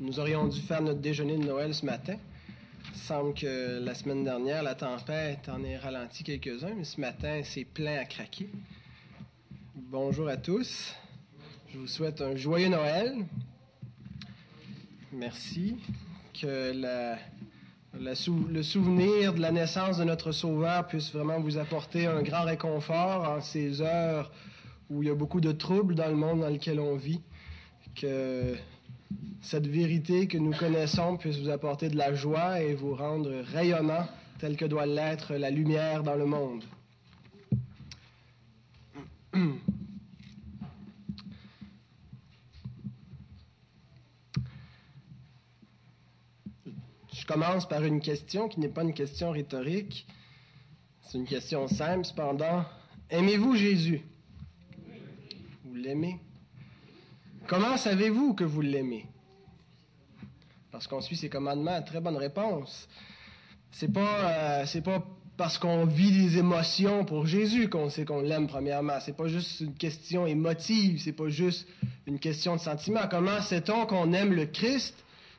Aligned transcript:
Nous 0.00 0.18
aurions 0.18 0.48
dû 0.48 0.60
faire 0.60 0.82
notre 0.82 0.98
déjeuner 0.98 1.36
de 1.36 1.44
Noël 1.44 1.72
ce 1.72 1.86
matin. 1.86 2.16
Il 2.92 2.98
semble 2.98 3.32
que 3.32 3.78
la 3.78 3.94
semaine 3.94 4.24
dernière, 4.24 4.64
la 4.64 4.74
tempête 4.74 5.48
en 5.48 5.62
ait 5.62 5.76
ralenti 5.76 6.24
quelques-uns, 6.24 6.74
mais 6.76 6.82
ce 6.82 7.00
matin, 7.00 7.42
c'est 7.44 7.64
plein 7.64 7.98
à 7.98 8.04
craquer. 8.04 8.48
Bonjour 9.76 10.28
à 10.28 10.36
tous. 10.36 10.92
Je 11.68 11.78
vous 11.78 11.86
souhaite 11.86 12.20
un 12.20 12.34
joyeux 12.34 12.70
Noël. 12.70 13.14
Merci. 15.12 15.76
Que 16.40 16.72
le 17.96 18.62
souvenir 18.64 19.32
de 19.32 19.40
la 19.40 19.52
naissance 19.52 19.98
de 19.98 20.04
notre 20.04 20.32
Sauveur 20.32 20.88
puisse 20.88 21.12
vraiment 21.12 21.38
vous 21.38 21.56
apporter 21.56 22.06
un 22.06 22.22
grand 22.22 22.42
réconfort 22.42 23.28
en 23.28 23.40
ces 23.40 23.80
heures 23.80 24.32
où 24.90 25.04
il 25.04 25.08
y 25.08 25.10
a 25.12 25.14
beaucoup 25.14 25.40
de 25.40 25.52
troubles 25.52 25.94
dans 25.94 26.08
le 26.08 26.16
monde 26.16 26.40
dans 26.40 26.50
lequel 26.50 26.80
on 26.80 26.96
vit. 26.96 27.20
Que 27.94 28.56
cette 29.42 29.66
vérité 29.66 30.26
que 30.26 30.38
nous 30.38 30.52
connaissons 30.52 31.16
puisse 31.16 31.38
vous 31.38 31.50
apporter 31.50 31.88
de 31.88 31.96
la 31.96 32.14
joie 32.14 32.60
et 32.60 32.74
vous 32.74 32.94
rendre 32.94 33.30
rayonnant 33.52 34.06
tel 34.38 34.56
que 34.56 34.64
doit 34.64 34.86
l'être 34.86 35.34
la 35.34 35.50
lumière 35.50 36.02
dans 36.02 36.14
le 36.14 36.26
monde. 36.26 36.64
Je 47.12 47.26
commence 47.26 47.66
par 47.66 47.82
une 47.84 48.00
question 48.00 48.48
qui 48.48 48.60
n'est 48.60 48.68
pas 48.68 48.82
une 48.82 48.92
question 48.92 49.30
rhétorique. 49.30 50.06
C'est 51.02 51.18
une 51.18 51.26
question 51.26 51.68
simple, 51.68 52.04
cependant. 52.04 52.64
Aimez-vous 53.08 53.56
Jésus? 53.56 54.02
Vous 55.64 55.74
l'aimez? 55.74 56.20
Comment 57.46 57.76
savez-vous 57.76 58.32
que 58.32 58.44
vous 58.44 58.62
l'aimez? 58.62 59.04
Parce 60.72 60.86
qu'on 60.86 61.02
suit 61.02 61.16
ses 61.16 61.28
commandements. 61.28 61.82
Très 61.82 62.00
bonne 62.00 62.16
réponse. 62.16 62.88
C'est 63.70 63.92
pas, 63.92 64.62
euh, 64.62 64.80
pas 64.82 65.04
parce 65.36 65.58
qu'on 65.58 65.84
vit 65.84 66.10
des 66.10 66.38
émotions 66.38 67.04
pour 67.04 67.26
Jésus 67.26 67.68
qu'on 67.68 67.90
sait 67.90 68.06
qu'on 68.06 68.22
l'aime 68.22 68.46
premièrement. 68.46 68.98
C'est 69.00 69.16
pas 69.16 69.28
juste 69.28 69.60
une 69.60 69.74
question 69.74 70.26
émotive. 70.26 71.00
C'est 71.02 71.12
pas 71.12 71.28
juste 71.28 71.68
une 72.06 72.18
question 72.18 72.56
de 72.56 72.60
sentiment. 72.60 73.02
Comment 73.10 73.42
sait-on 73.42 73.84
qu'on 73.84 74.12
aime 74.14 74.32
le 74.32 74.46
Christ? 74.46 74.94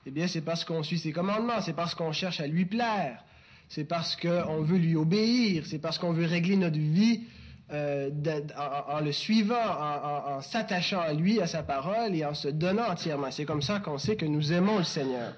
Eh 0.05 0.11
bien, 0.11 0.27
c'est 0.27 0.41
parce 0.41 0.63
qu'on 0.63 0.83
suit 0.83 0.99
ses 0.99 1.11
commandements. 1.11 1.61
C'est 1.61 1.75
parce 1.75 1.95
qu'on 1.95 2.11
cherche 2.11 2.39
à 2.39 2.45
lui 2.45 2.65
plaire. 2.65 3.23
C'est 3.67 3.85
parce 3.85 4.15
qu'on 4.15 4.61
veut 4.61 4.77
lui 4.77 4.95
obéir. 4.95 5.63
C'est 5.65 5.79
parce 5.79 5.97
qu'on 5.97 6.13
veut 6.13 6.27
régler 6.27 6.55
notre 6.55 6.77
vie 6.77 7.21
euh, 7.71 8.11
en, 8.87 8.99
le 8.99 9.11
suivant, 9.11 9.55
en, 9.55 10.41
s'attachant 10.41 11.01
à 11.01 11.13
lui, 11.13 11.41
à 11.41 11.47
sa 11.47 11.63
parole 11.63 12.13
et 12.13 12.23
en 12.23 12.35
se 12.35 12.47
donnant 12.47 12.89
entièrement. 12.89 13.31
C'est 13.31 13.45
comme 13.45 13.63
ça 13.63 13.79
qu'on 13.79 13.97
sait 13.97 14.15
que 14.15 14.25
nous 14.25 14.53
aimons 14.53 14.77
le 14.77 14.83
Seigneur. 14.83 15.33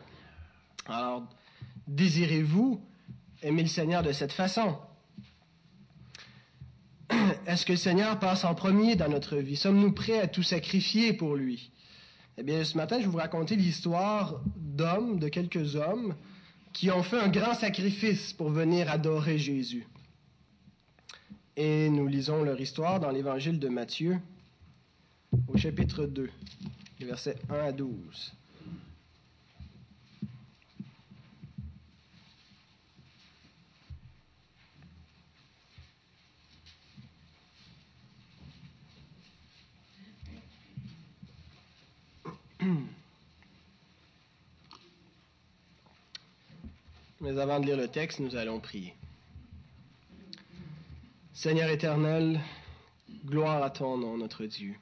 Alors, 0.88 1.23
désirez-vous 1.88 2.81
aimer 3.44 3.64
le 3.64 3.70
Seigneur 3.70 4.03
de 4.03 4.11
cette 4.11 4.33
façon? 4.33 4.78
Est-ce 7.48 7.66
que 7.66 7.73
le 7.73 7.78
Seigneur 7.78 8.20
passe 8.20 8.44
en 8.44 8.55
premier 8.55 8.95
dans 8.95 9.09
notre 9.09 9.38
vie? 9.38 9.55
Sommes-nous 9.55 9.94
prêts 9.94 10.20
à 10.20 10.28
tout 10.28 10.44
sacrifier 10.44 11.14
pour 11.14 11.36
lui? 11.36 11.72
Eh 12.38 12.44
bien, 12.44 12.64
ce 12.64 12.75
matin, 12.78 12.98
je 13.00 13.05
vais 13.05 13.09
vous 13.09 13.17
raconter 13.17 13.55
l'histoire 13.55 14.42
d'hommes, 14.58 15.17
de 15.17 15.30
quelques 15.30 15.75
hommes, 15.75 16.14
qui 16.73 16.92
ont 16.92 17.03
fait 17.03 17.20
un 17.20 17.30
grand 17.30 17.53
sacrifice 17.53 18.33
pour 18.33 18.50
venir 18.50 18.92
adorer 18.92 19.38
Jésus. 19.38 19.88
Et 21.60 21.90
nous 21.90 22.06
lisons 22.06 22.44
leur 22.44 22.62
histoire 22.62 23.00
dans 23.00 23.10
l'évangile 23.10 23.58
de 23.58 23.68
Matthieu, 23.68 24.20
au 25.48 25.58
chapitre 25.58 26.06
2, 26.06 26.30
versets 27.00 27.40
1 27.50 27.56
à 27.56 27.72
12. 27.72 28.34
Mais 47.22 47.40
avant 47.40 47.60
de 47.60 47.66
lire 47.66 47.78
le 47.78 47.88
texte, 47.88 48.20
nous 48.20 48.36
allons 48.36 48.60
prier. 48.60 48.97
Seigneur 51.39 51.70
éternel, 51.70 52.42
gloire 53.23 53.61
à 53.61 53.70
ton 53.70 53.95
nom, 53.95 54.17
notre 54.17 54.48
Dieu. 54.48 54.73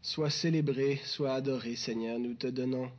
Sois 0.00 0.30
célébré, 0.30 0.98
sois 1.04 1.34
adoré, 1.34 1.76
Seigneur. 1.76 2.18
Nous 2.18 2.32
te 2.32 2.46
donnons 2.46 2.90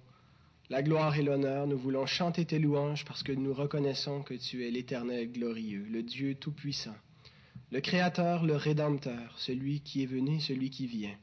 la 0.70 0.84
gloire 0.84 1.18
et 1.18 1.24
l'honneur. 1.24 1.66
Nous 1.66 1.80
voulons 1.80 2.06
chanter 2.06 2.46
tes 2.46 2.60
louanges 2.60 3.06
parce 3.06 3.24
que 3.24 3.32
nous 3.32 3.56
reconnaissons 3.56 4.22
que 4.22 4.36
tu 4.36 4.68
es 4.68 4.70
l'éternel 4.70 5.32
glorieux, 5.32 5.84
le 5.90 6.04
Dieu 6.04 6.36
tout-puissant, 6.36 6.94
le 7.72 7.82
Créateur, 7.82 8.46
le 8.46 8.56
Rédempteur, 8.56 9.34
celui 9.40 9.82
qui 9.82 10.04
est 10.04 10.06
venu, 10.06 10.40
celui 10.40 10.70
qui 10.70 10.86
vient. 10.86 11.18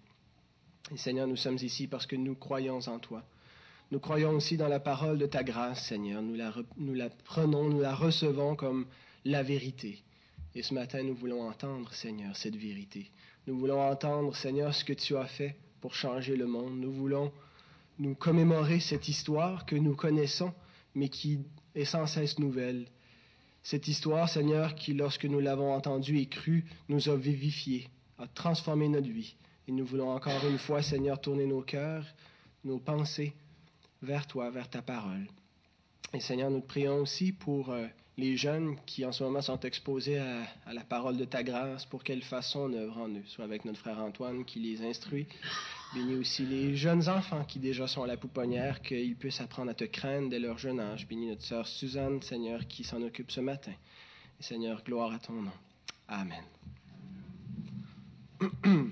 Seigneur, 0.97 1.29
nous 1.29 1.37
sommes 1.37 1.59
ici 1.63 1.87
parce 1.87 2.07
que 2.07 2.17
nous 2.17 2.35
croyons 2.35 2.81
en 2.89 2.99
toi. 2.99 3.23
Nous 3.93 4.01
croyons 4.01 4.31
aussi 4.33 4.57
dans 4.57 4.67
la 4.67 4.81
parole 4.81 5.19
de 5.19 5.27
ta 5.27 5.45
grâce, 5.45 5.87
Seigneur. 5.87 6.23
Nous 6.23 6.35
la, 6.35 6.53
nous 6.77 6.95
la 6.95 7.09
prenons, 7.09 7.69
nous 7.69 7.81
la 7.81 7.95
recevons 7.95 8.57
comme 8.57 8.87
la 9.25 9.45
vérité. 9.45 10.03
Et 10.59 10.63
ce 10.65 10.75
matin, 10.75 11.05
nous 11.05 11.15
voulons 11.15 11.49
entendre, 11.49 11.95
Seigneur, 11.95 12.37
cette 12.37 12.57
vérité. 12.57 13.13
Nous 13.47 13.57
voulons 13.57 13.81
entendre, 13.81 14.35
Seigneur, 14.35 14.75
ce 14.75 14.85
que 14.85 14.93
tu 14.93 15.17
as 15.17 15.27
fait 15.27 15.55
pour 15.81 15.95
changer 15.95 16.35
le 16.35 16.49
monde. 16.49 16.81
Nous 16.81 16.91
voulons 16.91 17.31
nous 18.01 18.17
commémorer 18.17 18.81
cette 18.81 19.07
histoire 19.07 19.67
que 19.67 19.77
nous 19.77 19.95
connaissons, 19.95 20.53
mais 20.97 21.11
qui 21.11 21.39
est 21.77 21.85
sans 21.85 22.09
cesse 22.09 22.41
nouvelle. 22.41 22.89
Cette 23.63 23.87
histoire, 23.87 24.29
Seigneur, 24.29 24.75
qui, 24.75 24.95
lorsque 24.95 25.27
nous 25.27 25.39
l'avons 25.39 25.73
entendue 25.73 26.19
et 26.19 26.27
crue, 26.27 26.65
nous 26.89 27.09
a 27.09 27.15
vivifiés, 27.15 27.89
a 28.19 28.27
transformé 28.27 28.89
notre 28.89 29.11
vie. 29.11 29.37
Et 29.69 29.71
nous 29.71 29.87
voulons 29.87 30.11
encore 30.11 30.45
une 30.51 30.59
fois, 30.59 30.83
Seigneur, 30.83 31.21
tourner 31.21 31.47
nos 31.47 31.63
cœurs, 31.63 32.05
nos 32.65 32.81
pensées 32.81 33.33
vers 34.03 34.27
toi, 34.27 34.51
vers 34.51 34.69
ta 34.69 34.83
parole. 34.83 35.29
Et 36.13 36.19
Seigneur, 36.19 36.51
nous 36.51 36.63
te 36.63 36.67
prions 36.67 36.97
aussi 36.97 37.31
pour 37.31 37.71
euh, 37.71 37.87
les 38.19 38.37
jeunes 38.37 38.77
qui 38.85 39.05
en 39.05 39.13
ce 39.13 39.23
moment 39.23 39.41
sont 39.41 39.61
exposés 39.61 40.19
à, 40.19 40.73
la 40.73 40.83
parole 40.83 41.17
de 41.17 41.25
ta 41.25 41.45
grâce 41.45 41.87
pour 41.87 42.03
qu'elle 42.03 42.23
fasse 42.23 42.51
son 42.51 42.73
œuvre 42.73 42.99
en 42.99 43.09
eux, 43.09 43.23
soit 43.27 43.45
avec 43.45 43.65
notre 43.65 43.79
frère 43.79 44.01
Antoine 44.01 44.45
qui 44.45 44.59
les 44.59 44.85
instruit. 44.85 45.29
Bénis 45.95 46.17
aussi 46.17 46.45
les 46.45 46.75
jeunes 46.75 47.09
enfants 47.09 47.45
qui 47.45 47.61
déjà 47.61 47.87
sont 47.87 48.03
à 48.03 48.09
la 48.09 48.17
pouponnière, 48.17 48.83
qu'ils 48.83 49.15
puissent 49.15 49.41
apprendre 49.41 49.71
à 49.71 49.75
te 49.75 49.85
craindre 49.85 50.31
dès 50.31 50.41
leur 50.41 50.59
jeune 50.59 50.81
âge. 50.81 51.07
Bénis 51.07 51.29
notre 51.29 51.45
sœur 51.45 51.69
Suzanne, 51.69 52.21
Seigneur, 52.21 52.67
qui 52.67 52.83
s'en 52.83 53.01
occupe 53.03 53.31
ce 53.31 53.41
matin. 53.41 53.73
Et 54.41 54.43
Seigneur, 54.43 54.83
gloire 54.83 55.13
à 55.13 55.21
ton 55.21 55.35
nom. 55.35 55.53
Amen. 56.09 56.43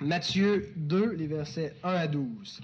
Matthieu 0.00 0.70
2, 0.76 1.14
les 1.14 1.26
versets 1.26 1.74
1 1.82 1.94
à 1.94 2.06
12. 2.06 2.60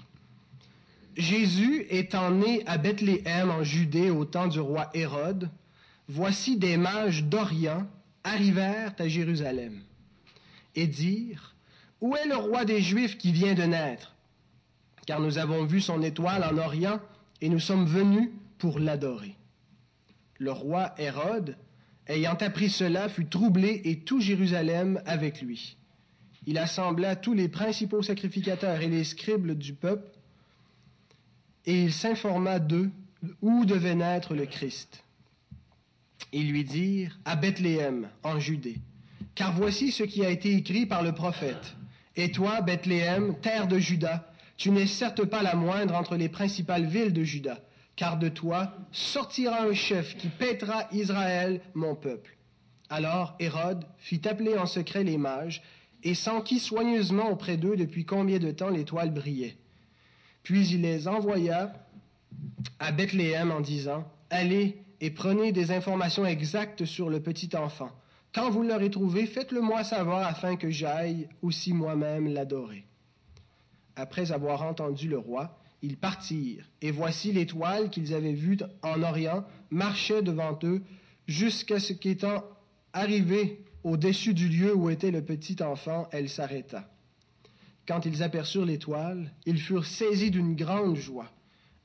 Jésus 1.17 1.87
étant 1.89 2.29
né 2.29 2.61
à 2.67 2.77
Bethléem 2.77 3.49
en 3.49 3.63
Judée 3.63 4.11
au 4.11 4.25
temps 4.25 4.47
du 4.47 4.59
roi 4.59 4.89
Hérode, 4.93 5.49
Voici 6.07 6.57
des 6.57 6.77
mages 6.77 7.23
d'Orient 7.23 7.87
arrivèrent 8.23 8.93
à 8.97 9.07
Jérusalem 9.07 9.81
et 10.75 10.87
dirent, 10.87 11.55
Où 12.01 12.15
est 12.15 12.27
le 12.27 12.35
roi 12.35 12.65
des 12.65 12.81
Juifs 12.81 13.17
qui 13.17 13.31
vient 13.31 13.53
de 13.53 13.63
naître? 13.63 14.15
Car 15.05 15.19
nous 15.19 15.37
avons 15.37 15.65
vu 15.65 15.81
son 15.81 16.01
étoile 16.01 16.43
en 16.43 16.57
Orient 16.57 16.99
et 17.41 17.49
nous 17.49 17.59
sommes 17.59 17.85
venus 17.85 18.29
pour 18.57 18.79
l'adorer. 18.79 19.35
Le 20.37 20.51
roi 20.51 20.93
Hérode, 20.97 21.57
ayant 22.07 22.35
appris 22.35 22.69
cela, 22.69 23.09
fut 23.09 23.27
troublé 23.27 23.81
et 23.85 23.99
tout 23.99 24.21
Jérusalem 24.21 25.01
avec 25.05 25.41
lui. 25.41 25.77
Il 26.47 26.57
assembla 26.57 27.15
tous 27.15 27.33
les 27.33 27.47
principaux 27.47 28.01
sacrificateurs 28.01 28.81
et 28.81 28.87
les 28.87 29.03
scribes 29.03 29.51
du 29.51 29.73
peuple, 29.73 30.09
et 31.65 31.83
il 31.83 31.93
s'informa 31.93 32.59
d'eux 32.59 32.89
où 33.41 33.65
devait 33.65 33.95
naître 33.95 34.33
le 34.33 34.47
Christ 34.47 35.03
et 36.33 36.41
lui 36.41 36.63
dirent 36.63 37.19
à 37.25 37.35
Bethléem, 37.35 38.09
en 38.23 38.39
Judée, 38.39 38.77
car 39.35 39.53
voici 39.53 39.91
ce 39.91 40.03
qui 40.03 40.25
a 40.25 40.29
été 40.29 40.55
écrit 40.55 40.85
par 40.85 41.03
le 41.03 41.13
prophète. 41.13 41.75
Et 42.15 42.31
toi, 42.31 42.61
Bethléem, 42.61 43.39
terre 43.41 43.67
de 43.67 43.79
Juda, 43.79 44.31
tu 44.57 44.71
n'es 44.71 44.87
certes 44.87 45.25
pas 45.25 45.41
la 45.41 45.55
moindre 45.55 45.95
entre 45.95 46.17
les 46.17 46.29
principales 46.29 46.85
villes 46.85 47.13
de 47.13 47.23
Juda, 47.23 47.59
car 47.95 48.17
de 48.17 48.29
toi 48.29 48.75
sortira 48.91 49.63
un 49.63 49.73
chef 49.73 50.17
qui 50.17 50.27
paîtra 50.27 50.87
Israël, 50.91 51.61
mon 51.73 51.95
peuple. 51.95 52.37
Alors 52.89 53.35
Hérode 53.39 53.85
fit 53.97 54.21
appeler 54.27 54.57
en 54.57 54.65
secret 54.65 55.03
les 55.03 55.17
mages, 55.17 55.61
et 56.03 56.15
sentit 56.15 56.59
soigneusement 56.59 57.29
auprès 57.29 57.57
d'eux 57.57 57.75
depuis 57.75 58.05
combien 58.05 58.39
de 58.39 58.51
temps 58.51 58.69
l'étoile 58.69 59.11
brillait. 59.11 59.55
Puis 60.43 60.67
il 60.69 60.81
les 60.81 61.07
envoya 61.07 61.73
à 62.79 62.91
Bethléem 62.91 63.51
en 63.51 63.61
disant, 63.61 64.05
Allez 64.29 64.77
et 65.01 65.09
prenez 65.09 65.51
des 65.51 65.71
informations 65.71 66.25
exactes 66.25 66.85
sur 66.85 67.09
le 67.09 67.19
petit 67.19 67.49
enfant. 67.57 67.89
Quand 68.33 68.49
vous 68.51 68.63
l'aurez 68.63 68.91
trouvé, 68.91 69.25
faites-le 69.25 69.59
moi 69.59 69.83
savoir 69.83 70.25
afin 70.25 70.55
que 70.55 70.69
j'aille 70.69 71.27
aussi 71.41 71.73
moi-même 71.73 72.31
l'adorer. 72.31 72.85
après 73.97 74.31
avoir 74.31 74.61
entendu 74.63 75.09
le 75.09 75.17
roi, 75.17 75.57
ils 75.81 75.97
partirent, 75.97 76.65
et 76.81 76.91
voici 76.91 77.33
l'étoile 77.33 77.89
qu'ils 77.89 78.13
avaient 78.13 78.33
vue 78.33 78.57
en 78.83 79.03
Orient 79.03 79.43
marchait 79.69 80.21
devant 80.21 80.57
eux 80.63 80.81
jusqu'à 81.27 81.79
ce 81.79 81.93
qu'étant 81.93 82.43
arrivée 82.93 83.59
au-dessus 83.83 84.33
du 84.33 84.47
lieu 84.47 84.73
où 84.73 84.89
était 84.89 85.11
le 85.11 85.23
petit 85.23 85.61
enfant, 85.61 86.07
elle 86.11 86.29
s'arrêta. 86.29 86.89
Quand 87.87 88.05
ils 88.05 88.23
aperçurent 88.23 88.65
l'étoile, 88.65 89.33
ils 89.45 89.59
furent 89.59 89.85
saisis 89.85 90.31
d'une 90.31 90.55
grande 90.55 90.95
joie. 90.95 91.29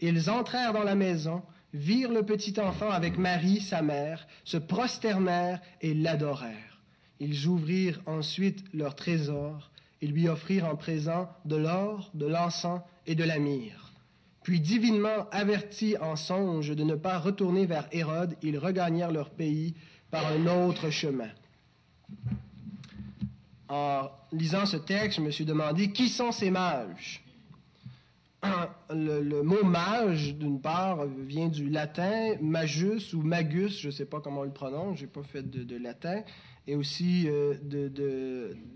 Ils 0.00 0.30
entrèrent 0.30 0.74
dans 0.74 0.84
la 0.84 0.94
maison, 0.94 1.42
virent 1.76 2.12
le 2.12 2.24
petit 2.24 2.58
enfant 2.58 2.90
avec 2.90 3.18
Marie, 3.18 3.60
sa 3.60 3.82
mère, 3.82 4.26
se 4.44 4.56
prosternèrent 4.56 5.60
et 5.80 5.94
l'adorèrent. 5.94 6.80
Ils 7.20 7.46
ouvrirent 7.46 8.00
ensuite 8.06 8.64
leur 8.74 8.94
trésor 8.94 9.70
et 10.02 10.06
lui 10.06 10.28
offrirent 10.28 10.66
en 10.66 10.76
présent 10.76 11.30
de 11.44 11.56
l'or, 11.56 12.10
de 12.14 12.26
l'encens 12.26 12.80
et 13.06 13.14
de 13.14 13.24
la 13.24 13.38
myrrhe. 13.38 13.92
Puis, 14.42 14.60
divinement 14.60 15.28
avertis 15.32 15.96
en 15.98 16.14
songe 16.14 16.70
de 16.70 16.84
ne 16.84 16.94
pas 16.94 17.18
retourner 17.18 17.66
vers 17.66 17.88
Hérode, 17.90 18.36
ils 18.42 18.58
regagnèrent 18.58 19.10
leur 19.10 19.30
pays 19.30 19.74
par 20.10 20.26
un 20.26 20.46
autre 20.46 20.90
chemin. 20.90 21.30
En 23.68 24.08
lisant 24.32 24.66
ce 24.66 24.76
texte, 24.76 25.18
je 25.18 25.24
me 25.24 25.30
suis 25.30 25.44
demandé 25.44 25.90
qui 25.90 26.08
sont 26.08 26.30
ces 26.30 26.50
mages? 26.50 27.25
Le, 28.90 29.42
mot 29.42 29.64
mage, 29.64 30.34
d'une 30.36 30.60
part, 30.60 31.06
vient 31.06 31.48
du 31.48 31.68
latin 31.68 32.34
magus 32.40 33.12
ou 33.14 33.22
magus, 33.22 33.80
je 33.80 33.88
ne 33.88 33.92
sais 33.92 34.06
pas 34.06 34.20
comment 34.20 34.40
on 34.40 34.44
le 34.44 34.52
prononce, 34.52 34.98
je 34.98 35.02
n'ai 35.02 35.10
pas 35.10 35.22
fait 35.22 35.42
de, 35.42 35.76
latin, 35.76 36.22
et 36.66 36.74
aussi 36.76 37.26
euh, 37.28 37.54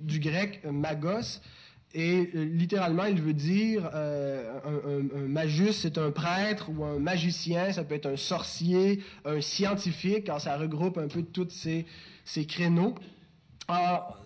du 0.01 0.21
grec 0.21 0.63
magos. 0.65 1.41
Et 1.93 2.31
euh, 2.35 2.45
littéralement, 2.45 3.05
il 3.05 3.21
veut 3.21 3.35
dire 3.35 3.91
euh, 3.95 4.61
un, 4.65 5.27
magus, 5.27 5.79
c'est 5.79 5.99
un 5.99 6.13
prêtre 6.13 6.71
ou 6.71 6.85
un 6.85 7.01
magicien, 7.01 7.73
ça 7.73 7.83
peut 7.83 7.97
être 7.97 8.07
un 8.07 8.17
sorcier, 8.17 9.03
un 9.25 9.41
scientifique, 9.41 10.27
quand 10.27 10.39
ça 10.39 10.57
regroupe 10.57 10.99
un 10.99 11.09
peu 11.09 11.23
tous 11.23 11.51
ces, 11.51 11.87
ces 12.25 12.47
créneaux. 12.47 12.95
Alors, 13.67 14.25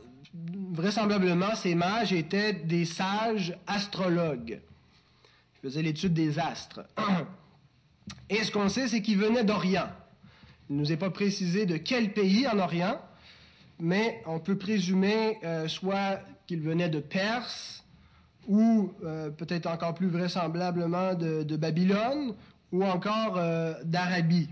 vraisemblablement, 0.73 1.55
ces 1.55 1.75
mages 1.75 2.13
étaient 2.13 2.53
des 2.53 2.85
sages 2.85 3.57
astrologues 3.67 4.61
faisait 5.65 5.81
l'étude 5.81 6.13
des 6.13 6.39
astres. 6.39 6.85
Et 8.29 8.45
ce 8.45 8.53
qu'on 8.53 8.69
sait, 8.69 8.87
c'est 8.87 9.01
qu'il 9.01 9.17
venait 9.17 9.45
d'Orient. 9.45 9.89
Il 10.69 10.77
ne 10.77 10.81
nous 10.83 10.93
est 10.93 10.99
pas 10.99 11.09
précisé 11.09 11.65
de 11.65 11.79
quel 11.79 12.13
pays 12.13 12.47
en 12.47 12.59
Orient, 12.59 13.01
mais 13.81 14.23
on 14.27 14.41
peut 14.41 14.59
présumer 14.59 15.39
euh, 15.43 15.67
soit 15.67 16.21
qu'il 16.47 16.61
venait 16.61 16.91
de 16.91 17.01
Perse, 17.01 17.83
ou 18.47 18.93
euh, 19.05 19.31
peut-être 19.31 19.67
encore 19.67 19.95
plus 19.95 20.09
vraisemblablement 20.09 21.15
de, 21.15 21.57
Babylone, 21.57 22.35
ou 22.71 22.85
encore 22.85 23.39
euh, 23.39 23.73
d'Arabie. 23.85 24.51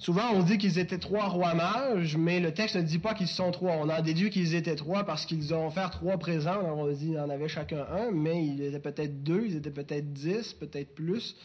Souvent, 0.00 0.32
on 0.32 0.42
dit 0.42 0.56
qu'ils 0.56 0.78
étaient 0.78 0.98
trois 0.98 1.28
rois 1.28 1.52
mages, 1.52 2.16
mais 2.16 2.40
le 2.40 2.54
texte 2.54 2.74
ne 2.74 2.80
dit 2.80 2.98
pas 2.98 3.12
qu'ils 3.12 3.28
sont 3.28 3.50
trois. 3.50 3.72
On 3.72 3.90
a 3.90 4.00
déduit 4.00 4.30
qu'ils 4.30 4.54
étaient 4.54 4.74
trois 4.74 5.04
parce 5.04 5.26
qu'ils 5.26 5.52
ont 5.52 5.66
offert 5.66 5.90
trois 5.90 6.16
présents. 6.16 6.62
on 6.62 6.90
dit 6.90 7.08
qu'il 7.08 7.20
en 7.20 7.28
avait 7.28 7.48
chacun 7.48 7.84
un, 7.92 8.10
mais 8.10 8.42
ils 8.42 8.62
étaient 8.62 8.78
peut-être 8.78 9.22
deux, 9.22 9.44
ils 9.44 9.56
étaient 9.56 9.70
peut-être 9.70 10.10
dix, 10.10 10.54
peut-être 10.54 10.94
plus. 10.94 11.36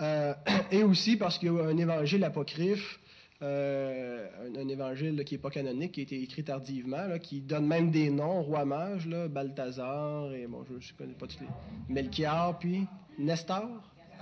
Euh, 0.00 0.32
et 0.72 0.82
aussi 0.84 1.16
parce 1.16 1.36
qu'il 1.36 1.52
y 1.52 1.60
a 1.60 1.64
un 1.64 1.76
évangile 1.76 2.24
apocryphe, 2.24 2.98
euh, 3.42 4.26
un, 4.56 4.68
évangile 4.68 5.22
qui 5.26 5.34
n'est 5.34 5.40
pas 5.40 5.50
canonique, 5.50 5.92
qui 5.92 6.00
a 6.00 6.02
été 6.04 6.22
écrit 6.22 6.44
tardivement, 6.44 7.18
qui 7.20 7.42
donne 7.42 7.66
même 7.66 7.90
des 7.90 8.08
noms, 8.08 8.40
rois 8.40 8.64
mages, 8.64 9.06
là, 9.06 9.28
Balthazar, 9.28 10.32
et 10.32 10.46
bon, 10.46 10.64
je 10.66 10.72
ne 10.72 10.98
connais 10.98 11.12
pas 11.12 11.26
tous 11.26 11.40
les... 11.40 11.94
Melchior, 11.94 12.58
puis 12.58 12.86
Nestor, 13.18 13.68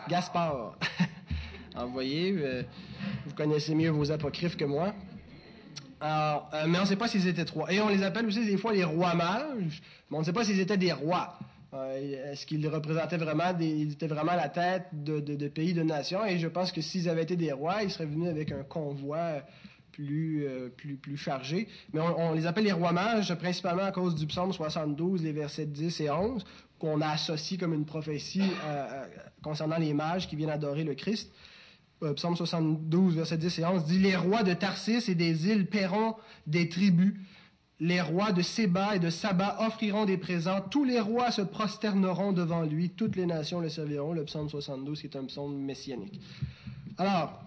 Gaspard. 0.08 0.76
envoyé. 1.76 2.34
Euh, 2.38 2.62
vous 3.26 3.34
connaissez 3.34 3.74
mieux 3.74 3.90
vos 3.90 4.10
apocryphes 4.10 4.56
que 4.56 4.64
moi. 4.64 4.94
Alors, 6.00 6.50
euh, 6.54 6.64
mais 6.66 6.78
on 6.78 6.82
ne 6.82 6.86
sait 6.86 6.96
pas 6.96 7.08
s'ils 7.08 7.26
étaient 7.28 7.44
trois. 7.44 7.72
Et 7.72 7.80
on 7.80 7.88
les 7.88 8.02
appelle 8.02 8.26
aussi 8.26 8.44
des 8.44 8.56
fois 8.56 8.72
les 8.72 8.84
rois 8.84 9.14
mages, 9.14 9.82
mais 10.10 10.16
on 10.16 10.20
ne 10.20 10.24
sait 10.24 10.32
pas 10.32 10.44
s'ils 10.44 10.60
étaient 10.60 10.78
des 10.78 10.92
rois. 10.92 11.38
Euh, 11.72 12.32
est-ce 12.32 12.46
qu'ils 12.46 12.66
représentaient 12.66 13.18
vraiment 13.18 13.52
des, 13.52 13.68
ils 13.68 13.92
étaient 13.92 14.08
vraiment 14.08 14.34
la 14.34 14.48
tête 14.48 14.86
de, 14.92 15.48
pays, 15.48 15.74
de 15.74 15.82
nations? 15.82 16.24
Et 16.24 16.38
je 16.38 16.48
pense 16.48 16.72
que 16.72 16.80
s'ils 16.80 17.08
avaient 17.08 17.22
été 17.22 17.36
des 17.36 17.52
rois, 17.52 17.82
ils 17.82 17.90
seraient 17.90 18.06
venus 18.06 18.28
avec 18.28 18.50
un 18.50 18.62
convoi 18.62 19.42
plus, 19.92 20.46
plus, 21.02 21.16
chargé. 21.18 21.68
Mais 21.92 22.00
on, 22.00 22.32
les 22.32 22.46
appelle 22.46 22.64
les 22.64 22.72
rois 22.72 22.92
mages, 22.92 23.34
principalement 23.34 23.82
à 23.82 23.92
cause 23.92 24.14
du 24.14 24.26
psaume 24.26 24.52
72, 24.52 25.22
les 25.22 25.32
versets 25.32 25.66
10 25.66 26.00
et 26.00 26.10
11, 26.10 26.42
qu'on 26.78 27.02
a 27.02 27.08
associé 27.08 27.58
comme 27.58 27.74
une 27.74 27.84
prophétie 27.84 28.50
concernant 29.42 29.76
les 29.76 29.92
mages 29.92 30.26
qui 30.26 30.36
viennent 30.36 30.50
adorer 30.50 30.84
le 30.84 30.94
Christ. 30.94 31.30
Euh, 32.02 32.14
psaume 32.14 32.34
72, 32.34 33.16
verset 33.16 33.36
10 33.36 33.58
et 33.58 33.64
11, 33.64 33.84
dit 33.84 33.98
Les 33.98 34.16
rois 34.16 34.42
de 34.42 34.54
Tarsis 34.54 35.08
et 35.08 35.14
des 35.14 35.48
îles 35.48 35.66
paieront 35.66 36.14
des 36.46 36.68
tribus. 36.68 37.14
Les 37.78 38.00
rois 38.00 38.32
de 38.32 38.40
Séba 38.42 38.96
et 38.96 38.98
de 38.98 39.10
Saba 39.10 39.56
offriront 39.60 40.06
des 40.06 40.16
présents. 40.16 40.60
Tous 40.60 40.84
les 40.84 41.00
rois 41.00 41.30
se 41.30 41.42
prosterneront 41.42 42.32
devant 42.32 42.62
lui. 42.62 42.90
Toutes 42.90 43.16
les 43.16 43.26
nations 43.26 43.60
le 43.60 43.68
serviront. 43.68 44.12
Le 44.12 44.24
psaume 44.24 44.48
72, 44.48 45.00
qui 45.00 45.06
est 45.06 45.16
un 45.16 45.24
psaume 45.24 45.56
messianique. 45.56 46.20
Alors, 46.96 47.38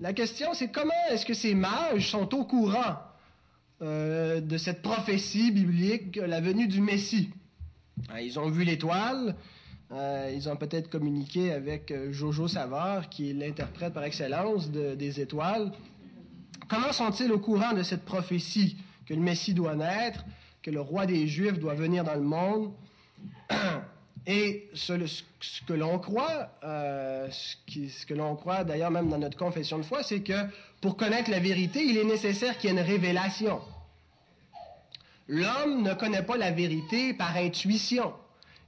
la 0.00 0.12
question, 0.12 0.54
c'est 0.54 0.68
comment 0.68 0.92
est-ce 1.10 1.24
que 1.24 1.34
ces 1.34 1.54
mages 1.54 2.10
sont 2.10 2.34
au 2.34 2.44
courant 2.44 2.96
euh, 3.82 4.40
de 4.40 4.56
cette 4.58 4.82
prophétie 4.82 5.50
biblique, 5.50 6.16
la 6.16 6.40
venue 6.40 6.66
du 6.66 6.80
Messie? 6.80 7.30
Hein, 8.10 8.20
Ils 8.20 8.38
ont 8.38 8.50
vu 8.50 8.64
l'étoile, 8.64 9.36
euh, 9.94 10.32
ils 10.34 10.48
ont 10.48 10.56
peut-être 10.56 10.90
communiqué 10.90 11.52
avec 11.52 11.90
euh, 11.92 12.10
Jojo 12.10 12.48
Savard, 12.48 13.08
qui 13.08 13.30
est 13.30 13.32
l'interprète 13.32 13.94
par 13.94 14.02
excellence 14.02 14.70
des 14.70 15.20
étoiles. 15.20 15.70
Comment 16.68 16.92
sont-ils 16.92 17.30
au 17.30 17.38
courant 17.38 17.72
de 17.74 17.82
cette 17.82 18.04
prophétie 18.04 18.76
que 19.06 19.14
le 19.14 19.20
Messie 19.20 19.54
doit 19.54 19.76
naître, 19.76 20.24
que 20.62 20.70
le 20.70 20.80
roi 20.80 21.06
des 21.06 21.28
Juifs 21.28 21.58
doit 21.60 21.74
venir 21.74 22.02
dans 22.02 22.14
le 22.14 22.22
monde? 22.22 22.72
Et 24.26 24.70
ce, 24.72 24.94
que 25.66 25.74
l'on 25.74 25.98
croit, 25.98 26.48
euh, 26.64 27.28
ce, 27.30 28.06
que 28.06 28.14
l'on 28.14 28.34
croit 28.36 28.64
d'ailleurs 28.64 28.90
même 28.90 29.10
dans 29.10 29.18
notre 29.18 29.36
confession 29.36 29.78
de 29.78 29.82
foi, 29.84 30.02
c'est 30.02 30.20
que 30.20 30.46
pour 30.80 30.96
connaître 30.96 31.30
la 31.30 31.40
vérité, 31.40 31.84
il 31.84 31.98
est 31.98 32.04
nécessaire 32.04 32.56
qu'il 32.58 32.70
y 32.70 32.72
ait 32.72 32.76
une 32.76 32.84
révélation. 32.84 33.60
L'homme 35.28 35.82
ne 35.82 35.94
connaît 35.94 36.22
pas 36.22 36.38
la 36.38 36.50
vérité 36.50 37.12
par 37.14 37.36
intuition. 37.36 38.14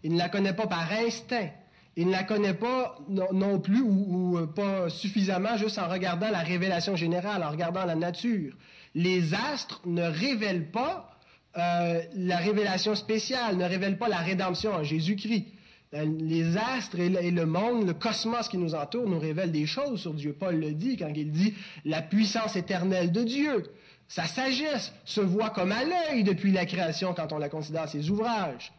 Il 0.06 0.12
ne 0.12 0.19
la 0.19 0.29
connaît 0.29 0.53
pas 0.53 0.69
par 0.69 0.88
instinct. 0.93 1.49
Il 1.97 2.06
ne 2.06 2.12
la 2.12 2.23
connaît 2.23 2.55
pas 2.55 2.96
non, 3.08 3.58
plus 3.58 3.81
ou, 3.81 4.39
euh, 4.39 4.46
pas 4.46 4.89
suffisamment 4.89 5.56
juste 5.56 5.81
en 5.81 5.89
regardant 5.89 6.31
la 6.31 6.43
révélation 6.43 6.94
générale, 6.94 7.43
en 7.43 7.51
regardant 7.51 7.84
la 7.84 7.96
nature. 7.96 8.55
Les 8.94 9.34
astres 9.34 9.81
ne 9.84 10.05
révèlent 10.05 10.70
pas 10.70 11.10
euh, 11.58 12.03
la 12.15 12.36
révélation 12.36 12.94
spéciale, 12.94 13.56
ne 13.56 13.65
révèlent 13.65 13.98
pas 13.98 14.08
la 14.08 14.19
rédemption 14.19 14.75
en 14.75 14.84
Jésus-Christ. 14.84 15.46
Euh, 15.94 16.06
les 16.20 16.56
astres 16.56 17.01
et 17.01 17.08
le, 17.08 17.46
monde, 17.46 17.84
le 17.84 17.94
cosmos 17.94 18.48
qui 18.48 18.58
nous 18.58 18.77
entoure, 18.77 19.08
nous 19.08 19.19
révèlent 19.19 19.51
des 19.51 19.67
choses 19.67 20.03
sur 20.03 20.15
Dieu. 20.15 20.36
Paul 20.39 20.60
le 20.60 20.70
dit 20.70 20.96
quand 20.96 21.10
il 21.17 21.32
dit 21.32 21.53
la 21.84 22.01
puissance 22.01 22.55
éternelle 22.55 23.10
de 23.10 23.25
Dieu. 23.25 23.65
Sa 24.06 24.27
sagesse 24.27 24.93
se 25.05 25.20
voit 25.20 25.51
comme 25.51 25.72
à 25.72 25.82
l'œil 25.82 26.22
depuis 26.22 26.53
la 26.53 26.65
création 26.65 27.13
quand 27.13 27.32
on 27.32 27.39
la 27.39 27.48
considère 27.48 27.89
ses 27.89 28.08
ouvrages 28.08 28.72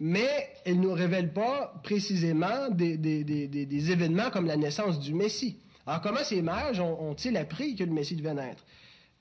mais 0.00 0.48
elle 0.64 0.78
ne 0.78 0.82
nous 0.82 0.92
révèle 0.92 1.32
pas 1.32 1.74
précisément 1.82 2.68
des, 2.70 3.90
événements 3.90 4.30
comme 4.30 4.46
la 4.46 4.56
naissance 4.56 4.98
du 5.00 5.14
Messie. 5.14 5.58
Alors 5.86 6.00
comment 6.00 6.24
ces 6.24 6.42
mages 6.42 6.80
ont-ils 6.80 7.36
appris 7.36 7.76
que 7.76 7.84
le 7.84 7.92
Messie 7.92 8.16
devait 8.16 8.34
naître? 8.34 8.64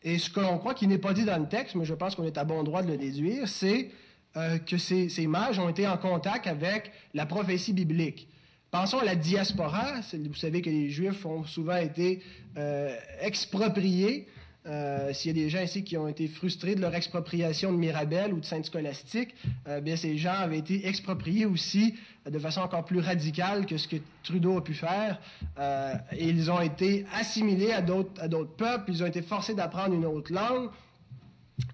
Et 0.01 0.17
ce 0.17 0.29
que 0.29 0.39
l'on 0.39 0.57
croit 0.57 0.73
qui 0.73 0.87
n'est 0.87 0.97
pas 0.97 1.13
dit 1.13 1.25
dans 1.25 1.37
le 1.37 1.47
texte, 1.47 1.75
mais 1.75 1.85
je 1.85 1.93
pense 1.93 2.15
qu'on 2.15 2.25
est 2.25 2.37
à 2.37 2.43
bon 2.43 2.63
droit 2.63 2.81
de 2.81 2.87
le 2.87 2.97
déduire, 2.97 3.47
c'est 3.47 3.91
euh, 4.35 4.57
que 4.57 4.77
ces, 4.77 5.27
mages 5.27 5.59
ont 5.59 5.69
été 5.69 5.87
en 5.87 5.97
contact 5.97 6.47
avec 6.47 6.91
la 7.13 7.25
prophétie 7.25 7.73
biblique. 7.73 8.27
Pensons 8.71 8.97
à 8.97 9.05
la 9.05 9.15
diaspora. 9.15 10.01
Vous 10.13 10.33
savez 10.33 10.61
que 10.61 10.69
les 10.69 10.89
Juifs 10.89 11.25
ont 11.25 11.43
souvent 11.43 11.75
été 11.75 12.21
euh, 12.57 12.97
expropriés 13.21 14.27
euh, 14.65 15.11
s'il 15.11 15.35
y 15.35 15.41
a 15.41 15.43
des 15.43 15.49
gens 15.49 15.61
ici 15.61 15.83
qui 15.83 15.97
ont 15.97 16.07
été 16.07 16.27
frustrés 16.27 16.75
de 16.75 16.81
leur 16.81 16.95
expropriation 16.95 17.73
de 17.73 17.77
Mirabel 17.77 18.33
ou 18.33 18.39
de 18.39 18.45
Sainte-Scolastique, 18.45 19.35
euh, 19.67 19.81
bien 19.81 19.97
ces 19.97 20.17
gens 20.17 20.33
avaient 20.33 20.59
été 20.59 20.87
expropriés 20.87 21.45
aussi 21.45 21.95
de 22.29 22.39
façon 22.39 22.61
encore 22.61 22.85
plus 22.85 22.99
radicale 22.99 23.65
que 23.65 23.77
ce 23.77 23.89
que 23.89 23.97
Trudeau 24.23 24.57
a 24.57 24.63
pu 24.63 24.73
faire. 24.73 25.19
Euh, 25.59 25.95
et 26.13 26.29
ils 26.29 26.49
ont 26.49 26.61
été 26.61 27.05
assimilés 27.13 27.73
à 27.73 27.81
d'autres 27.81 28.55
peuples, 28.55 28.89
ils 28.89 29.03
ont 29.03 29.07
été 29.07 29.21
forcés 29.21 29.53
d'apprendre 29.53 29.93
une 29.93 30.05
autre 30.05 30.31
langue. 30.31 30.69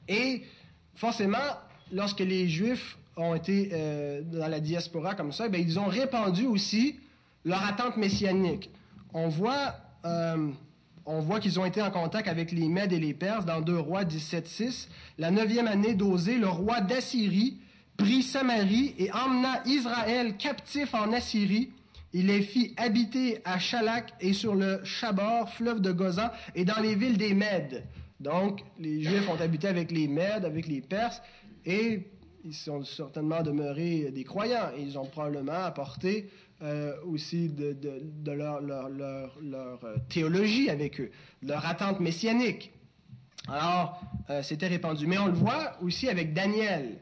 Et 0.07 0.41
forcément, 0.95 1.37
lorsque 1.91 2.21
les 2.21 2.49
Juifs 2.49 2.97
ont 3.15 3.35
été 3.35 3.69
dans 4.31 4.47
la 4.47 4.59
diaspora 4.59 5.13
comme 5.13 5.31
ça, 5.31 5.47
ils 5.47 5.79
ont 5.79 5.87
répandu 5.87 6.45
aussi 6.45 6.99
leur 7.45 7.63
attente 7.63 7.97
messianique. 7.97 8.71
On 9.13 9.27
voit 9.27 9.75
on 11.09 11.21
voit 11.21 11.39
qu'ils 11.39 11.59
ont 11.59 11.65
été 11.65 11.81
en 11.81 11.89
contact 11.89 12.27
avec 12.27 12.51
les 12.51 12.67
Mèdes 12.67 12.93
et 12.93 12.99
les 12.99 13.15
Perses 13.15 13.43
dans 13.43 13.61
2 13.61 13.79
rois 13.79 14.03
17.6. 14.03 14.87
La 15.17 15.31
neuvième 15.31 15.67
année 15.67 15.95
d'Osée, 15.95 16.37
le 16.37 16.47
roi 16.47 16.81
d'Assyrie 16.81 17.57
prit 17.97 18.21
Samarie 18.21 18.93
et 18.99 19.11
emmena 19.11 19.63
Israël 19.65 20.37
captif 20.37 20.93
en 20.93 21.11
Assyrie. 21.11 21.71
Il 22.13 22.27
les 22.27 22.43
fit 22.43 22.75
habiter 22.77 23.41
à 23.43 23.57
Chalak 23.57 24.13
et 24.21 24.33
sur 24.33 24.53
le 24.53 24.81
Chabor, 24.83 25.49
fleuve 25.49 25.81
de 25.81 25.91
Gozan, 25.91 26.29
et 26.53 26.63
dans 26.63 26.79
les 26.79 26.93
villes 26.93 27.17
des 27.17 27.33
Mèdes. 27.33 27.85
Donc, 28.19 28.61
les 28.79 29.01
Juifs 29.01 29.27
ont 29.29 29.41
habité 29.41 29.67
avec 29.67 29.91
les 29.91 30.07
Mèdes, 30.07 30.45
avec 30.45 30.67
les 30.67 30.81
Perses, 30.81 31.23
et 31.65 32.05
ils 32.45 32.53
sont 32.53 32.83
certainement 32.83 33.41
demeurés 33.41 34.11
des 34.11 34.23
croyants. 34.23 34.69
Ils 34.77 34.97
ont 34.97 35.05
probablement 35.05 35.63
apporté 35.63 36.29
euh, 36.61 36.93
aussi 37.05 37.47
de, 37.47 38.31
leur, 38.31 38.59
euh, 38.61 39.95
théologie 40.09 40.69
avec 40.69 40.99
eux, 40.99 41.09
leur 41.41 41.65
attente 41.65 42.01
messianique. 42.01 42.73
Alors, 43.47 44.01
euh, 44.29 44.43
c'était 44.43 44.67
répandu. 44.67 45.07
Mais 45.07 45.17
on 45.17 45.27
le 45.27 45.33
voit 45.33 45.77
aussi 45.81 46.09
avec 46.09 46.33
Daniel, 46.33 46.97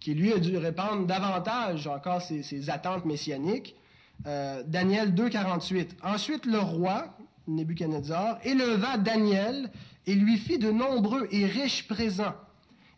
qui 0.00 0.14
lui 0.14 0.32
a 0.32 0.38
dû 0.38 0.56
répandre 0.56 1.06
davantage 1.06 1.86
encore 1.86 2.22
ses, 2.22 2.70
attentes 2.70 3.04
messianiques. 3.04 3.76
Daniel 4.24 5.14
2,48. 5.14 5.90
Ensuite, 6.02 6.44
le 6.44 6.58
roi, 6.58 7.16
Nebuchadnezzar, 7.46 8.40
éleva 8.42 8.98
Daniel 8.98 9.70
et 10.08 10.14
lui 10.16 10.38
fit 10.38 10.58
de 10.58 10.72
nombreux 10.72 11.28
et 11.30 11.46
riches 11.46 11.86
présents 11.86 12.34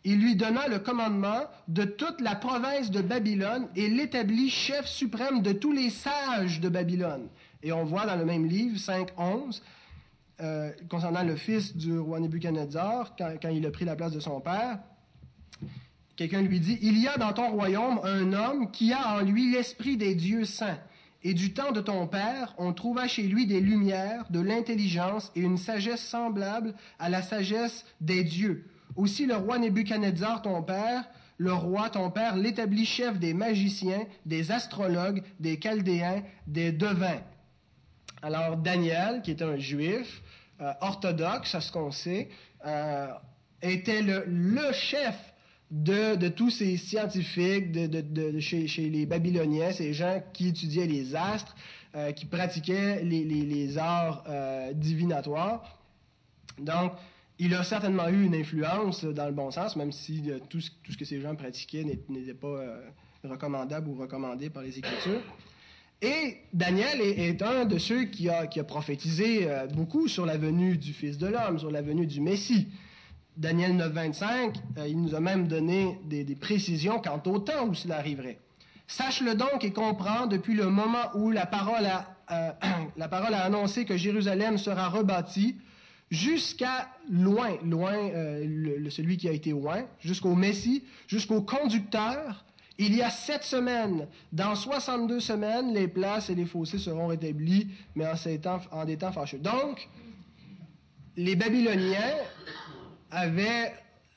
il 0.03 0.19
lui 0.19 0.35
donna 0.35 0.67
le 0.67 0.79
commandement 0.79 1.43
de 1.67 1.83
toute 1.83 2.21
la 2.21 2.35
province 2.35 2.89
de 2.89 3.01
Babylone 3.01 3.67
et 3.75 3.87
l'établit 3.87 4.49
chef 4.49 4.87
suprême 4.87 5.41
de 5.41 5.51
tous 5.51 5.71
les 5.71 5.89
sages 5.89 6.59
de 6.59 6.69
Babylone. 6.69 7.27
Et 7.61 7.71
on 7.71 7.83
voit 7.83 8.05
dans 8.05 8.15
le 8.15 8.25
même 8.25 8.45
livre, 8.45 8.77
5.11, 8.77 9.61
euh, 10.41 10.71
concernant 10.89 11.23
le 11.23 11.35
fils 11.35 11.77
du 11.77 11.99
roi 11.99 12.19
Nebuchadnezzar, 12.19 13.15
quand 13.15 13.49
il 13.49 13.65
a 13.65 13.71
pris 13.71 13.85
la 13.85 13.95
place 13.95 14.11
de 14.11 14.19
son 14.19 14.41
père, 14.41 14.79
quelqu'un 16.15 16.41
lui 16.41 16.59
dit, 16.59 16.79
Il 16.81 16.97
y 16.97 17.07
a 17.07 17.17
dans 17.17 17.33
ton 17.33 17.51
royaume 17.51 17.99
un 18.03 18.33
homme 18.33 18.71
qui 18.71 18.93
a 18.93 19.17
en 19.17 19.21
lui 19.21 19.51
l'esprit 19.51 19.97
des 19.97 20.15
dieux 20.15 20.45
saints. 20.45 20.79
Et 21.23 21.35
du 21.35 21.53
temps 21.53 21.71
de 21.71 21.81
ton 21.81 22.07
père, 22.07 22.55
on 22.57 22.73
trouva 22.73 23.07
chez 23.07 23.21
lui 23.23 23.45
des 23.45 23.61
lumières, 23.61 24.25
de 24.31 24.39
l'intelligence 24.39 25.31
et 25.35 25.41
une 25.41 25.57
sagesse 25.57 26.03
semblable 26.03 26.73
à 26.97 27.09
la 27.09 27.21
sagesse 27.21 27.85
des 27.99 28.23
dieux. 28.23 28.65
Aussi 28.95 29.25
le 29.25 29.35
roi 29.35 29.57
Nebuchadnezzar, 29.57 30.41
ton 30.41 30.61
père, 30.63 31.03
le 31.37 31.53
roi, 31.53 31.89
ton 31.89 32.11
père, 32.11 32.35
l'établit 32.35 32.85
chef 32.85 33.17
des 33.17 33.33
magiciens, 33.33 34.05
des 34.25 34.51
astrologues, 34.51 35.23
des 35.39 35.59
chaldéens, 35.59 36.21
des 36.45 36.71
devins. 36.71 37.21
Alors 38.21 38.57
Daniel, 38.57 39.21
qui 39.23 39.31
est 39.31 39.41
un 39.41 39.57
juif 39.57 40.21
euh, 40.61 40.71
orthodoxe, 40.81 41.55
à 41.55 41.61
ce 41.61 41.71
qu'on 41.71 41.91
sait, 41.91 42.29
euh, 42.67 43.07
était 43.63 44.03
le, 44.03 44.71
chef 44.71 45.15
de, 45.71 46.27
tous 46.27 46.51
ces 46.51 46.77
scientifiques 46.77 47.71
de, 47.71 48.39
chez, 48.39 48.67
les 48.89 49.07
Babyloniens, 49.07 49.71
ces 49.71 49.93
gens 49.93 50.21
qui 50.33 50.49
étudiaient 50.49 50.85
les 50.85 51.15
astres, 51.15 51.55
euh, 51.95 52.11
qui 52.11 52.25
pratiquaient 52.25 53.03
les, 53.03 53.23
les 53.23 53.77
arts 53.79 54.23
divinatoires. 54.75 55.79
Donc, 56.59 56.91
il 57.39 57.55
a 57.55 57.63
certainement 57.63 58.07
eu 58.07 58.25
une 58.25 58.35
influence 58.35 59.03
dans 59.03 59.25
le 59.25 59.31
bon 59.31 59.51
sens, 59.51 59.75
même 59.75 59.91
si 59.91 60.23
euh, 60.29 60.39
tout, 60.49 60.61
ce, 60.61 60.69
que 60.97 61.05
ces 61.05 61.21
gens 61.21 61.35
pratiquaient 61.35 61.83
n'était 61.83 62.33
pas 62.33 62.47
euh, 62.47 62.81
recommandable 63.23 63.89
ou 63.89 63.95
recommandé 63.95 64.49
par 64.49 64.63
les 64.63 64.77
Écritures. 64.77 65.21
Et 66.03 66.37
Daniel 66.53 66.99
est, 67.01 67.41
un 67.41 67.65
de 67.65 67.77
ceux 67.77 68.05
qui 68.05 68.29
a, 68.29 68.45
prophétisé 68.63 69.49
euh, 69.49 69.67
beaucoup 69.67 70.07
sur 70.07 70.25
la 70.25 70.37
venue 70.37 70.77
du 70.77 70.93
Fils 70.93 71.17
de 71.17 71.27
l'homme, 71.27 71.59
sur 71.59 71.71
la 71.71 71.81
venue 71.81 72.07
du 72.07 72.21
Messie. 72.21 72.67
Daniel 73.37 73.75
9, 73.75 73.91
25, 73.91 74.55
il 74.87 75.01
nous 75.01 75.15
a 75.15 75.21
même 75.21 75.47
donné 75.47 75.97
des, 76.03 76.35
précisions 76.35 76.99
quant 76.99 77.21
au 77.25 77.39
temps 77.39 77.65
où 77.65 77.73
cela 77.73 77.97
arriverait. 77.97 78.39
Sache-le 78.87 79.35
donc 79.35 79.63
et 79.63 79.71
comprends 79.71 80.27
depuis 80.27 80.53
le 80.53 80.69
moment 80.69 81.15
où 81.15 81.31
la 81.31 81.45
parole 81.45 81.85
a 81.85 82.17
annoncé 83.43 83.85
que 83.85 83.95
Jérusalem 83.95 84.57
sera 84.57 84.89
rebâtie, 84.89 85.55
jusqu'à 86.11 86.89
loin, 87.09 87.57
loin, 87.63 87.95
euh, 87.95 88.89
celui 88.89 89.17
qui 89.17 89.29
a 89.29 89.31
été 89.31 89.51
loin, 89.51 89.85
jusqu'au 89.99 90.35
Messie, 90.35 90.83
jusqu'au 91.07 91.41
conducteur. 91.41 92.45
Il 92.77 92.95
y 92.95 93.01
a 93.01 93.09
sept 93.09 93.43
semaines. 93.43 94.07
Dans 94.31 94.55
62 94.55 95.19
semaines, 95.19 95.73
les 95.73 95.87
places 95.87 96.29
et 96.29 96.35
les 96.35 96.45
fossés 96.45 96.79
seront 96.79 97.07
rétablis, 97.07 97.69
mais 97.95 98.05
en, 98.05 98.15
ces 98.15 98.39
temps, 98.39 98.61
en 98.71 98.85
des 98.85 98.97
temps 98.97 99.11
fâcheux. 99.11 99.37
Donc, 99.37 99.87
les 101.15 101.35
Babyloniens 101.35 102.17
avaient 103.09 103.73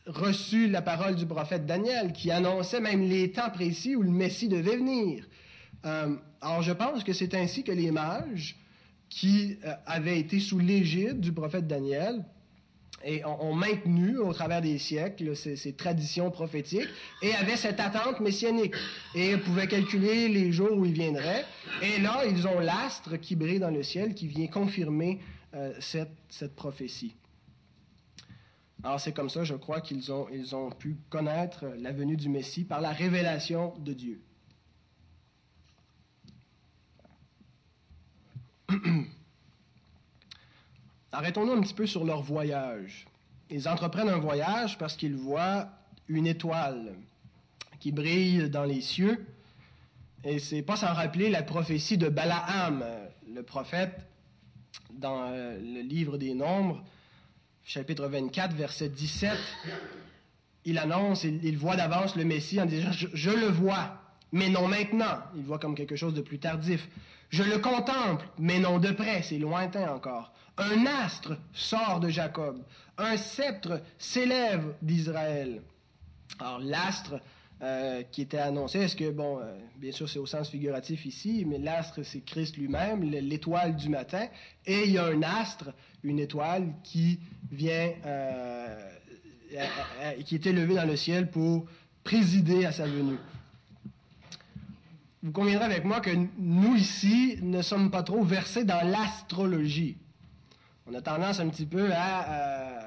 reçu 0.07 0.69
la 0.69 0.83
parole 0.83 1.15
du 1.15 1.27
prophète 1.27 1.67
Daniel, 1.67 2.13
qui 2.13 2.31
annonçait 2.31 2.81
même 2.81 3.03
les 3.03 3.31
temps 3.33 3.51
précis 3.51 3.97
où 3.97 4.03
le 4.03 4.11
Messie 4.11 4.49
devait 4.49 4.77
venir. 4.77 5.27
Euh, 5.85 6.17
alors, 6.41 6.63
je 6.63 6.73
pense 6.73 7.05
que 7.05 7.13
c'est 7.13 7.35
ainsi 7.35 7.65
que 7.65 7.73
les 7.73 7.91
mages 7.91 8.57
qui 9.15 9.59
euh, 9.65 9.73
avaient 9.87 10.19
été 10.19 10.41
sous 10.41 10.59
l'égide 10.59 11.21
du 11.21 11.33
prophète 11.33 11.69
Daniel 11.69 12.25
et 13.05 13.25
ont, 13.25 13.55
maintenu 13.55 14.19
au 14.19 14.33
travers 14.33 14.61
des 14.61 14.77
siècles 14.79 15.37
ces, 15.37 15.73
traditions 15.75 16.33
prophétiques 16.33 16.89
et 17.23 17.33
avaient 17.35 17.57
cette 17.57 17.79
attente 17.79 18.19
messianique 18.19 18.75
et 19.15 19.37
pouvaient 19.37 19.69
calculer 19.69 20.29
les 20.29 20.51
jours 20.51 20.77
où 20.77 20.85
il 20.85 20.95
viendrait. 20.95 21.45
Et 21.83 22.01
là, 22.01 22.25
ils 22.27 22.49
ont 22.49 22.59
l'astre 22.59 23.17
qui 23.17 23.37
brille 23.37 23.61
dans 23.61 23.71
le 23.71 23.85
ciel 23.85 24.15
qui 24.15 24.27
vient 24.27 24.49
confirmer 24.49 25.21
euh, 25.55 25.73
cette, 25.79 26.17
cette 26.29 26.57
prophétie. 26.57 27.15
Alors 28.83 28.99
c'est 28.99 29.13
comme 29.13 29.31
ça, 29.31 29.45
je 29.45 29.55
crois 29.55 29.81
qu'ils 29.81 30.11
ont, 30.11 30.27
ils 30.33 30.57
ont 30.57 30.71
pu 30.71 30.97
connaître 31.09 31.67
la 31.79 31.93
venue 31.93 32.17
du 32.17 32.29
Messie 32.29 32.65
par 32.65 32.81
la 32.81 32.91
révélation 32.91 33.75
de 33.79 33.93
Dieu. 33.93 34.21
Arrêtons-nous 41.13 41.53
un 41.53 41.61
petit 41.61 41.75
peu 41.75 41.87
sur 41.87 42.05
leur 42.05 42.23
voyage. 42.23 43.07
Ils 43.51 43.69
entreprennent 43.69 44.09
un 44.09 44.19
voyage 44.19 44.79
parce 44.79 44.97
qu'ils 44.97 45.17
voient 45.17 45.69
une 46.09 46.27
étoile 46.27 46.95
qui 47.81 47.93
brille 47.93 48.49
dans 48.51 48.65
les 48.65 48.81
cieux. 48.81 49.25
Et 50.25 50.39
c'est 50.39 50.63
pas 50.63 50.77
sans 50.77 50.93
rappeler 50.93 51.29
la 51.29 51.43
prophétie 51.43 51.99
de 51.99 52.09
Balaam, 52.09 52.85
le 53.33 53.43
prophète, 53.43 53.95
dans 54.93 55.29
euh, 55.29 55.59
le 55.59 55.83
livre 55.83 56.17
des 56.17 56.35
Nombres, 56.35 56.83
chapitre 57.65 58.07
24, 58.07 58.55
verset 58.55 58.89
17. 58.89 59.33
Il 60.65 60.79
annonce, 60.79 61.25
il, 61.25 61.59
voit 61.59 61.77
d'avance 61.77 62.17
le 62.17 62.25
Messie 62.25 62.61
en 62.61 62.65
disant 62.65 62.91
je 62.91 63.31
le 63.31 63.49
vois, 63.49 64.01
mais 64.35 64.49
non 64.49 64.67
maintenant. 64.67 65.21
Il 65.37 65.45
voit 65.45 65.61
comme 65.61 65.77
quelque 65.77 65.97
chose 65.97 66.13
de 66.13 66.21
plus 66.21 66.41
tardif. 66.41 66.87
Je 67.31 67.45
le 67.45 67.59
contemple, 67.59 68.27
mais 68.39 68.59
non 68.59 68.79
de 68.79 68.91
près, 68.91 69.23
c'est 69.23 69.39
lointain 69.39 69.89
encore. 69.95 70.33
Un 70.59 70.87
astre 70.87 71.37
sort 71.53 72.01
de 72.01 72.09
Jacob, 72.09 72.59
un 72.99 73.17
sceptre 73.17 73.81
s'élève 73.97 74.75
d'Israël. 74.83 75.63
Alors 76.41 76.59
l'astre 76.59 77.21
euh, 77.63 78.03
qui 78.11 78.23
était 78.23 78.39
annoncé, 78.39 78.81
est-ce 78.81 78.97
que, 78.97 79.11
bon, 79.11 79.39
euh, 79.39 79.57
bien 79.77 79.93
sûr 79.93 80.09
c'est 80.09 80.19
au 80.19 80.27
sens 80.27 80.51
figuratif 80.51 81.07
ici, 81.07 81.45
mais 81.47 81.59
l'astre 81.59 82.03
c'est 82.03 82.21
Christ 82.21 82.57
lui-même, 82.57 83.03
l'étoile 83.03 83.77
du 83.77 83.89
matin, 83.89 84.27
et 84.67 84.85
il 84.85 84.93
y 84.93 84.99
a 84.99 85.07
un 85.07 85.23
astre, 85.23 85.73
une 86.03 86.19
étoile 86.19 86.75
qui 86.83 87.21
vient, 87.53 87.93
euh, 88.05 88.91
qui 90.25 90.35
est 90.35 90.47
élevée 90.47 90.75
dans 90.75 90.87
le 90.87 90.97
ciel 90.97 91.31
pour 91.31 91.67
présider 92.03 92.65
à 92.67 92.73
sa 92.73 92.87
venue 92.87 93.19
vous 95.25 95.33
conviendrez 95.33 95.65
avec 95.65 95.87
moi 95.87 96.01
que 96.01 96.11
nous 96.39 96.77
ici 96.77 97.39
ne 97.41 97.63
sommes 97.63 97.91
pas 97.91 98.03
trop 98.03 98.23
versés 98.23 98.65
dans 98.65 98.87
l'astrologie. 98.87 99.97
On 100.87 100.93
a 100.93 101.01
tendance 101.01 101.41
un 101.41 101.49
petit 101.49 101.65
peu 101.65 101.91
à, 101.95 102.29
euh, 102.29 102.81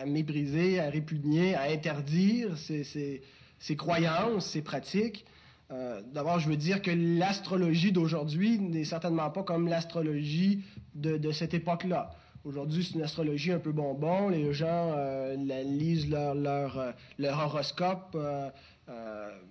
à, 0.00 0.06
mépriser, 0.06 0.78
à 0.78 0.88
répugner, 0.88 1.56
à 1.56 1.62
interdire 1.62 2.56
ces, 2.56 3.76
croyances, 3.76 4.46
ces 4.46 4.62
pratiques. 4.62 5.26
Euh, 5.72 6.02
d'abord, 6.12 6.38
je 6.38 6.48
veux 6.48 6.56
dire 6.56 6.80
que 6.80 6.92
l'astrologie 6.92 7.90
d'aujourd'hui 7.90 8.60
n'est 8.60 8.84
certainement 8.84 9.30
pas 9.30 9.42
comme 9.42 9.66
l'astrologie 9.66 10.62
de, 10.94 11.32
cette 11.32 11.52
époque-là. 11.52 12.10
Aujourd'hui, 12.44 12.84
c'est 12.84 12.94
une 12.94 13.02
astrologie 13.02 13.50
un 13.50 13.58
peu 13.58 13.72
bonbon. 13.72 14.28
Les 14.28 14.52
gens 14.52 14.92
euh, 14.96 15.34
lisent 15.64 16.08
leur, 16.08 16.36
leur, 16.36 16.94
leur 17.18 17.38
horoscope 17.40 18.16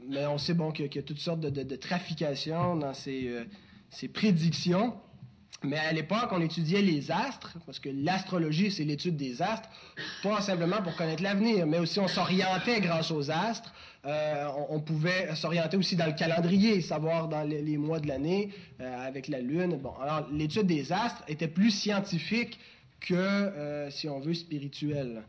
mais 0.08 0.26
on 0.26 0.38
sait 0.38 0.54
bon 0.54 0.72
qu'il 0.72 0.94
y, 0.94 1.00
a 1.00 1.04
toutes 1.04 1.20
sortes 1.20 1.40
de, 1.40 1.76
trafications 1.76 2.76
dans 2.76 2.94
euh, 3.08 3.46
ces, 3.90 4.08
prédictions. 4.08 4.94
Mais 5.64 5.78
à 5.78 5.94
l'époque, 5.94 6.28
on 6.32 6.42
étudiait 6.42 6.82
les 6.82 7.10
astres, 7.10 7.58
parce 7.66 7.80
que 7.80 7.88
l'astrologie, 7.90 8.70
c'est 8.70 8.84
l'étude 8.84 9.16
des 9.16 9.42
astres, 9.42 9.70
pas 10.22 10.42
simplement 10.42 10.82
pour 10.82 10.94
connaître 10.98 11.24
l'avenir, 11.24 11.66
mais 11.66 11.80
aussi 11.80 12.02
on 12.02 12.08
s'orientait 12.10 12.82
grâce 12.82 13.12
aux 13.12 13.32
astres. 13.32 13.74
Euh, 14.06 14.46
on, 14.68 14.82
pouvait 14.82 15.34
s'orienter 15.36 15.78
aussi 15.78 15.96
dans 15.96 16.08
le 16.08 16.12
calendrier, 16.12 16.82
savoir 16.82 17.30
dans 17.30 17.44
les, 17.44 17.78
mois 17.78 18.02
de 18.02 18.10
l'année, 18.10 18.50
avec 18.80 19.30
la 19.30 19.40
Lune. 19.40 19.78
Bon, 19.78 19.94
alors 20.02 20.28
l'étude 20.34 20.68
des 20.68 20.92
astres 20.92 21.24
était 21.30 21.48
plus 21.48 21.72
scientifique 21.72 22.60
que, 23.00 23.88
si 23.90 24.10
on 24.10 24.20
veut, 24.20 24.34
spirituelle 24.34 25.24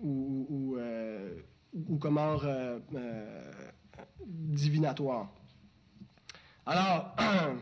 ou 0.00 0.78
comme 2.00 2.16
or 2.16 2.44
divinatoire. 4.24 5.28
Alors, 6.66 7.16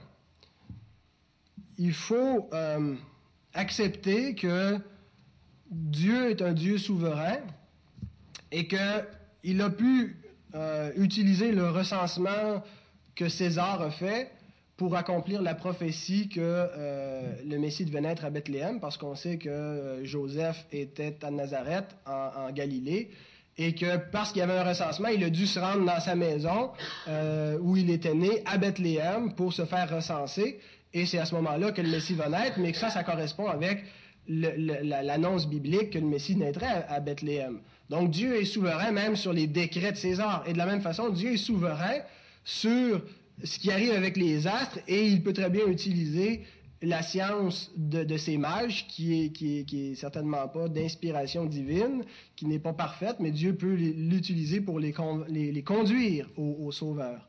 il 1.78 1.92
faut 1.92 2.50
accepter 3.54 4.34
que 4.34 4.78
Dieu 5.70 6.30
est 6.30 6.42
un 6.42 6.52
Dieu 6.52 6.78
souverain 6.78 7.38
et 8.52 8.68
qu'il 8.68 9.60
a 9.60 9.70
pu 9.70 10.16
euh, 10.54 10.92
utiliser 10.96 11.52
le 11.52 11.68
recensement 11.70 12.62
que 13.14 13.28
César 13.28 13.82
a 13.82 13.90
fait 13.90 14.30
pour 14.76 14.94
accomplir 14.94 15.42
la 15.42 15.54
prophétie 15.54 16.28
que 16.28 16.40
euh, 16.40 17.34
le 17.44 17.58
Messie 17.58 17.84
devait 17.84 18.02
naître 18.02 18.24
à 18.24 18.30
Bethléem, 18.30 18.78
parce 18.78 18.96
qu'on 18.96 19.14
sait 19.14 19.38
que 19.38 19.48
euh, 19.48 20.04
Joseph 20.04 20.66
était 20.70 21.16
à 21.24 21.30
Nazareth, 21.30 21.96
en, 22.06 22.52
Galilée, 22.52 23.10
et 23.58 23.74
que 23.74 23.96
parce 24.12 24.32
qu'il 24.32 24.40
y 24.40 24.42
avait 24.42 24.58
un 24.58 24.64
recensement, 24.64 25.08
il 25.08 25.24
a 25.24 25.30
dû 25.30 25.46
se 25.46 25.58
rendre 25.58 25.84
dans 25.84 26.00
sa 26.00 26.14
maison 26.14 26.70
où 27.62 27.76
il 27.76 27.90
était 27.90 28.14
né, 28.14 28.42
à 28.44 28.58
Bethléem, 28.58 29.32
pour 29.34 29.52
se 29.52 29.64
faire 29.64 29.88
recenser. 29.94 30.60
Et 30.92 31.06
c'est 31.06 31.18
à 31.18 31.24
ce 31.24 31.34
moment-là 31.34 31.72
que 31.72 31.82
le 31.82 31.88
Messie 31.88 32.14
va 32.14 32.28
naître, 32.28 32.58
mais 32.58 32.72
que 32.72 32.78
ça, 32.78 32.90
ça 32.90 33.02
correspond 33.02 33.48
avec 33.48 33.84
l'annonce 34.28 35.48
biblique 35.48 35.90
que 35.90 35.98
le 35.98 36.06
Messie 36.06 36.36
naîtrait 36.36 36.84
à, 36.88 37.00
Bethléem. 37.00 37.60
Donc 37.90 38.10
Dieu 38.10 38.40
est 38.40 38.44
souverain 38.44 38.90
même 38.90 39.16
sur 39.16 39.32
les 39.32 39.46
décrets 39.46 39.92
de 39.92 39.96
César. 39.96 40.44
Et 40.46 40.52
de 40.52 40.58
la 40.58 40.66
même 40.66 40.80
façon, 40.80 41.10
Dieu 41.10 41.34
est 41.34 41.36
souverain 41.36 42.00
sur 42.44 43.02
ce 43.44 43.58
qui 43.58 43.70
arrive 43.70 43.92
avec 43.92 44.16
les 44.16 44.46
astres 44.46 44.78
et 44.88 45.06
il 45.06 45.22
peut 45.22 45.32
très 45.32 45.50
bien 45.50 45.66
utiliser 45.66 46.42
la 46.82 47.02
science 47.02 47.70
de, 47.76 48.16
ces 48.16 48.36
mages, 48.36 48.86
qui 48.88 49.14
est, 49.14 49.94
certainement 49.94 50.46
pas 50.48 50.68
d'inspiration 50.68 51.46
divine, 51.46 52.04
qui 52.36 52.46
n'est 52.46 52.58
pas 52.58 52.72
parfaite, 52.72 53.16
mais 53.20 53.30
Dieu 53.30 53.54
peut 53.54 53.74
l'utiliser 53.74 54.60
pour 54.60 54.78
les, 54.78 54.94
les, 55.28 55.62
conduire 55.62 56.28
au, 56.36 56.70
Sauveur. 56.72 57.26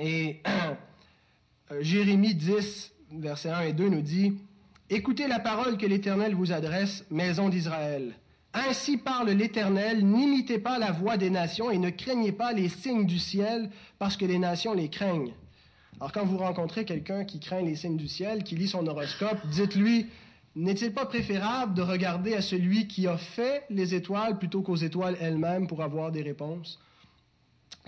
Et 0.00 0.40
Jérémie 1.80 2.34
10, 2.34 2.92
versets 3.18 3.50
1 3.50 3.60
et 3.60 3.72
2 3.72 3.88
nous 3.88 4.02
dit, 4.02 4.34
Écoutez 4.88 5.26
la 5.26 5.38
parole 5.38 5.76
que 5.76 5.86
l'Éternel 5.86 6.34
vous 6.34 6.52
adresse, 6.52 7.04
maison 7.10 7.48
d'Israël. 7.48 8.14
Ainsi 8.54 8.98
parle 8.98 9.30
l'Éternel, 9.30 10.04
n'imitez 10.04 10.58
pas 10.58 10.78
la 10.78 10.92
voix 10.92 11.16
des 11.16 11.30
nations 11.30 11.70
et 11.70 11.78
ne 11.78 11.88
craignez 11.88 12.32
pas 12.32 12.52
les 12.52 12.68
signes 12.68 13.06
du 13.06 13.18
ciel, 13.18 13.70
parce 13.98 14.16
que 14.16 14.26
les 14.26 14.38
nations 14.38 14.74
les 14.74 14.90
craignent. 14.90 15.32
Alors 16.02 16.10
quand 16.10 16.24
vous 16.24 16.38
rencontrez 16.38 16.84
quelqu'un 16.84 17.24
qui 17.24 17.38
craint 17.38 17.60
les 17.60 17.76
signes 17.76 17.96
du 17.96 18.08
ciel, 18.08 18.42
qui 18.42 18.56
lit 18.56 18.66
son 18.66 18.84
horoscope, 18.88 19.38
dites-lui, 19.52 20.08
n'est-il 20.56 20.92
pas 20.92 21.06
préférable 21.06 21.74
de 21.74 21.82
regarder 21.82 22.34
à 22.34 22.42
celui 22.42 22.88
qui 22.88 23.06
a 23.06 23.16
fait 23.16 23.62
les 23.70 23.94
étoiles 23.94 24.36
plutôt 24.36 24.62
qu'aux 24.62 24.74
étoiles 24.74 25.16
elles-mêmes 25.20 25.68
pour 25.68 25.80
avoir 25.80 26.10
des 26.10 26.22
réponses, 26.22 26.80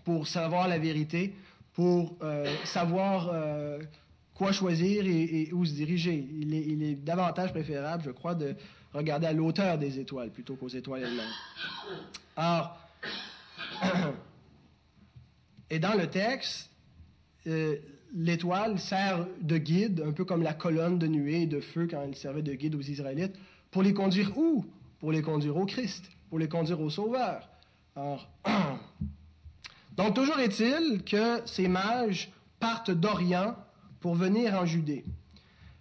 pour 0.05 0.29
savoir 0.29 0.69
la 0.69 0.79
vérité, 0.79 1.35
pour 1.73 2.17
euh, 2.23 2.47
savoir... 2.63 3.31
Euh, 3.33 3.81
quoi 4.35 4.51
choisir 4.51 5.07
et, 5.07 5.51
où 5.53 5.65
se 5.65 5.73
diriger. 5.73 6.27
Il 6.41 6.83
est, 6.83 6.97
davantage 6.97 7.53
préférable, 7.53 8.03
je 8.05 8.11
crois, 8.11 8.35
de 8.35 8.57
regarder 8.93 9.29
à 9.29 9.33
l'auteur 9.33 9.79
des 9.79 10.01
étoiles 10.01 10.31
plutôt 10.31 10.57
qu'aux 10.57 10.67
étoiles 10.67 11.05
elles-mêmes. 11.05 12.05
Alors, 12.37 12.77
et 15.71 15.79
dans 15.79 15.95
le 15.95 16.09
texte, 16.09 16.69
euh, 17.47 17.77
l'étoile 18.15 18.79
sert 18.79 19.27
de 19.41 19.59
guide, 19.59 20.03
un 20.07 20.13
peu 20.13 20.25
comme 20.25 20.43
la 20.43 20.55
colonne 20.55 20.99
de 20.99 21.07
nuée 21.07 21.43
et 21.43 21.47
de 21.47 21.61
feu 21.61 21.89
quand 21.91 22.01
elle 22.03 22.15
servait 22.15 22.43
de 22.43 22.55
guide 22.55 22.77
aux 22.77 22.81
Israélites, 22.81 23.35
pour 23.71 23.83
les 23.83 23.93
conduire 23.93 24.39
où? 24.39 24.65
Pour 25.01 25.13
les 25.13 25.21
conduire 25.21 25.57
au 25.57 25.67
Christ, 25.67 26.09
pour 26.31 26.39
les 26.39 26.49
conduire 26.49 26.81
au 26.81 26.89
Sauveur. 26.89 27.49
Alors, 27.97 28.31
donc, 29.97 30.15
toujours 30.15 30.39
est-il 30.39 31.03
que 31.05 31.41
ces 31.45 31.69
mages 31.69 32.31
partent 32.61 32.93
d'Orient 32.93 33.57
pour 34.01 34.15
venir 34.15 34.55
en 34.55 34.65
Judée. 34.65 35.05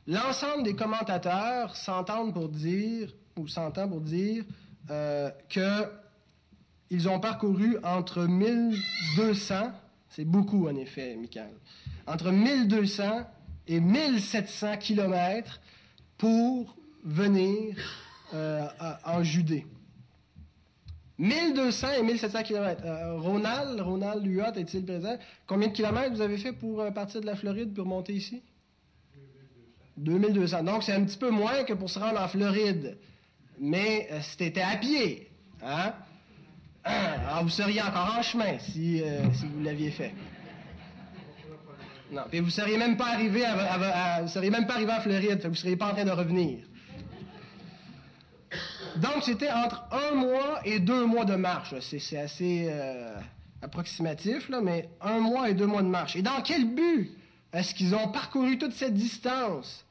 L'ensemble 0.07 0.63
des 0.63 0.75
commentateurs 0.75 1.75
s'entendent 1.75 2.33
pour 2.33 2.49
dire, 2.49 3.13
ou 3.37 3.47
s'entend 3.47 3.87
pour 3.87 4.01
dire, 4.01 4.43
euh, 4.89 5.29
qu'ils 5.47 7.07
ont 7.07 7.19
parcouru 7.19 7.77
entre 7.83 8.25
1200, 8.25 9.71
c'est 10.09 10.25
beaucoup 10.25 10.67
en 10.67 10.75
effet, 10.75 11.15
Michael, 11.15 11.53
entre 12.07 12.31
1200 12.31 13.25
et 13.67 13.79
1700 13.79 14.77
kilomètres 14.77 15.61
pour 16.17 16.75
venir 17.03 17.75
euh, 18.33 18.67
en 19.05 19.23
Judée. 19.23 19.65
1200 21.17 21.87
et 21.99 22.03
1700 22.03 22.43
kilomètres. 22.43 22.83
Euh, 22.85 23.19
Ronald, 23.19 23.79
Ronald 23.79 24.25
Luot 24.25 24.53
est-il 24.55 24.83
présent? 24.83 25.17
Combien 25.47 25.67
de 25.67 25.73
kilomètres 25.73 26.13
vous 26.15 26.21
avez 26.21 26.37
fait 26.37 26.53
pour 26.53 26.81
euh, 26.81 26.91
partir 26.91 27.21
de 27.21 27.25
la 27.25 27.35
Floride 27.35 27.73
pour 27.73 27.85
monter 27.85 28.13
ici? 28.13 28.41
2200. 29.97 30.63
Donc, 30.63 30.83
c'est 30.83 30.93
un 30.93 31.03
petit 31.03 31.17
peu 31.17 31.29
moins 31.29 31.63
que 31.63 31.73
pour 31.73 31.89
se 31.89 31.99
rendre 31.99 32.19
en 32.19 32.27
Floride. 32.27 32.97
Mais 33.59 34.09
c'était 34.21 34.61
à 34.61 34.75
pied. 34.77 35.29
Hein? 35.61 35.93
Alors, 36.83 37.43
vous 37.43 37.49
seriez 37.49 37.81
encore 37.81 38.15
en 38.17 38.23
chemin 38.23 38.57
si 38.57 39.01
vous 39.01 39.61
l'aviez 39.61 39.91
fait. 39.91 40.13
Non, 42.11 42.23
puis 42.29 42.39
vous 42.39 42.49
seriez 42.49 42.77
même 42.77 42.97
pas 42.97 43.07
arrivé 43.07 43.43
à, 43.45 44.21
vous 44.21 44.27
seriez 44.27 44.49
même 44.49 44.67
pas 44.67 44.75
arrivé 44.75 44.91
en 44.91 45.01
Floride, 45.01 45.45
vous 45.45 45.55
seriez 45.55 45.75
pas 45.75 45.87
en 45.87 45.93
train 45.93 46.05
de 46.05 46.11
revenir. 46.11 46.59
Donc, 48.97 49.23
c'était 49.23 49.51
entre 49.51 49.87
un 49.91 50.15
mois 50.15 50.61
et 50.65 50.79
deux 50.79 51.05
mois 51.05 51.25
de 51.25 51.35
marche. 51.35 51.73
C'est 51.79 52.17
assez 52.17 52.67
euh, 52.69 53.15
approximatif, 53.61 54.49
là, 54.49 54.61
mais 54.61 54.89
un 55.01 55.19
mois 55.19 55.49
et 55.49 55.55
deux 55.55 55.65
mois 55.65 55.81
de 55.81 55.87
marche. 55.87 56.15
Et 56.15 56.21
dans 56.21 56.41
quel 56.43 56.65
but 56.75 57.11
est-ce 57.53 57.73
qu'ils 57.73 57.95
ont 57.95 58.09
parcouru 58.09 58.57
toute 58.57 58.73
cette 58.73 58.93
distance? 58.93 59.85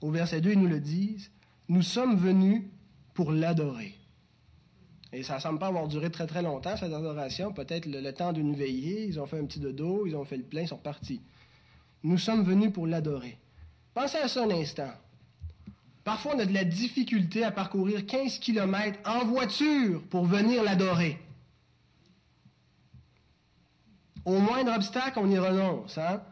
Au 0.00 0.10
verset 0.10 0.40
2, 0.40 0.52
ils 0.52 0.60
nous 0.60 0.68
le 0.68 0.80
disent. 0.80 1.30
Nous 1.68 1.82
sommes 1.82 2.16
venus 2.16 2.62
pour 3.14 3.32
l'adorer. 3.32 3.94
Et 5.12 5.22
ça 5.22 5.36
ne 5.36 5.40
semble 5.40 5.60
pas 5.60 5.68
avoir 5.68 5.86
duré 5.86 6.10
très 6.10 6.26
très 6.26 6.42
longtemps, 6.42 6.76
cette 6.76 6.92
adoration. 6.92 7.52
Peut-être 7.52 7.86
le, 7.86 8.00
le, 8.00 8.12
temps 8.12 8.32
d'une 8.32 8.54
veillée. 8.54 9.06
Ils 9.06 9.20
ont 9.20 9.26
fait 9.26 9.38
un 9.38 9.46
petit 9.46 9.60
dodo, 9.60 10.06
ils 10.06 10.16
ont 10.16 10.24
fait 10.24 10.36
le 10.36 10.42
plein, 10.42 10.62
ils 10.62 10.68
sont 10.68 10.76
partis. 10.76 11.20
Nous 12.04 12.18
sommes 12.18 12.44
venus 12.44 12.70
pour 12.70 12.86
l'adorer. 12.86 13.38
Pensez 13.94 14.18
à 14.18 14.28
ça 14.28 14.44
un 14.44 14.50
instant. 14.50 14.92
Parfois, 16.04 16.36
on 16.36 16.38
a 16.38 16.44
de 16.44 16.52
la 16.52 16.64
difficulté 16.64 17.42
à 17.44 17.50
parcourir 17.50 18.04
15 18.04 18.40
km 18.40 18.98
en 19.06 19.24
voiture 19.24 20.02
pour 20.10 20.26
venir 20.26 20.62
l'adorer. 20.62 21.18
Au 24.26 24.38
moindre 24.38 24.74
obstacle, 24.74 25.18
on 25.18 25.30
y 25.30 25.38
renonce. 25.38 25.96
Hein? 25.96 26.22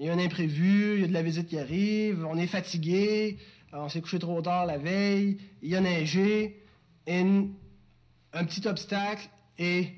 Il 0.00 0.06
y 0.06 0.08
a 0.10 0.12
un 0.12 0.18
imprévu, 0.18 0.96
il 0.96 1.00
y 1.02 1.04
a 1.04 1.06
de 1.06 1.12
la 1.12 1.22
visite 1.22 1.48
qui 1.48 1.58
arrive, 1.58 2.26
on 2.28 2.36
est 2.36 2.48
fatigué, 2.48 3.38
on 3.72 3.88
s'est 3.88 4.00
couché 4.00 4.18
trop 4.18 4.42
tard 4.42 4.66
la 4.66 4.78
veille, 4.78 5.38
il 5.62 5.70
y 5.70 5.76
a 5.76 5.80
neigé, 5.80 6.64
un 7.06 8.44
petit 8.44 8.66
obstacle 8.66 9.28
et 9.58 9.92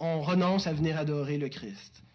on 0.00 0.22
renonce 0.22 0.66
à 0.66 0.72
venir 0.72 0.96
adorer 0.96 1.36
le 1.36 1.50
Christ 1.50 2.05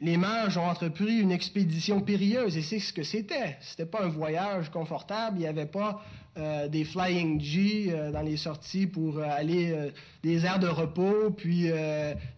les 0.00 0.16
mages 0.16 0.56
ont 0.56 0.66
entrepris 0.66 1.18
une 1.18 1.30
expédition 1.30 2.00
périlleuse 2.00 2.56
et 2.56 2.62
c'est 2.62 2.78
ce 2.78 2.92
que 2.92 3.02
c'était. 3.02 3.58
C'était 3.60 3.86
pas 3.86 4.02
un 4.02 4.08
voyage 4.08 4.70
confortable. 4.70 5.36
Il 5.36 5.40
n'y 5.40 5.46
avait 5.46 5.66
pas 5.66 6.02
euh, 6.38 6.68
des 6.68 6.84
flying 6.84 7.38
G 7.40 7.88
euh, 7.90 8.10
dans 8.10 8.22
les 8.22 8.38
sorties 8.38 8.86
pour 8.86 9.18
euh, 9.18 9.24
aller 9.28 9.90
des 10.22 10.46
aires 10.46 10.58
de 10.58 10.68
repos 10.68 11.30
puis 11.36 11.70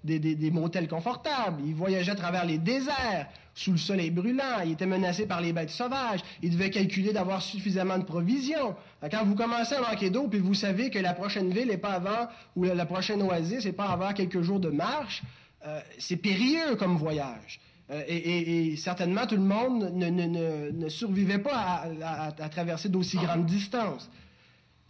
des, 0.03 0.19
des, 0.19 0.51
motels 0.51 0.89
confortables. 0.89 1.63
Ils 1.65 1.75
voyageaient 1.75 2.13
à 2.13 2.17
travers 2.17 2.45
les 2.45 2.59
déserts 2.59 3.29
sous 3.55 3.73
le 3.73 3.79
soleil 3.79 4.11
brûlant. 4.11 4.61
Ils 4.65 4.73
étaient 4.73 4.87
menacés 4.87 5.27
par 5.27 5.41
les 5.41 5.53
bêtes 5.53 5.71
sauvages. 5.71 6.21
Ils 6.43 6.51
devaient 6.51 6.71
calculer 6.71 7.13
d'avoir 7.13 7.43
suffisamment 7.43 7.99
de 7.99 8.05
provisions. 8.05 8.75
Quand 9.09 9.25
vous 9.25 9.37
commencez 9.37 9.75
à 9.75 9.83
manquer 9.83 10.11
d'eau 10.11 10.27
puis 10.27 10.41
vous 10.41 10.55
savez 10.55 10.91
que 10.91 10.99
la 10.99 11.13
prochaine 11.13 11.53
ville 11.53 11.69
n'est 11.69 11.77
pas 11.77 11.93
avant 11.93 12.29
ou 12.57 12.65
la 12.65 12.87
prochaine 12.87 13.23
oasis 13.23 13.65
n'est 13.65 13.73
pas 13.73 13.87
avant 13.87 14.13
quelques 14.13 14.43
jours 14.43 14.59
de 14.59 14.71
marche 14.71 15.23
euh, 15.67 15.81
c'est 15.99 16.17
périlleux 16.17 16.77
comme 16.77 16.97
voyage. 16.97 17.61
Euh, 17.91 18.03
et, 18.09 18.77
certainement, 18.77 19.27
tout 19.27 19.37
le 19.37 19.43
monde 19.43 19.93
ne, 19.95 20.89
survivait 20.89 21.39
pas 21.39 21.85
à, 22.03 22.49
traverser 22.49 22.89
d'aussi 22.89 23.17
grandes 23.17 23.47
distances. 23.47 24.11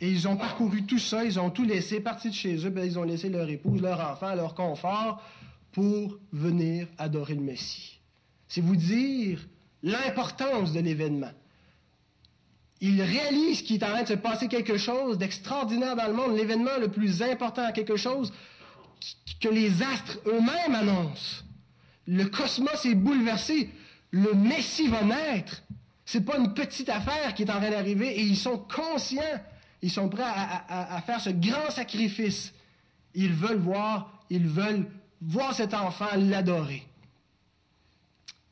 Et 0.00 0.10
ils 0.10 0.26
ont 0.26 0.36
parcouru 0.36 0.84
tout 0.84 0.98
ça, 0.98 1.24
ils 1.24 1.38
ont 1.38 1.50
tout 1.50 1.64
laissé, 1.64 2.00
parti 2.00 2.30
de 2.30 2.34
chez 2.34 2.56
eux, 2.66 2.70
ben, 2.70 2.84
ils 2.84 2.98
ont 2.98 3.04
laissé 3.04 3.28
leur 3.28 3.48
épouse, 3.48 3.80
leur 3.80 4.00
enfant, 4.00 4.34
leur 4.34 4.54
confort 4.54 5.22
pour 5.72 6.18
venir 6.32 6.88
adorer 6.98 7.34
le 7.34 7.42
Messie. 7.42 8.00
C'est 8.48 8.60
vous 8.60 8.76
dire 8.76 9.46
l'importance 9.82 10.72
de 10.72 10.80
l'événement. 10.80 11.30
Ils 12.80 13.00
réalisent 13.00 13.62
qu'il 13.62 13.76
est 13.76 13.84
en 13.84 13.90
train 13.90 14.02
de 14.02 14.08
se 14.08 14.14
passer 14.14 14.48
quelque 14.48 14.76
chose 14.76 15.18
d'extraordinaire 15.18 15.94
dans 15.94 16.08
le 16.08 16.14
monde, 16.14 16.36
l'événement 16.36 16.78
le 16.80 16.88
plus 16.88 17.22
important, 17.22 17.70
quelque 17.72 17.96
chose 17.96 18.32
que 19.40 19.48
les 19.48 19.82
astres 19.82 20.18
eux-mêmes 20.26 20.74
annoncent. 20.74 21.42
Le 22.06 22.24
cosmos 22.26 22.84
est 22.84 22.94
bouleversé. 22.94 23.70
Le 24.10 24.34
Messie 24.34 24.88
va 24.88 25.02
naître. 25.02 25.62
C'est 26.04 26.24
pas 26.24 26.36
une 26.36 26.52
petite 26.52 26.88
affaire 26.88 27.34
qui 27.34 27.42
est 27.42 27.50
en 27.50 27.58
train 27.58 27.70
d'arriver 27.70 28.08
et 28.18 28.22
ils 28.22 28.36
sont 28.36 28.58
conscients 28.58 29.22
Ils 29.80 29.90
sont 29.90 30.08
prêts 30.08 30.24
à, 30.24 31.00
faire 31.06 31.20
ce 31.20 31.30
grand 31.30 31.70
sacrifice. 31.70 32.52
Ils 33.14 33.32
veulent 33.32 33.58
voir, 33.60 34.24
ils 34.30 34.46
veulent 34.46 34.86
voir 35.20 35.54
cet 35.54 35.74
enfant 35.74 36.08
l'adorer. 36.16 36.86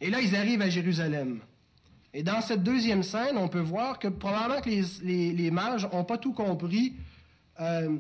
Et 0.01 0.11
là, 0.11 0.21
ils 0.21 0.35
arrivent 0.35 0.63
à 0.63 0.71
Jérusalem. 0.71 1.41
Et 2.13 2.23
dans 2.23 2.41
cette 2.41 2.63
deuxième 2.63 3.03
scène, 3.03 3.37
on 3.37 3.49
peut 3.49 3.61
voir 3.61 3.99
que 3.99 4.09
probablement 4.09 4.61
que 4.61 4.71
les, 5.05 5.51
mages 5.51 5.87
n'ont 5.93 6.05
pas 6.05 6.19
tout 6.19 6.33
compris 6.33 6.95
euh, 7.61 7.97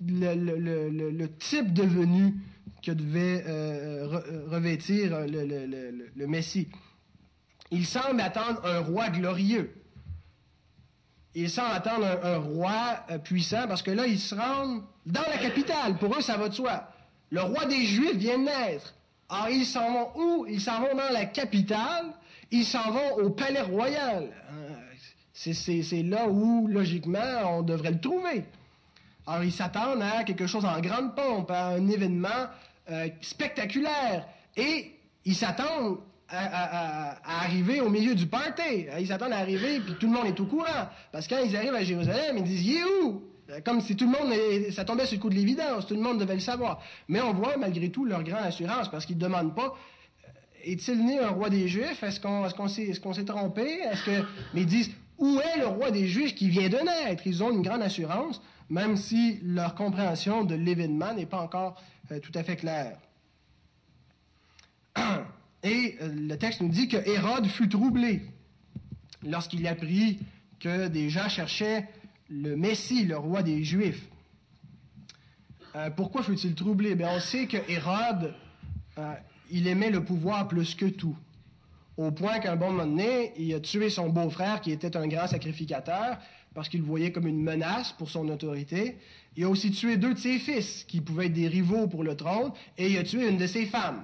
le, 0.00 1.26
type 1.38 1.72
de 1.72 1.82
venue 1.82 2.34
que 2.82 2.92
devait 2.92 3.44
euh, 3.46 4.20
revêtir 4.48 5.26
le, 5.26 6.26
Messie. 6.26 6.68
Ils 7.70 7.86
semblent 7.86 8.20
attendre 8.20 8.60
un 8.64 8.80
roi 8.80 9.08
glorieux. 9.08 9.72
Ils 11.34 11.48
semblent 11.48 11.74
attendre 11.74 12.06
un, 12.22 12.36
roi 12.36 13.06
euh, 13.10 13.18
puissant 13.18 13.66
parce 13.66 13.82
que 13.82 13.90
là, 13.90 14.06
ils 14.06 14.20
se 14.20 14.34
rendent 14.34 14.82
dans 15.06 15.22
la 15.22 15.38
capitale. 15.38 15.96
Pour 15.98 16.16
eux, 16.16 16.20
ça 16.20 16.36
va 16.36 16.48
de 16.48 16.54
soi. 16.54 16.88
Le 17.30 17.40
roi 17.40 17.64
des 17.64 17.84
Juifs 17.86 18.16
vient 18.16 18.38
de 18.38 18.44
naître. 18.44 18.94
Alors, 19.30 19.48
ils 19.48 19.64
s'en 19.64 19.92
vont 19.92 20.08
où? 20.16 20.46
Ils 20.46 20.60
s'en 20.60 20.80
vont 20.80 20.94
dans 20.94 21.10
la 21.10 21.24
capitale. 21.24 22.12
Ils 22.50 22.66
s'en 22.66 22.90
vont 22.90 23.14
au 23.22 23.30
palais 23.30 23.62
royal. 23.62 24.28
Euh, 24.52 24.72
c'est 25.32 26.02
là 26.02 26.28
où, 26.28 26.68
logiquement, 26.68 27.58
on 27.58 27.62
devrait 27.62 27.92
le 27.92 28.00
trouver. 28.00 28.44
Alors, 29.26 29.44
ils 29.44 29.52
s'attendent 29.52 30.02
à 30.02 30.24
quelque 30.24 30.46
chose 30.46 30.64
en 30.64 30.80
grande 30.80 31.14
pompe, 31.14 31.50
à 31.50 31.68
un 31.68 31.88
événement 31.88 32.48
euh, 32.90 33.08
spectaculaire. 33.20 34.26
Et 34.56 34.92
ils 35.24 35.36
s'attendent 35.36 35.98
à, 36.28 37.42
arriver 37.42 37.80
au 37.80 37.90
milieu 37.90 38.14
du 38.14 38.26
party. 38.26 38.86
Ils 38.98 39.06
s'attendent 39.06 39.32
à 39.32 39.38
arriver, 39.38 39.80
puis 39.80 39.94
tout 40.00 40.06
le 40.06 40.12
monde 40.12 40.26
est 40.26 40.40
au 40.40 40.46
courant. 40.46 40.88
Parce 41.12 41.26
que 41.26 41.34
quand 41.34 41.44
ils 41.44 41.56
arrivent 41.56 41.74
à 41.74 41.84
Jérusalem, 41.84 42.38
ils 42.38 42.44
disent, 42.44 42.66
il? 42.66 43.62
Comme 43.64 43.80
si 43.80 43.96
tout 43.96 44.10
le 44.10 44.12
monde, 44.12 44.32
ça 44.72 44.84
tombait 44.84 45.04
sur 45.04 45.16
le 45.16 45.22
coup 45.22 45.28
de 45.28 45.34
l'évidence, 45.34 45.86
tout 45.86 45.94
le 45.94 46.00
monde 46.00 46.18
devait 46.18 46.34
le 46.34 46.40
savoir. 46.40 46.80
Mais 47.08 47.20
on 47.20 47.34
voit 47.34 47.56
malgré 47.58 47.90
tout 47.90 48.04
leur 48.04 48.22
grande 48.22 48.44
assurance, 48.44 48.90
parce 48.90 49.04
qu'ils 49.04 49.16
ne 49.16 49.20
demandent 49.20 49.54
pas, 49.54 49.74
euh, 50.24 50.28
est-il 50.64 51.04
né 51.04 51.18
un 51.18 51.28
roi 51.28 51.50
des 51.50 51.68
Juifs? 51.68 52.02
Est-ce 52.02 52.20
qu'on 52.20 53.12
s'est 53.12 53.24
trompé? 53.24 53.80
Mais 54.54 54.62
ils 54.62 54.66
disent, 54.66 54.90
où 55.18 55.38
est 55.38 55.58
le 55.58 55.66
roi 55.66 55.90
des 55.90 56.06
Juifs 56.06 56.34
qui 56.34 56.48
vient 56.48 56.68
de 56.68 56.78
naître? 56.78 57.26
Ils 57.26 57.42
ont 57.42 57.50
une 57.50 57.62
grande 57.62 57.82
assurance, 57.82 58.40
même 58.68 58.96
si 58.96 59.38
leur 59.42 59.74
compréhension 59.74 60.44
de 60.44 60.54
l'événement 60.54 61.14
n'est 61.14 61.26
pas 61.26 61.40
encore 61.40 61.80
euh, 62.10 62.20
tout 62.20 62.32
à 62.34 62.42
fait 62.42 62.56
claire. 62.56 62.98
Et 65.62 65.96
euh, 66.00 66.12
le 66.12 66.36
texte 66.36 66.60
nous 66.60 66.68
dit 66.68 66.88
que 66.88 66.96
Hérode 66.96 67.46
fut 67.46 67.68
troublé 67.68 68.22
lorsqu'il 69.22 69.66
apprit 69.66 70.18
que 70.60 70.88
des 70.88 71.10
gens 71.10 71.28
cherchaient 71.28 71.88
le 72.28 72.56
Messie, 72.56 73.04
le 73.04 73.16
roi 73.16 73.42
des 73.42 73.62
Juifs. 73.62 74.08
Euh, 75.76 75.90
pourquoi 75.90 76.22
fut-il 76.22 76.54
troublé? 76.54 76.94
Bien, 76.94 77.10
On 77.14 77.20
sait 77.20 77.46
que 77.46 77.58
Hérode, 77.70 78.34
il 79.50 79.66
aimait 79.66 79.90
le 79.90 80.04
pouvoir 80.04 80.48
plus 80.48 80.74
que 80.74 80.86
tout, 80.86 81.16
au 81.96 82.10
point 82.10 82.38
qu'à 82.38 82.52
un 82.52 82.56
bon 82.56 82.70
moment 82.70 82.86
donné, 82.86 83.32
il 83.36 83.54
a 83.54 83.60
tué 83.60 83.90
son 83.90 84.08
beau-frère 84.08 84.60
qui 84.60 84.72
était 84.72 84.96
un 84.96 85.06
grand 85.06 85.26
sacrificateur 85.26 86.18
parce 86.54 86.68
qu'il 86.68 86.80
le 86.80 86.86
voyait 86.86 87.12
comme 87.12 87.26
une 87.26 87.42
menace 87.42 87.92
pour 87.92 88.10
son 88.10 88.28
autorité. 88.28 88.96
Il 89.36 89.44
a 89.44 89.48
aussi 89.48 89.70
tué 89.70 89.96
deux 89.96 90.14
de 90.14 90.18
ses 90.18 90.38
fils 90.38 90.84
qui 90.84 91.00
pouvaient 91.00 91.26
être 91.26 91.32
des 91.32 91.48
rivaux 91.48 91.86
pour 91.86 92.04
le 92.04 92.16
trône 92.16 92.52
et 92.76 92.90
il 92.90 92.98
a 92.98 93.02
tué 93.02 93.28
une 93.28 93.38
de 93.38 93.46
ses 93.46 93.66
femmes. 93.66 94.02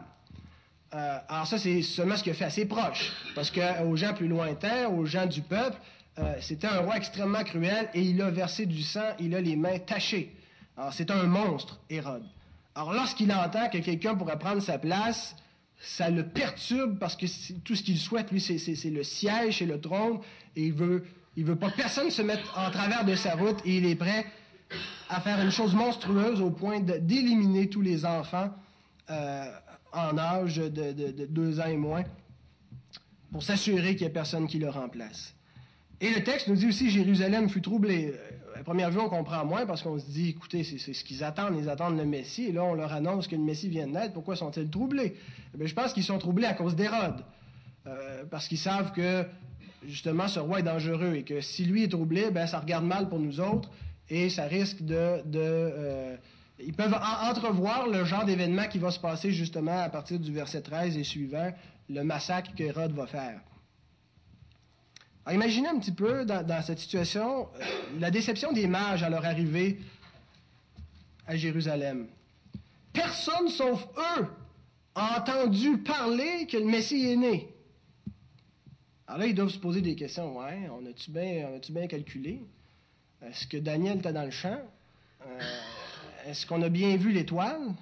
Euh, 0.95 1.19
alors 1.29 1.47
ça, 1.47 1.59
c'est 1.59 1.83
seulement 1.83 2.17
ce 2.17 2.23
qu'il 2.23 2.33
a 2.33 2.35
fait 2.35 2.47
à 2.47 2.51
ses 2.51 2.65
proches, 2.65 3.13
parce 3.35 3.51
qu'aux 3.51 3.97
gens 3.97 4.15
plus 4.15 4.29
lointains, 4.29 4.89
aux 4.89 5.05
gens 5.05 5.27
du 5.27 5.43
peuple, 5.43 5.77
euh, 6.19 6.35
c'était 6.41 6.67
un 6.67 6.79
roi 6.79 6.97
extrêmement 6.97 7.45
cruel 7.45 7.91
et 7.93 8.01
il 8.01 8.21
a 8.23 8.31
versé 8.31 8.65
du 8.65 8.83
sang, 8.83 9.15
il 9.21 9.35
a 9.35 9.41
les 9.41 9.55
mains 9.55 9.79
tachées. 9.79 10.35
Alors 10.77 10.93
c'est 10.93 11.11
un 11.11 11.25
monstre, 11.25 11.79
Hérode. 11.91 12.25
Alors 12.75 12.93
lorsqu'il 12.93 13.31
entend 13.33 13.69
que 13.69 13.79
quelqu'un 13.79 14.15
pourrait 14.15 14.39
prendre 14.39 14.63
sa 14.63 14.79
place, 14.79 15.37
ça 15.81 16.11
le 16.11 16.27
perturbe 16.27 16.99
parce 16.99 17.17
que 17.17 17.27
tout 17.65 17.75
ce 17.75 17.83
qu'il 17.83 17.99
souhaite, 17.99 18.31
lui, 18.31 18.41
c'est 18.41 18.91
le 18.91 19.03
siège 19.03 19.63
et 19.63 19.67
le 19.67 19.81
trône, 19.81 20.21
et 20.57 20.67
il 20.67 20.73
veut, 20.73 21.05
il 21.37 21.45
veut 21.45 21.57
pas 21.57 21.71
que 21.71 21.77
personne 21.77 22.11
se 22.11 22.23
mette 22.23 22.43
en 22.57 22.71
travers 22.71 23.05
de 23.05 23.15
sa 23.15 23.35
route, 23.35 23.59
et 23.65 23.77
il 23.77 23.87
est 23.87 23.95
prêt 23.95 24.27
à 25.09 25.21
faire 25.21 25.41
une 25.41 25.51
chose 25.51 25.75
monstrueuse 25.75 26.41
au 26.41 26.51
point 26.51 26.81
d'éliminer 26.81 27.69
tous 27.69 27.81
les 27.81 28.05
enfants 28.05 28.51
euh, 29.11 29.45
en 29.93 30.19
âge 30.19 30.57
de, 30.57 31.27
deux 31.27 31.61
ans 31.61 31.67
et 31.67 31.77
moins 31.77 32.05
pour 33.33 33.43
s'assurer 33.43 33.95
qu'il 33.97 34.07
n'y 34.07 34.11
ait 34.11 34.13
personne 34.13 34.47
qui 34.47 34.59
le 34.59 34.69
remplace. 34.69 35.35
Et 36.01 36.11
le 36.11 36.23
texte 36.23 36.49
nous 36.49 36.55
dit 36.55 36.69
aussi 36.69 36.91
Jérusalem 36.91 37.49
fut 37.49 37.61
troublée. 37.61 38.15
À 38.55 38.63
première 38.63 38.91
vue, 38.91 38.99
on 38.99 39.09
comprend 39.09 39.45
moins 39.45 39.67
parce 39.67 39.83
qu'on 39.83 39.99
se 39.99 40.07
dit, 40.07 40.31
écoutez, 40.31 40.65
c'est 40.65 40.93
ce 40.93 41.05
qu'ils 41.05 41.23
attendent, 41.23 41.57
ils 41.59 41.69
attendent 41.69 41.97
le 41.97 42.05
Messie, 42.05 42.47
et 42.47 42.53
là, 42.53 42.65
on 42.65 42.75
leur 42.75 42.93
annonce 42.93 43.29
que 43.29 43.37
le 43.37 43.43
Messie 43.43 43.69
vient 43.69 43.87
de 43.87 43.93
naître, 43.93 44.13
pourquoi 44.13 44.37
sont-ils 44.37 44.69
troublés? 44.69 45.17
Eh 45.59 45.67
je 45.67 45.75
pense 45.75 45.93
qu'ils 45.93 46.05
sont 46.05 46.19
troublés 46.19 46.47
à 46.47 46.55
cause 46.55 46.75
d'Hérode, 46.75 47.25
euh, 47.87 48.25
parce 48.31 48.49
qu'ils 48.49 48.59
savent 48.59 48.93
que, 48.93 49.25
justement, 49.87 50.29
ce 50.29 50.41
roi 50.41 50.61
est 50.61 50.65
dangereux, 50.65 51.15
et 51.15 51.23
que 51.25 51.41
si 51.41 51.65
lui 51.65 51.85
est 51.85 51.89
troublé, 51.89 52.31
ben, 52.31 52.47
ça 52.47 52.61
regarde 52.61 52.85
mal 52.85 53.09
pour 53.09 53.19
nous 53.19 53.41
autres, 53.41 53.71
et 54.09 54.31
ça 54.31 54.45
risque 54.45 54.83
de... 54.83 54.97
Euh, 54.97 56.17
ils 56.61 56.75
peuvent 56.75 56.99
entrevoir 57.23 57.87
le 57.87 58.05
genre 58.05 58.25
d'événement 58.25 58.67
qui 58.67 58.79
va 58.79 58.91
se 58.91 58.99
passer 58.99 59.31
justement 59.31 59.81
à 59.81 59.89
partir 59.89 60.19
du 60.19 60.33
verset 60.33 60.61
13 60.61 60.97
et 60.97 61.05
suivant, 61.05 61.53
le 61.89 62.03
massacre 62.03 62.53
qu'Hérode 62.55 62.93
va 62.93 63.07
faire. 63.07 63.41
Alors, 65.25 65.41
imaginez 65.41 65.69
un 65.69 65.79
petit 65.79 65.93
peu 65.93 66.25
dans, 66.25 66.63
cette 66.63 66.79
situation 66.79 67.49
euh, 67.61 67.65
la 68.01 68.11
déception 68.11 68.53
des 68.53 68.67
mages 68.67 69.03
à 69.03 69.11
leur 69.11 69.25
arrivée 69.25 69.79
à 71.27 71.37
Jérusalem. 71.37 72.09
Personne 72.93 73.49
sauf 73.49 73.87
eux 74.19 74.27
a 74.95 75.21
entendu 75.21 75.79
parler 75.79 76.47
que 76.51 76.57
le 76.57 76.65
Messie 76.65 77.11
est 77.11 77.17
né. 77.17 77.49
Alors 79.09 79.21
là, 79.21 79.27
ils 79.27 79.35
doivent 79.35 79.49
se 79.49 79.59
poser 79.59 79.81
des 79.81 79.97
questions. 79.97 80.39
Ouais, 80.39 80.69
on 80.71 80.85
a-tu 80.85 81.11
bien 81.11 81.59
bien 81.71 81.87
calculé? 81.87 82.43
Est-ce 83.23 83.47
que 83.47 83.57
Daniel 83.57 83.99
était 83.99 84.13
dans 84.13 84.25
le 84.25 84.31
champ? 84.31 84.61
Euh, 85.27 85.41
est-ce 86.27 86.47
qu'on 86.47 86.61
a 86.61 86.69
bien 86.69 86.97
vu 86.99 87.11
l'étoile? 87.11 87.75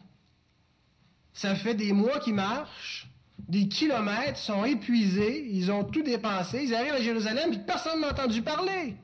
Ça 1.34 1.56
fait 1.56 1.74
des 1.74 1.92
mois 1.92 2.20
qu'ils 2.20 2.34
marchent, 2.34 3.08
des 3.40 3.66
kilomètres, 3.66 4.38
sont 4.38 4.64
épuisés, 4.64 5.48
ils 5.50 5.70
ont 5.70 5.84
tout 5.84 6.02
dépensé, 6.02 6.62
ils 6.62 6.74
arrivent 6.74 6.94
à 6.94 7.02
Jérusalem, 7.02 7.52
et 7.52 7.58
personne 7.58 8.00
n'a 8.00 8.12
entendu 8.12 8.40
parler. 8.40 8.94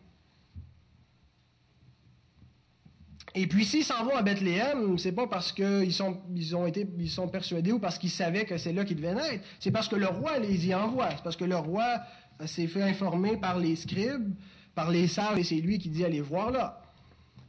Et 3.35 3.47
puis 3.47 3.65
s'ils 3.65 3.85
s'en 3.85 4.05
vont 4.05 4.15
à 4.15 4.23
Bethléem, 4.23 4.99
c'est 4.99 5.13
pas 5.13 5.27
parce 5.27 5.53
qu'ils 5.53 5.93
sont, 5.93 6.21
ils 6.35 6.55
ont 6.55 6.67
été, 6.67 6.87
ils 6.99 7.11
sont 7.11 7.29
persuadés 7.29 7.73
ou 7.73 7.79
parce 7.79 7.99
qu'ils 7.99 8.11
savaient 8.11 8.45
que 8.45 8.59
c'est 8.59 8.73
là 8.73 8.85
qu'ils 8.85 8.97
devaient 8.97 9.15
naître. 9.15 9.45
C'est 9.59 9.71
parce 9.71 9.89
que 9.89 9.97
le 9.97 10.07
roi 10.07 10.39
les 10.39 10.67
y 10.69 10.75
envoie. 10.75 11.11
C'est 11.11 11.23
parce 11.23 11.37
que 11.37 11.45
le 11.45 11.57
roi 11.57 12.01
s'est 12.45 12.67
fait 12.67 12.83
informer 12.83 13.37
par 13.37 13.59
les 13.59 13.77
scribes, 13.77 14.35
par 14.75 14.91
les 14.91 15.09
sages, 15.09 15.39
et 15.39 15.45
c'est 15.45 15.57
lui 15.57 15.79
qui 15.79 15.89
dit 15.89 16.05
allez 16.05 16.21
voir 16.21 16.51
là. 16.51 16.83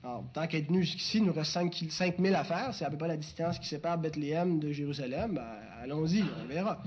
Alors, 0.04 0.26
tant 0.34 0.48
qu'être 0.48 0.68
venu 0.68 0.84
jusqu'ici, 0.84 1.20
il 1.20 1.26
nous 1.26 1.34
reste 1.34 1.52
5, 1.52 2.18
000 2.20 2.36
à 2.36 2.44
faire. 2.44 2.74
C'est 2.74 2.84
à 2.84 2.90
peu 2.90 2.98
près 2.98 3.08
la 3.08 3.16
distance 3.16 3.58
qui 3.58 3.68
sépare 3.68 3.98
Bethléem 3.98 4.60
de 4.60 4.72
Jérusalem. 4.72 5.36
Ben, 5.36 5.46
allons-y, 5.82 6.24
on 6.44 6.48
verra. 6.48 6.84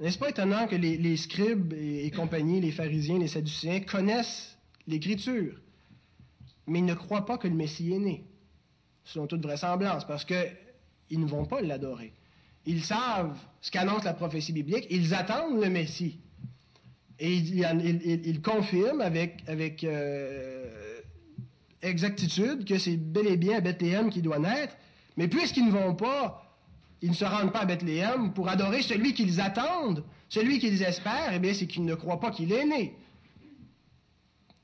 N'est-ce 0.00 0.18
pas 0.18 0.30
étonnant 0.30 0.66
que 0.66 0.74
les, 0.74 1.16
scribes 1.16 1.74
et, 1.74 2.10
compagnie, 2.10 2.60
les 2.60 2.72
pharisiens, 2.72 3.20
les 3.20 3.28
sadducéens, 3.28 3.80
connaissent 3.80 4.58
l'Écriture, 4.88 5.54
mais 6.66 6.78
ils 6.80 6.84
ne 6.84 6.94
croient 6.94 7.26
pas 7.26 7.38
que 7.38 7.48
le 7.48 7.54
Messie 7.54 7.92
est 7.92 7.98
né, 7.98 8.24
selon 9.04 9.26
toute 9.26 9.42
vraisemblance, 9.42 10.06
parce 10.06 10.24
qu'ils 10.24 11.20
ne 11.20 11.26
vont 11.26 11.44
pas 11.44 11.60
l'adorer. 11.60 12.12
Ils 12.66 12.84
savent 12.84 13.36
ce 13.60 13.70
qu'annonce 13.70 14.04
la 14.04 14.14
prophétie 14.14 14.52
biblique, 14.52 14.86
ils 14.90 15.14
attendent 15.14 15.60
le 15.62 15.68
Messie. 15.68 16.18
Et 17.18 17.34
ils, 17.34 18.42
confirment 18.42 19.00
avec, 19.00 19.84
euh, 19.84 21.00
exactitude 21.82 22.64
que 22.64 22.78
c'est 22.78 22.96
bel 22.96 23.26
et 23.26 23.36
bien 23.36 23.58
à 23.58 23.60
Bethléem 23.60 24.10
qui 24.10 24.22
doit 24.22 24.38
naître, 24.38 24.74
mais 25.16 25.28
puisqu'ils 25.28 25.66
ne 25.66 25.70
vont 25.70 25.94
pas, 25.94 26.56
ils 27.00 27.10
ne 27.10 27.14
se 27.14 27.24
rendent 27.24 27.52
pas 27.52 27.60
à 27.60 27.64
Bethléem 27.64 28.32
pour 28.32 28.48
adorer 28.48 28.82
celui 28.82 29.14
qu'ils 29.14 29.40
attendent, 29.40 30.04
celui 30.28 30.58
qu'ils 30.58 30.82
espèrent, 30.82 31.32
eh 31.34 31.38
bien, 31.38 31.54
c'est 31.54 31.66
qu'ils 31.66 31.84
ne 31.84 31.94
croient 31.94 32.18
pas 32.18 32.30
qu'il 32.30 32.52
est 32.52 32.64
né. 32.64 32.96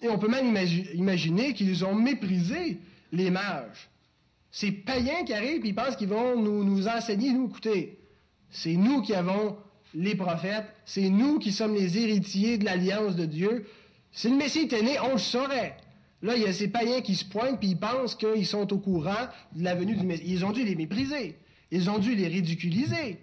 Et 0.03 0.09
on 0.09 0.19
peut 0.19 0.29
même 0.29 0.57
imaginer 0.95 1.55
qu'ils 1.55 1.85
ont 1.85 1.95
méprisé 1.95 2.79
les 3.13 3.31
mages. 3.31 3.89
Ces 4.51 4.73
païens 4.73 5.25
qui 5.25 5.35
arrivent 5.35 5.65
et 5.65 5.69
ils 5.69 5.75
pensent 5.75 5.97
qu'ils 5.97 6.09
vont 6.09 6.41
nous, 6.41 6.65
nous 6.65 6.89
enseigner, 6.89 7.33
nous, 7.33 7.49
écoutez, 7.49 7.99
c'est 8.51 8.77
nous 8.77 9.03
qui 9.03 9.15
avons 9.15 9.57
les 9.95 10.15
prophètes, 10.15 10.67
c'est 10.85 11.09
nous 11.09 11.39
qui 11.39 11.53
sommes 11.53 11.75
les 11.75 11.99
héritiers 11.99 12.59
de 12.59 12.65
l'alliance 12.65 13.17
de 13.17 13.25
Dieu. 13.25 13.67
Si 14.13 14.29
le 14.29 14.37
Messie 14.37 14.61
était 14.61 14.83
né, 14.83 14.99
on 15.01 15.13
le 15.13 15.19
saurait. 15.19 15.77
Là, 16.23 16.37
il 16.37 16.43
y 16.43 16.47
a 16.47 16.53
ces 16.53 16.69
païens 16.69 17.01
qui 17.01 17.15
se 17.15 17.25
pointent, 17.25 17.61
puis 17.61 17.71
ils 17.71 17.79
pensent 17.79 18.15
qu'ils 18.15 18.47
sont 18.47 18.73
au 18.73 18.79
courant 18.79 19.29
de 19.55 19.63
la 19.63 19.75
venue 19.75 19.97
du 19.97 20.05
Messie. 20.05 20.25
Ils 20.27 20.45
ont 20.45 20.51
dû 20.51 20.65
les 20.65 20.75
mépriser. 20.75 21.37
Ils 21.71 21.91
ont 21.91 21.99
dû 21.99 22.15
les 22.15 22.27
ridiculiser. 22.27 23.19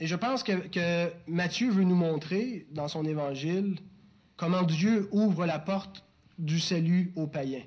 Et 0.00 0.06
je 0.06 0.16
pense 0.16 0.42
que, 0.42 1.12
Matthieu 1.26 1.70
veut 1.70 1.84
nous 1.84 1.94
montrer, 1.94 2.66
dans 2.72 2.88
son 2.88 3.04
évangile, 3.04 3.76
comment 4.36 4.62
Dieu 4.62 5.08
ouvre 5.12 5.46
la 5.46 5.58
porte 5.58 6.04
du 6.38 6.58
salut 6.58 7.12
aux 7.16 7.26
païens. 7.26 7.62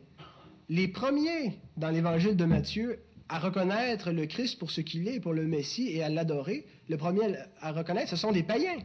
Les 0.70 0.88
premiers 0.88 1.60
dans 1.78 1.90
l'évangile 1.90 2.36
de 2.36 2.46
Matthieu 2.46 3.00
à 3.30 3.40
reconnaître 3.40 4.12
le 4.12 4.26
Christ 4.26 4.60
pour 4.60 4.72
ce 4.72 4.82
qu'il 4.82 5.08
est, 5.08 5.20
pour 5.20 5.34
le 5.34 5.48
Messie, 5.48 5.90
et 5.90 6.04
à 6.04 6.10
l'adorer, 6.10 6.66
le 6.90 6.98
premier 6.98 7.36
à 7.60 7.72
reconnaître, 7.72 8.10
ce 8.10 8.16
sont 8.16 8.32
des 8.32 8.44
païens. 8.44 8.80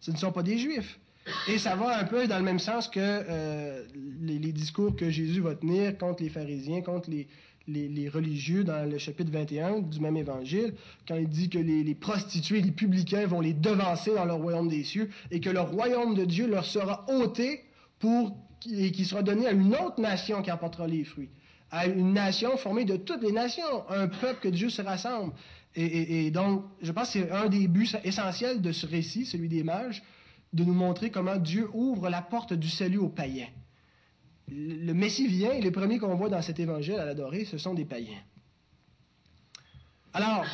Ce 0.00 0.10
ne 0.10 0.16
sont 0.16 0.32
pas 0.32 0.42
des 0.42 0.58
juifs. 0.58 0.98
Et 1.48 1.58
ça 1.58 1.76
va 1.76 1.98
un 1.98 2.04
peu 2.04 2.26
dans 2.26 2.38
le 2.38 2.44
même 2.44 2.58
sens 2.58 2.88
que 2.88 3.00
euh, 3.00 3.84
les, 4.20 4.38
discours 4.52 4.96
que 4.96 5.10
Jésus 5.10 5.40
va 5.40 5.54
tenir 5.54 5.98
contre 5.98 6.22
les 6.22 6.30
pharisiens, 6.30 6.80
contre 6.80 7.10
les, 7.10 7.28
les, 7.68 8.08
religieux 8.08 8.64
dans 8.64 8.90
le 8.90 8.98
chapitre 8.98 9.30
21 9.30 9.80
du 9.80 10.00
même 10.00 10.16
évangile, 10.16 10.74
quand 11.06 11.16
il 11.16 11.28
dit 11.28 11.48
que 11.48 11.58
les, 11.58 11.94
prostituées, 11.94 12.60
les 12.60 12.72
publicains 12.72 13.26
vont 13.26 13.40
les 13.40 13.52
devancer 13.52 14.14
dans 14.14 14.24
le 14.24 14.32
royaume 14.32 14.68
des 14.68 14.84
cieux 14.84 15.10
et 15.30 15.40
que 15.40 15.50
le 15.50 15.60
royaume 15.60 16.14
de 16.14 16.24
Dieu 16.24 16.48
leur 16.48 16.64
sera 16.64 17.04
ôté 17.08 17.64
pour, 17.98 18.36
et 18.70 18.90
qui 18.92 19.04
sera 19.04 19.22
donné 19.22 19.46
à 19.46 19.52
une 19.52 19.74
autre 19.74 20.00
nation 20.00 20.42
qui 20.42 20.50
apportera 20.50 20.86
les 20.86 21.04
fruits 21.04 21.30
à 21.70 21.86
une 21.86 22.12
nation 22.12 22.56
formée 22.56 22.84
de 22.84 22.96
toutes 22.96 23.22
les 23.22 23.32
nations, 23.32 23.88
un 23.90 24.08
peuple 24.08 24.40
que 24.40 24.48
Dieu 24.48 24.70
se 24.70 24.82
rassemble. 24.82 25.34
Et, 25.74 26.30
donc, 26.30 26.64
je 26.82 26.90
pense 26.90 27.12
que 27.12 27.20
c'est 27.20 27.30
un 27.30 27.46
des 27.46 27.68
buts 27.68 27.88
essentiels 28.02 28.60
de 28.60 28.72
ce 28.72 28.86
récit, 28.86 29.26
celui 29.26 29.48
des 29.48 29.62
mages, 29.62 30.02
de 30.52 30.64
nous 30.64 30.72
montrer 30.72 31.10
comment 31.10 31.36
Dieu 31.36 31.68
ouvre 31.72 32.08
la 32.08 32.22
porte 32.22 32.52
du 32.52 32.68
salut 32.68 32.98
aux 32.98 33.10
païens. 33.10 33.48
Le 34.50 34.92
Messie 34.92 35.26
vient 35.26 35.52
et 35.52 35.60
les 35.60 35.70
premiers 35.70 35.98
qu'on 35.98 36.14
voit 36.14 36.28
dans 36.28 36.42
cet 36.42 36.58
évangile 36.58 36.94
à 36.94 37.04
l'adorer, 37.04 37.44
ce 37.44 37.58
sont 37.58 37.74
des 37.74 37.84
païens. 37.84 38.22
Alors, 40.14 40.44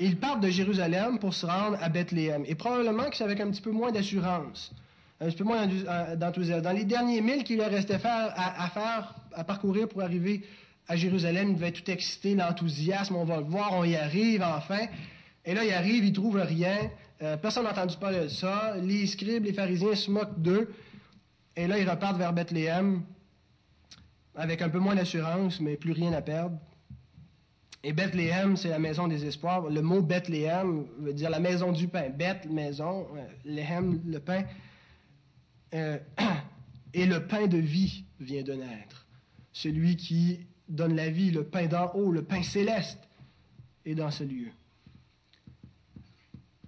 ils 0.00 0.16
partent 0.16 0.40
de 0.40 0.50
Jérusalem 0.50 1.18
pour 1.18 1.32
se 1.32 1.46
rendre 1.46 1.78
à 1.80 1.88
Bethléem. 1.88 2.44
Et 2.46 2.54
probablement 2.54 3.08
que 3.08 3.16
c'est 3.16 3.24
avec 3.24 3.40
un 3.40 3.50
petit 3.50 3.62
peu 3.62 3.70
moins 3.70 3.92
d'assurance, 3.92 4.72
un 5.20 5.26
petit 5.26 5.36
peu 5.36 5.44
moins 5.44 5.66
d'enthousiasme. 6.16 6.62
Dans 6.62 6.72
les 6.72 6.84
derniers 6.84 7.20
milles 7.20 7.44
qu'il 7.44 7.58
leur 7.58 7.70
restait 7.70 7.94
à 7.94 8.68
faire 8.70 9.14
à 9.34 9.44
parcourir 9.44 9.88
pour 9.88 10.02
arriver 10.02 10.42
à 10.88 10.96
Jérusalem. 10.96 11.50
Il 11.50 11.54
devait 11.54 11.68
être 11.68 11.84
tout 11.84 11.90
excité, 11.90 12.34
l'enthousiasme, 12.34 13.14
on 13.16 13.24
va 13.24 13.38
le 13.38 13.44
voir, 13.44 13.72
on 13.74 13.84
y 13.84 13.94
arrive 13.94 14.42
enfin. 14.42 14.86
Et 15.44 15.54
là, 15.54 15.64
il 15.64 15.72
arrive, 15.72 16.04
il 16.04 16.12
trouve 16.12 16.36
rien. 16.36 16.90
Euh, 17.22 17.36
personne 17.36 17.64
n'a 17.64 17.70
entendu 17.70 17.96
parler 17.96 18.20
de 18.20 18.28
ça. 18.28 18.74
Les 18.82 19.06
scribes, 19.06 19.44
les 19.44 19.52
pharisiens 19.52 19.94
se 19.94 20.10
moquent 20.10 20.40
d'eux. 20.40 20.72
Et 21.56 21.66
là, 21.66 21.78
ils 21.78 21.88
repartent 21.88 22.18
vers 22.18 22.32
Bethléem 22.32 23.02
avec 24.34 24.62
un 24.62 24.68
peu 24.68 24.78
moins 24.78 24.94
d'assurance, 24.94 25.60
mais 25.60 25.76
plus 25.76 25.92
rien 25.92 26.12
à 26.12 26.22
perdre. 26.22 26.58
Et 27.84 27.92
Bethléem, 27.92 28.56
c'est 28.56 28.68
la 28.68 28.78
maison 28.78 29.06
des 29.06 29.24
espoirs. 29.24 29.68
Le 29.70 29.82
mot 29.82 30.02
Bethléem 30.02 30.86
veut 30.98 31.12
dire 31.12 31.30
la 31.30 31.40
maison 31.40 31.72
du 31.72 31.88
pain. 31.88 32.10
Beth, 32.10 32.46
maison, 32.50 33.06
euh, 33.16 33.98
le 34.04 34.18
pain. 34.18 34.44
Euh, 35.74 35.98
et 36.94 37.06
le 37.06 37.26
pain 37.26 37.46
de 37.46 37.58
vie 37.58 38.04
vient 38.20 38.42
de 38.42 38.54
naître 38.54 39.06
celui 39.58 39.96
qui 39.96 40.46
donne 40.68 40.94
la 40.94 41.10
vie, 41.10 41.30
le 41.32 41.42
pain 41.44 41.66
d'en 41.66 41.90
haut, 41.94 42.12
le 42.12 42.22
pain 42.22 42.42
céleste, 42.42 43.00
est 43.84 43.94
dans 43.94 44.10
ce 44.10 44.22
lieu. 44.22 44.50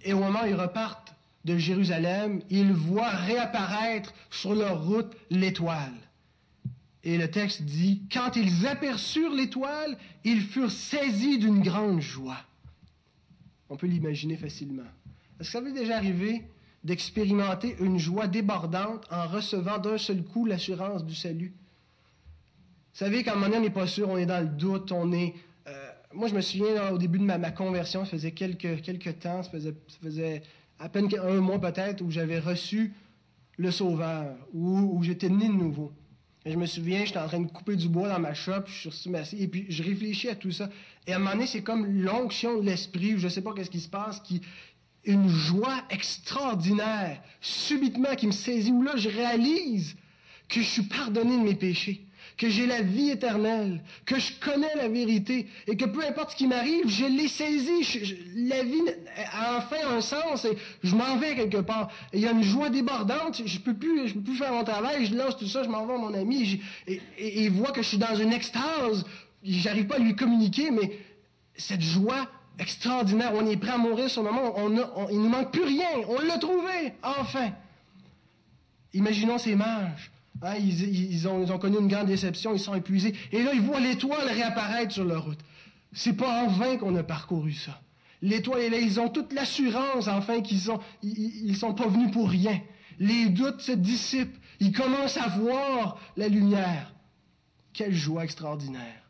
Et 0.01 0.11
au 0.13 0.19
moment 0.19 0.43
où 0.43 0.47
ils 0.47 0.55
repartent 0.55 1.15
de 1.45 1.57
Jérusalem, 1.57 2.41
ils 2.49 2.73
voient 2.73 3.09
réapparaître 3.09 4.13
sur 4.29 4.55
leur 4.55 4.83
route 4.85 5.15
l'étoile. 5.29 5.93
Et 7.03 7.17
le 7.17 7.29
texte 7.31 7.63
dit, 7.63 8.03
quand 8.11 8.35
ils 8.35 8.67
aperçurent 8.67 9.33
l'étoile, 9.33 9.97
ils 10.23 10.41
furent 10.41 10.71
saisis 10.71 11.39
d'une 11.39 11.61
grande 11.61 11.99
joie. 11.99 12.37
On 13.69 13.77
peut 13.77 13.87
l'imaginer 13.87 14.37
facilement. 14.37 14.83
Est-ce 15.39 15.51
que 15.51 15.51
ça 15.53 15.61
vous 15.61 15.73
déjà 15.73 15.97
arrivé 15.97 16.43
d'expérimenter 16.83 17.75
une 17.79 17.97
joie 17.97 18.27
débordante 18.27 19.07
en 19.09 19.27
recevant 19.27 19.79
d'un 19.79 19.97
seul 19.97 20.23
coup 20.23 20.45
l'assurance 20.45 21.05
du 21.05 21.15
salut? 21.15 21.53
Vous 22.93 22.99
savez, 22.99 23.23
quand 23.23 23.41
un 23.41 23.51
on 23.51 23.61
n'est 23.61 23.69
pas 23.71 23.87
sûr, 23.87 24.09
on 24.09 24.17
est 24.17 24.25
dans 24.25 24.41
le 24.41 24.49
doute, 24.49 24.91
on 24.91 25.11
est... 25.11 25.33
Euh, 25.67 25.89
moi, 26.13 26.27
je 26.27 26.35
me 26.35 26.41
souviens, 26.41 26.91
au 26.91 26.97
début 26.97 27.17
de 27.17 27.23
ma, 27.23 27.51
conversion, 27.51 28.05
ça 28.05 28.11
faisait 28.11 28.31
quelques, 28.31 28.81
quelques 28.81 29.19
temps, 29.19 29.41
ça 29.41 29.49
faisait, 29.49 29.73
ça 29.87 29.97
faisait 30.03 30.43
à 30.77 30.89
peine 30.89 31.07
un 31.23 31.39
mois 31.39 31.59
peut-être, 31.59 32.01
où 32.01 32.11
j'avais 32.11 32.39
reçu 32.39 32.93
le 33.57 33.71
Sauveur, 33.71 34.35
où 34.53 35.01
j'étais 35.01 35.29
né 35.29 35.47
de 35.47 35.53
nouveau. 35.53 35.91
Je 36.45 36.55
me 36.55 36.65
souviens, 36.65 37.05
j'étais 37.05 37.19
en 37.19 37.27
train 37.27 37.39
de 37.39 37.51
couper 37.51 37.75
du 37.75 37.87
bois 37.87 38.09
dans 38.09 38.19
ma 38.19 38.33
shop, 38.33 38.63
je 38.65 38.89
suis 38.89 38.91
sur 38.91 39.15
et 39.15 39.47
puis 39.47 39.67
je 39.69 39.83
réfléchis 39.83 40.27
à 40.27 40.35
tout 40.35 40.51
ça. 40.51 40.69
Et 41.05 41.13
à 41.13 41.17
un 41.17 41.19
moment 41.19 41.33
donné, 41.33 41.45
c'est 41.45 41.61
comme 41.61 41.85
l'onction 41.85 42.59
de 42.59 42.65
l'esprit, 42.65 43.17
je 43.17 43.25
ne 43.25 43.29
sais 43.29 43.41
pas 43.41 43.53
qu'est-ce 43.53 43.69
qui 43.69 43.79
se 43.79 43.89
passe, 43.89 44.19
qui, 44.21 44.41
une 45.03 45.29
joie 45.29 45.83
extraordinaire, 45.91 47.21
subitement, 47.41 48.15
qui 48.15 48.25
me 48.27 48.31
saisit, 48.31 48.71
où 48.71 48.81
là, 48.81 48.95
je 48.95 49.09
réalise 49.09 49.95
que 50.49 50.61
je 50.61 50.67
suis 50.67 50.83
pardonné 50.83 51.37
de 51.37 51.43
mes 51.43 51.55
péchés 51.55 52.05
que 52.37 52.49
j'ai 52.49 52.65
la 52.65 52.81
vie 52.81 53.09
éternelle, 53.09 53.81
que 54.05 54.19
je 54.19 54.33
connais 54.39 54.73
la 54.75 54.87
vérité 54.87 55.47
et 55.67 55.77
que 55.77 55.85
peu 55.85 56.03
importe 56.05 56.31
ce 56.31 56.35
qui 56.35 56.47
m'arrive, 56.47 56.87
je 56.87 57.05
l'ai 57.05 57.27
saisi. 57.27 58.17
la 58.35 58.63
vie 58.63 58.81
a 59.33 59.57
enfin 59.57 59.77
un 59.89 60.01
sens 60.01 60.45
et 60.45 60.57
je 60.83 60.95
m'en 60.95 61.17
vais 61.17 61.35
quelque 61.35 61.61
part. 61.61 61.91
il 62.13 62.21
y 62.21 62.27
a 62.27 62.31
une 62.31 62.43
joie 62.43 62.69
débordante. 62.69 63.41
Je 63.45 63.59
peux 63.59 63.73
plus, 63.73 64.07
je 64.07 64.13
peux 64.13 64.21
plus 64.21 64.35
faire 64.35 64.53
mon 64.53 64.63
travail. 64.63 65.05
Je 65.05 65.15
lance 65.15 65.37
tout 65.37 65.47
ça, 65.47 65.63
je 65.63 65.69
m'en 65.69 65.85
vais 65.85 65.93
à 65.93 65.97
mon 65.97 66.13
ami 66.13 66.61
et, 66.87 67.01
il 67.17 67.51
voit 67.51 67.71
que 67.71 67.81
je 67.81 67.87
suis 67.87 67.97
dans 67.97 68.15
une 68.15 68.33
extase. 68.33 69.05
J'arrive 69.43 69.87
pas 69.87 69.95
à 69.95 69.99
lui 69.99 70.15
communiquer, 70.15 70.71
mais 70.71 70.99
cette 71.55 71.81
joie 71.81 72.27
extraordinaire, 72.59 73.31
on 73.33 73.45
est 73.47 73.57
prêt 73.57 73.71
à 73.71 73.77
mourir 73.77 74.09
sur 74.09 74.23
le 74.23 74.31
moment. 74.31 74.53
On 74.57 74.69
il 75.09 75.17
ne 75.17 75.23
nous 75.23 75.29
manque 75.29 75.51
plus 75.51 75.63
rien. 75.63 75.89
On 76.07 76.21
l'a 76.21 76.37
trouvé, 76.37 76.93
enfin. 77.03 77.51
Imaginons 78.93 79.37
ces 79.37 79.55
mages 79.55 80.11
Hein, 80.43 80.55
ils, 80.55 81.27
ont, 81.27 81.57
connu 81.59 81.77
une 81.77 81.87
grande 81.87 82.07
déception, 82.07 82.53
ils 82.53 82.59
sont 82.59 82.73
épuisés. 82.73 83.13
Et 83.31 83.43
là, 83.43 83.51
ils 83.53 83.61
voient 83.61 83.79
l'étoile 83.79 84.27
réapparaître 84.27 84.91
sur 84.91 85.05
leur 85.05 85.25
route. 85.25 85.39
C'est 85.93 86.13
pas 86.13 86.43
en 86.43 86.47
vain 86.47 86.77
qu'on 86.77 86.95
a 86.95 87.03
parcouru 87.03 87.53
ça. 87.53 87.79
L'étoile 88.23 88.61
est 88.61 88.69
là, 88.69 88.79
ils 88.79 88.99
ont 88.99 89.09
toute 89.09 89.33
l'assurance, 89.33 90.07
enfin, 90.07 90.41
qu'ils 90.41 90.59
sont, 90.59 90.79
ils, 91.03 91.55
sont 91.55 91.73
pas 91.73 91.87
venus 91.87 92.11
pour 92.11 92.29
rien. 92.29 92.59
Les 92.99 93.29
doutes 93.29 93.61
se 93.61 93.71
dissipent. 93.71 94.37
Ils 94.59 94.71
commencent 94.71 95.17
à 95.17 95.27
voir 95.27 95.99
la 96.17 96.27
lumière. 96.27 96.93
Quelle 97.73 97.93
joie 97.93 98.23
extraordinaire. 98.23 99.09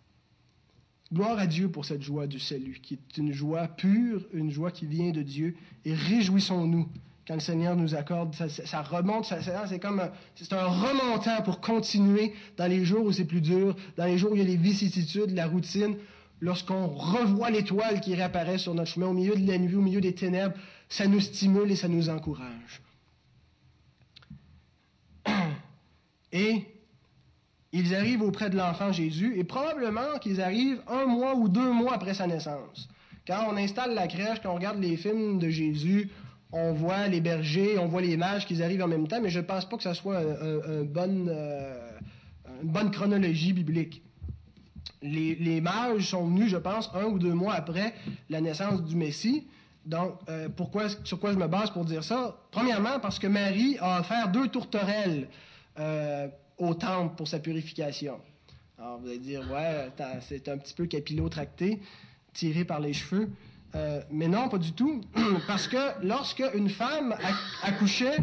Gloire 1.13 1.39
à 1.39 1.47
Dieu 1.47 1.69
pour 1.69 1.83
cette 1.83 2.01
joie 2.01 2.27
du 2.27 2.39
salut, 2.39 2.79
qui 2.81 2.93
est 2.93 3.17
une 3.17 3.33
joie 3.33 3.67
pure, 3.67 4.25
une 4.33 4.49
joie 4.49 4.71
qui 4.71 4.85
vient 4.85 5.11
de 5.11 5.21
Dieu. 5.21 5.55
Et 5.83 5.93
réjouissons-nous 5.93 6.87
quand 7.31 7.35
le 7.35 7.39
Seigneur 7.39 7.77
nous 7.77 7.95
accorde, 7.95 8.35
ça, 8.35 8.81
remonte, 8.81 9.33
c'est 9.69 9.79
comme 9.79 10.01
c'est 10.35 10.51
un 10.51 10.65
remontant 10.65 11.41
pour 11.43 11.61
continuer 11.61 12.33
dans 12.57 12.67
les 12.67 12.83
jours 12.83 13.05
où 13.05 13.13
c'est 13.13 13.23
plus 13.23 13.39
dur, 13.39 13.73
dans 13.95 14.03
les 14.03 14.17
jours 14.17 14.33
où 14.33 14.35
il 14.35 14.39
y 14.39 14.41
a 14.41 14.47
les 14.47 14.57
vicissitudes, 14.57 15.31
la 15.31 15.47
routine. 15.47 15.95
Lorsqu'on 16.41 16.87
revoit 16.87 17.49
l'étoile 17.49 18.01
qui 18.01 18.15
réapparaît 18.15 18.57
sur 18.57 18.73
notre 18.73 18.91
chemin 18.91 19.07
au 19.07 19.13
milieu 19.13 19.37
de 19.37 19.47
la 19.47 19.57
nuit, 19.57 19.77
au 19.77 19.81
milieu 19.81 20.01
des 20.01 20.13
ténèbres, 20.13 20.55
ça 20.89 21.07
nous 21.07 21.21
stimule 21.21 21.71
et 21.71 21.77
ça 21.77 21.87
nous 21.87 22.09
encourage. 22.09 22.81
Et 26.33 26.65
ils 27.71 27.95
arrivent 27.95 28.23
auprès 28.23 28.49
de 28.49 28.57
l'enfant 28.57 28.91
Jésus, 28.91 29.37
et 29.37 29.45
probablement 29.45 30.19
qu'ils 30.19 30.41
arrivent 30.41 30.81
un 30.89 31.05
mois 31.05 31.35
ou 31.35 31.47
deux 31.47 31.71
mois 31.71 31.93
après 31.93 32.13
sa 32.13 32.27
naissance. 32.27 32.89
Quand 33.25 33.47
on 33.49 33.55
installe 33.55 33.93
la 33.93 34.07
crèche, 34.07 34.39
quand 34.43 34.51
on 34.51 34.55
regarde 34.55 34.81
les 34.81 34.97
films 34.97 35.39
de 35.39 35.47
Jésus, 35.47 36.09
on 36.51 36.73
voit 36.73 37.07
les 37.07 37.21
bergers, 37.21 37.77
on 37.77 37.87
voit 37.87 38.01
les 38.01 38.17
mages 38.17 38.45
qui 38.45 38.61
arrivent 38.61 38.83
en 38.83 38.87
même 38.87 39.07
temps, 39.07 39.21
mais 39.21 39.29
je 39.29 39.39
ne 39.39 39.45
pense 39.45 39.67
pas 39.67 39.77
que 39.77 39.83
ce 39.83 39.93
soit 39.93 40.15
euh, 40.15 40.83
une 42.61 42.69
bonne 42.69 42.91
chronologie 42.91 43.53
biblique. 43.53 44.03
Les, 45.01 45.61
mages 45.61 46.09
sont 46.09 46.27
venus, 46.27 46.49
je 46.49 46.57
pense, 46.57 46.91
un 46.93 47.05
ou 47.05 47.17
deux 47.17 47.33
mois 47.33 47.53
après 47.53 47.93
la 48.29 48.41
naissance 48.41 48.83
du 48.83 48.95
Messie. 48.95 49.47
Donc, 49.85 50.19
euh, 50.29 50.47
sur 51.03 51.19
quoi 51.19 51.33
je 51.33 51.37
me 51.37 51.47
base 51.47 51.71
pour 51.71 51.85
dire 51.85 52.03
ça? 52.03 52.37
Premièrement, 52.51 52.99
parce 52.99 53.17
que 53.17 53.25
Marie 53.25 53.77
a 53.79 54.01
offert 54.01 54.31
deux 54.31 54.47
tourterelles 54.47 55.27
euh, 55.79 56.27
au 56.57 56.75
temple 56.75 57.15
pour 57.15 57.27
sa 57.27 57.39
purification. 57.39 58.19
Alors, 58.77 58.99
vous 58.99 59.07
allez 59.07 59.17
dire, 59.17 59.41
ouais, 59.51 59.89
c'est 60.21 60.47
un 60.49 60.57
petit 60.57 60.73
peu 60.73 60.85
capillotracté, 60.85 61.79
tiré 62.33 62.63
par 62.63 62.79
les 62.79 62.93
cheveux. 62.93 63.29
Euh, 63.75 64.01
mais 64.11 64.27
non, 64.27 64.49
pas 64.49 64.57
du 64.57 64.73
tout. 64.73 65.01
Parce 65.47 65.67
que 65.67 66.05
lorsque 66.05 66.43
une 66.53 66.69
femme 66.69 67.15
accouchait, 67.63 68.17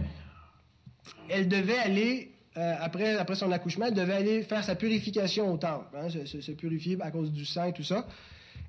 elle 1.29 1.49
devait 1.49 1.79
aller, 1.79 2.33
euh, 2.57 2.75
après, 2.81 3.17
après 3.17 3.35
son 3.35 3.51
accouchement, 3.53 3.87
elle 3.87 3.95
devait 3.95 4.15
aller 4.15 4.43
faire 4.43 4.63
sa 4.65 4.75
purification 4.75 5.53
au 5.53 5.57
temple, 5.57 5.97
hein, 5.97 6.09
se, 6.11 6.53
purifier 6.53 6.99
à 7.01 7.11
cause 7.11 7.33
du 7.33 7.45
sang 7.45 7.65
et 7.65 7.73
tout 7.73 7.85
ça. 7.85 8.07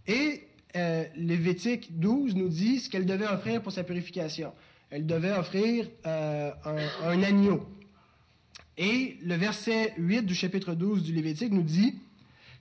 Et 0.07 0.43
euh, 0.75 1.03
Lévitique 1.15 1.99
12 1.99 2.35
nous 2.35 2.49
dit 2.49 2.79
ce 2.79 2.89
qu'elle 2.89 3.05
devait 3.05 3.27
offrir 3.27 3.61
pour 3.61 3.71
sa 3.71 3.83
purification. 3.83 4.53
Elle 4.89 5.05
devait 5.05 5.33
offrir 5.33 5.87
un, 6.05 6.51
un 7.03 7.23
agneau. 7.23 7.67
Et 8.77 9.17
le 9.21 9.35
verset 9.35 9.93
8 9.97 10.23
du 10.23 10.33
chapitre 10.33 10.73
12 10.73 11.03
du 11.03 11.13
Lévitique 11.13 11.51
nous 11.51 11.63
dit, 11.63 11.95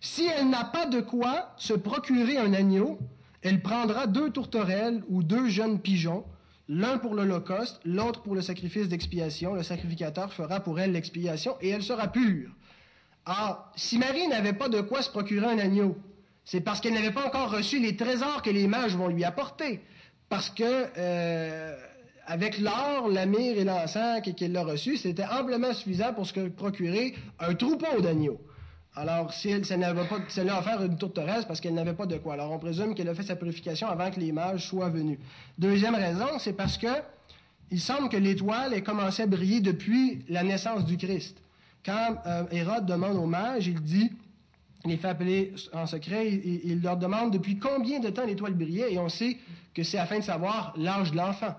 si 0.00 0.26
elle 0.26 0.50
n'a 0.50 0.64
pas 0.64 0.87
de 0.87 1.00
quoi 1.00 1.54
se 1.57 1.72
procurer 1.72 2.37
un 2.37 2.52
agneau, 2.52 2.98
elle 3.42 3.62
prendra 3.62 4.07
deux 4.07 4.31
tourterelles 4.31 5.03
ou 5.09 5.22
deux 5.22 5.48
jeunes 5.48 5.81
pigeons 5.81 6.24
l'un 6.68 6.98
pour 6.98 7.14
l'Holocauste, 7.14 7.81
l'autre 7.85 8.22
pour 8.22 8.35
le 8.35 8.42
sacrifice 8.42 8.88
d'expiation. 8.88 9.55
Le 9.55 9.62
sacrificateur 9.62 10.33
fera 10.33 10.61
pour 10.61 10.79
elle 10.79 10.92
l'expiation 10.92 11.57
et 11.61 11.70
elle 11.70 11.83
sera 11.83 12.09
pure. 12.09 12.51
Or, 13.27 13.70
si 13.77 13.98
Marie 13.98 14.29
n'avait 14.29 14.53
pas 14.53 14.68
de 14.68 14.81
quoi 14.81 15.03
se 15.03 15.11
procurer 15.11 15.46
un 15.46 15.59
agneau, 15.59 15.96
c'est 16.44 16.61
parce 16.61 16.81
qu'elle 16.81 16.94
n'avait 16.94 17.11
pas 17.11 17.27
encore 17.27 17.51
reçu 17.51 17.79
les 17.79 17.96
trésors 17.96 18.42
que 18.42 18.51
les 18.51 18.66
mages 18.66 18.96
vont 18.96 19.09
lui 19.09 19.24
apporter. 19.24 19.81
Parce 20.29 20.51
que, 20.51 20.87
euh, 20.96 21.77
avec 22.27 22.59
l'or, 22.59 23.09
la 23.09 23.27
myrrhe 23.27 23.59
et 23.59 23.64
l'encens 23.64 24.22
qu'elle 24.37 24.57
a 24.57 24.62
reçu, 24.62 24.96
c'était 24.96 25.27
amplement 25.27 25.72
suffisant 25.72 26.12
pour 26.14 26.27
se 26.27 26.48
procurer 26.48 27.14
un 27.38 27.55
troupeau 27.55 28.01
d'agneaux. 28.01 28.40
Alors, 29.00 29.32
si 29.32 29.50
elle, 29.50 29.78
n'avait 29.78 30.08
pas, 30.08 30.18
si 30.26 30.40
elle 30.40 30.48
a 30.48 30.58
offert 30.58 30.82
une 30.82 30.96
tourterelle, 30.96 31.44
parce 31.46 31.61
qu'elle 31.61 31.74
n'avait 31.74 31.94
pas 31.94 32.06
de 32.06 32.16
quoi. 32.16 32.34
Alors, 32.34 32.50
on 32.50 32.58
présume 32.58 32.96
qu'elle 32.96 33.08
a 33.08 33.14
fait 33.14 33.22
sa 33.22 33.37
purification 33.37 33.87
avant 33.87 34.11
que 34.11 34.18
les 34.18 34.32
mages 34.32 34.66
soient 34.66 34.88
venus. 34.88 35.18
Deuxième 35.56 35.94
raison, 35.94 36.26
c'est 36.40 36.54
parce 36.54 36.76
que 36.76 36.88
il 37.70 37.80
semble 37.80 38.08
que 38.08 38.16
l'étoile 38.16 38.74
ait 38.74 38.82
commencé 38.82 39.22
à 39.22 39.26
briller 39.26 39.61
depuis 39.61 40.24
la 40.28 40.42
naissance 40.42 40.84
du 40.84 40.96
Christ. 40.96 41.37
Quand 41.87 42.16
euh, 42.26 42.44
Hérode 42.50 42.87
demande 42.87 43.16
aux 43.18 43.26
mages, 43.26 43.68
il 43.68 43.80
dit, 43.80 44.11
il 44.84 44.90
les 44.90 44.96
fait 44.96 45.08
appeler 45.08 45.54
en 45.72 45.87
secret, 45.87 46.28
il 46.28 46.82
leur 46.82 46.96
demande 46.96 47.32
depuis 47.32 47.56
combien 47.56 48.00
de 48.00 48.08
temps 48.08 48.26
l'étoile 48.26 48.54
brillait, 48.54 48.92
et 48.92 48.98
on 48.98 49.08
sait 49.08 49.37
que 49.74 49.84
c'est 49.84 49.98
afin 49.98 50.18
de 50.18 50.24
savoir 50.24 50.74
l'âge 50.76 51.12
de 51.12 51.16
l'enfant, 51.18 51.54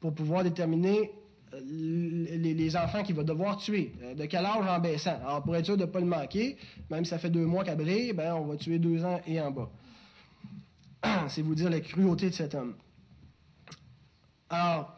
pour 0.00 0.12
pouvoir 0.14 0.44
déterminer 0.44 1.12
les, 1.62 2.76
enfants 2.76 3.02
qu'il 3.02 3.14
va 3.14 3.22
devoir 3.22 3.56
tuer. 3.56 3.92
Euh, 4.02 4.14
de 4.14 4.26
quel 4.26 4.44
âge 4.44 4.66
en 4.66 4.78
baissant? 4.78 5.18
Alors, 5.20 5.42
pour 5.42 5.56
être 5.56 5.64
sûr 5.64 5.76
de 5.76 5.82
ne 5.82 5.90
pas 5.90 6.00
le 6.00 6.06
manquer, 6.06 6.56
même 6.90 7.04
si 7.04 7.10
ça 7.10 7.18
fait 7.18 7.30
deux 7.30 7.46
mois 7.46 7.64
brille, 7.64 8.12
ben, 8.12 8.34
on 8.34 8.46
va 8.46 8.56
tuer 8.56 8.78
deux 8.78 9.04
ans 9.04 9.20
et 9.26 9.40
en 9.40 9.50
bas. 9.50 9.70
C'est 11.28 11.42
vous 11.42 11.54
dire 11.54 11.70
la 11.70 11.80
cruauté 11.80 12.30
de 12.30 12.34
cet 12.34 12.54
homme. 12.54 12.74
Alors, 14.50 14.94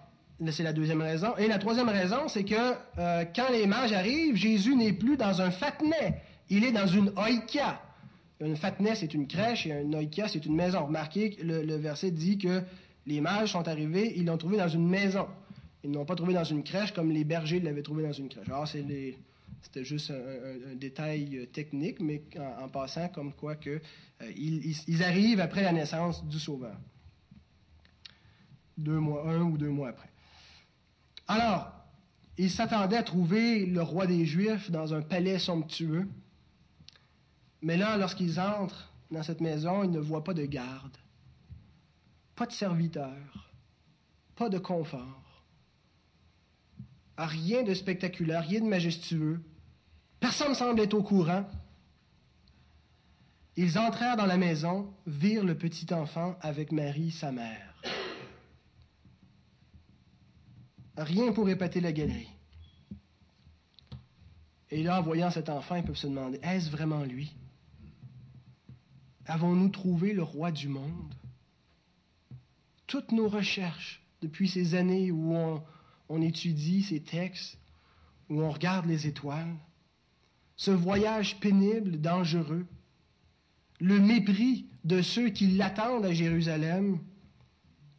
c'est 0.51 0.63
la 0.63 0.73
deuxième 0.73 1.01
raison. 1.01 1.35
Et 1.39 1.49
la 1.49 1.59
troisième 1.59 1.89
raison, 1.89 2.29
c'est 2.29 2.45
que 2.45 2.55
euh, 2.99 3.25
quand 3.35 3.51
les 3.51 3.67
mages 3.67 3.93
arrivent, 3.93 4.37
Jésus 4.37 4.77
n'est 4.77 4.93
plus 4.93 5.17
dans 5.17 5.41
un 5.41 5.51
fatnet. 5.51 6.21
Il 6.51 6.63
est 6.65 6.73
dans 6.73 6.87
une 6.87 7.11
oïkia. 7.17 7.81
Une 8.41 8.57
fatnet, 8.57 8.95
c'est 8.97 9.15
une 9.15 9.27
crèche, 9.27 9.67
et 9.67 9.73
un 9.73 9.91
oïkia, 9.95 10.29
c'est 10.29 10.45
une 10.45 10.55
maison. 10.55 10.85
Remarquez 10.85 11.31
que 11.31 11.43
le 11.43 11.77
verset 11.77 12.11
dit 12.11 12.37
que 12.37 12.63
les 13.07 13.21
mages 13.21 13.53
sont 13.53 13.67
arrivés, 13.67 14.13
ils 14.17 14.27
l'ont 14.27 14.37
trouvé 14.37 14.59
dans 14.59 14.69
une 14.69 14.87
maison. 14.87 15.27
Ils 15.87 15.93
ne 15.93 15.99
l'ont 15.99 16.05
pas 16.05 16.17
trouvé 16.17 16.35
dans 16.35 16.43
une 16.43 16.65
crèche 16.65 16.93
comme 16.93 17.13
les 17.13 17.23
bergers 17.23 17.61
l'avaient 17.61 17.85
trouvé 17.85 18.03
dans 18.03 18.13
une 18.13 18.29
crèche. 18.29 18.49
Alors, 18.49 18.67
c'était 18.67 19.15
juste 19.85 20.11
un, 20.11 20.75
détail 20.75 21.37
euh, 21.37 21.47
technique, 21.47 22.01
mais 22.01 22.25
en, 22.61 22.69
passant, 22.69 23.09
comme 23.09 23.33
quoi 23.33 23.55
que 23.55 23.81
euh, 24.21 25.03
arrivent 25.05 25.39
après 25.39 25.63
la 25.63 25.71
naissance 25.71 26.27
du 26.27 26.41
Sauveur. 26.41 26.77
Deux 28.77 28.99
mois, 28.99 29.31
un 29.31 29.43
ou 29.43 29.57
deux 29.57 29.71
mois 29.71 29.91
après. 29.91 30.11
Alors, 31.29 31.73
ils 32.37 32.51
s'attendaient 32.51 32.97
à 32.97 33.05
trouver 33.05 33.65
le 33.65 33.81
roi 33.81 34.09
des 34.09 34.27
Juifs 34.27 34.73
dans 34.73 34.93
un 34.93 35.03
palais 35.03 35.39
somptueux. 35.39 36.09
Mais 37.63 37.77
là, 37.77 37.97
lorsqu'ils 37.97 38.41
entrent 38.41 38.93
dans 39.13 39.23
cette 39.23 39.41
maison, 39.41 39.85
ils 39.85 39.91
ne 39.93 40.01
voient 40.01 40.25
pas 40.25 40.35
de 40.35 40.47
garde, 40.47 40.97
pas 42.35 42.47
de 42.47 42.53
serviteurs, 42.53 43.53
pas 44.35 44.49
de 44.49 44.59
confort 44.59 45.23
rien 47.17 47.63
de 47.63 47.75
spectaculaire, 47.75 48.43
rien 48.43 48.61
de 48.61 48.67
majestueux. 48.67 49.41
Personne 50.21 50.51
ne 50.51 50.55
semble 50.55 50.81
être 50.81 50.95
au 50.95 51.03
courant. 51.03 51.49
Ils 53.57 53.79
entrèrent 53.79 54.17
dans 54.17 54.27
la 54.27 54.37
maison, 54.37 54.93
virent 55.07 55.45
le 55.45 55.57
petit 55.57 55.93
enfant 55.95 56.37
avec 56.43 56.73
Marie, 56.73 57.11
sa 57.11 57.33
mère. 57.33 57.75
Rien 60.97 61.33
pour 61.33 61.49
épater 61.49 61.81
la 61.81 61.93
galerie. 61.93 62.29
Et 64.71 64.83
là, 64.83 64.99
en 64.99 65.03
voyant 65.03 65.31
cet 65.31 65.49
enfant, 65.49 65.77
ils 65.77 65.85
peuvent 65.85 65.97
se 65.97 66.07
demander, 66.07 66.39
est-ce 66.43 66.71
vraiment 66.71 67.05
lui? 67.05 67.35
Avons-nous 69.27 69.69
trouvé 69.69 70.13
le 70.13 70.23
roi 70.23 70.53
du 70.53 70.69
monde? 70.69 71.15
Toutes 72.87 73.13
nos 73.13 73.29
recherches 73.29 74.03
depuis 74.23 74.49
ces 74.49 74.75
années 74.75 75.11
où 75.11 75.35
on, 75.35 75.63
on 76.09 76.23
étudie 76.23 76.83
ces 76.83 77.01
textes, 77.01 77.59
où 78.29 78.41
on 78.41 78.51
regarde 78.51 78.87
les 78.87 79.07
étoiles, 79.07 79.57
ce 80.57 80.71
voyage 80.71 81.39
pénible, 81.39 82.01
dangereux, 82.01 82.67
le 83.81 84.01
mépris 84.01 84.67
de 84.85 85.03
ceux 85.03 85.29
qui 85.29 85.49
l'attendent 85.49 86.07
à 86.07 86.13
Jérusalem, 86.13 86.99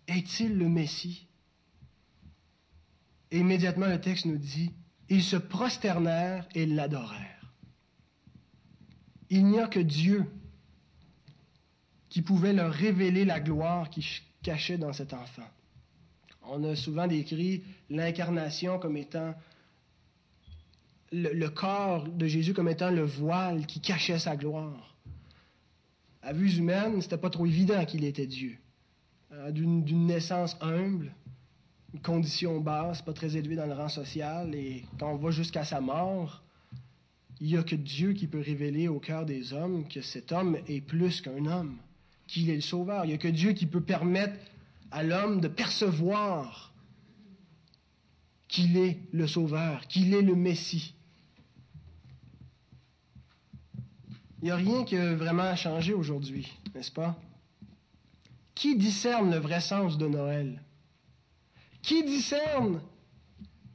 est-il 0.07 0.57
le 0.57 0.67
Messie? 0.67 1.27
Et 3.31 3.39
Immédiatement, 3.39 3.87
le 3.87 4.01
texte 4.01 4.25
nous 4.25 4.37
dit, 4.37 4.71
ils 5.09 5.23
se 5.23 5.35
prosternèrent 5.35 6.47
et 6.55 6.65
l'adorèrent. 6.65 7.53
Il 9.29 9.45
n'y 9.45 9.59
a 9.59 9.67
que 9.67 9.79
Dieu 9.79 10.25
qui 12.09 12.21
pouvait 12.21 12.53
leur 12.53 12.71
révéler 12.71 13.25
la 13.25 13.39
gloire 13.39 13.89
qui 13.89 14.21
cachait 14.41 14.77
dans 14.77 14.93
cet 14.93 15.13
enfant. 15.13 15.47
On 16.49 16.63
a 16.63 16.75
souvent 16.75 17.07
décrit 17.07 17.63
l'incarnation 17.89 18.79
comme 18.79 18.97
étant 18.97 19.33
le, 21.11 21.47
corps 21.47 22.07
de 22.07 22.27
Jésus 22.27 22.53
comme 22.53 22.69
étant 22.69 22.91
le 22.91 23.03
voile 23.03 23.65
qui 23.65 23.79
cachait 23.79 24.19
sa 24.19 24.35
gloire. 24.35 24.95
À 26.21 26.33
vue 26.33 26.57
humaine, 26.57 27.01
c'était 27.01 27.17
pas 27.17 27.29
trop 27.29 27.45
évident 27.45 27.85
qu'il 27.85 28.03
était 28.03 28.27
Dieu. 28.27 28.57
Euh, 29.31 29.51
d'une 29.51 30.07
naissance 30.07 30.57
humble, 30.61 31.13
une 31.93 32.01
condition 32.01 32.59
basse, 32.59 33.01
pas 33.01 33.13
très 33.13 33.35
élevée 33.37 33.55
dans 33.55 33.65
le 33.65 33.73
rang 33.73 33.89
social, 33.89 34.53
et 34.55 34.85
quand 34.99 35.11
on 35.11 35.17
va 35.17 35.31
jusqu'à 35.31 35.63
sa 35.63 35.79
mort, 35.79 36.43
il 37.39 37.47
n'y 37.47 37.57
a 37.57 37.63
que 37.63 37.75
Dieu 37.75 38.13
qui 38.13 38.27
peut 38.27 38.41
révéler 38.41 38.87
au 38.87 38.99
cœur 38.99 39.25
des 39.25 39.53
hommes 39.53 39.87
que 39.87 40.01
cet 40.01 40.31
homme 40.31 40.57
est 40.67 40.81
plus 40.81 41.21
qu'un 41.21 41.45
homme, 41.45 41.77
qu'il 42.25 42.49
est 42.49 42.55
le 42.55 42.61
sauveur. 42.61 43.05
Il 43.05 43.09
n'y 43.09 43.13
a 43.13 43.17
que 43.17 43.27
Dieu 43.27 43.53
qui 43.53 43.65
peut 43.65 43.81
permettre 43.81 44.35
à 44.91 45.03
l'homme 45.03 45.41
de 45.41 45.47
percevoir 45.47 46.73
qu'il 48.47 48.77
est 48.77 48.99
le 49.11 49.27
Sauveur, 49.27 49.87
qu'il 49.87 50.13
est 50.13 50.21
le 50.21 50.35
Messie. 50.35 50.93
Il 54.41 54.45
n'y 54.45 54.51
a 54.51 54.55
rien 54.55 54.83
qui 54.85 54.95
a 54.95 55.15
vraiment 55.15 55.55
changé 55.55 55.93
aujourd'hui, 55.93 56.51
n'est-ce 56.75 56.91
pas? 56.91 57.19
Qui 58.55 58.77
discerne 58.77 59.31
le 59.31 59.37
vrai 59.37 59.61
sens 59.61 59.97
de 59.97 60.07
Noël? 60.07 60.63
Qui 61.81 62.03
discerne 62.03 62.81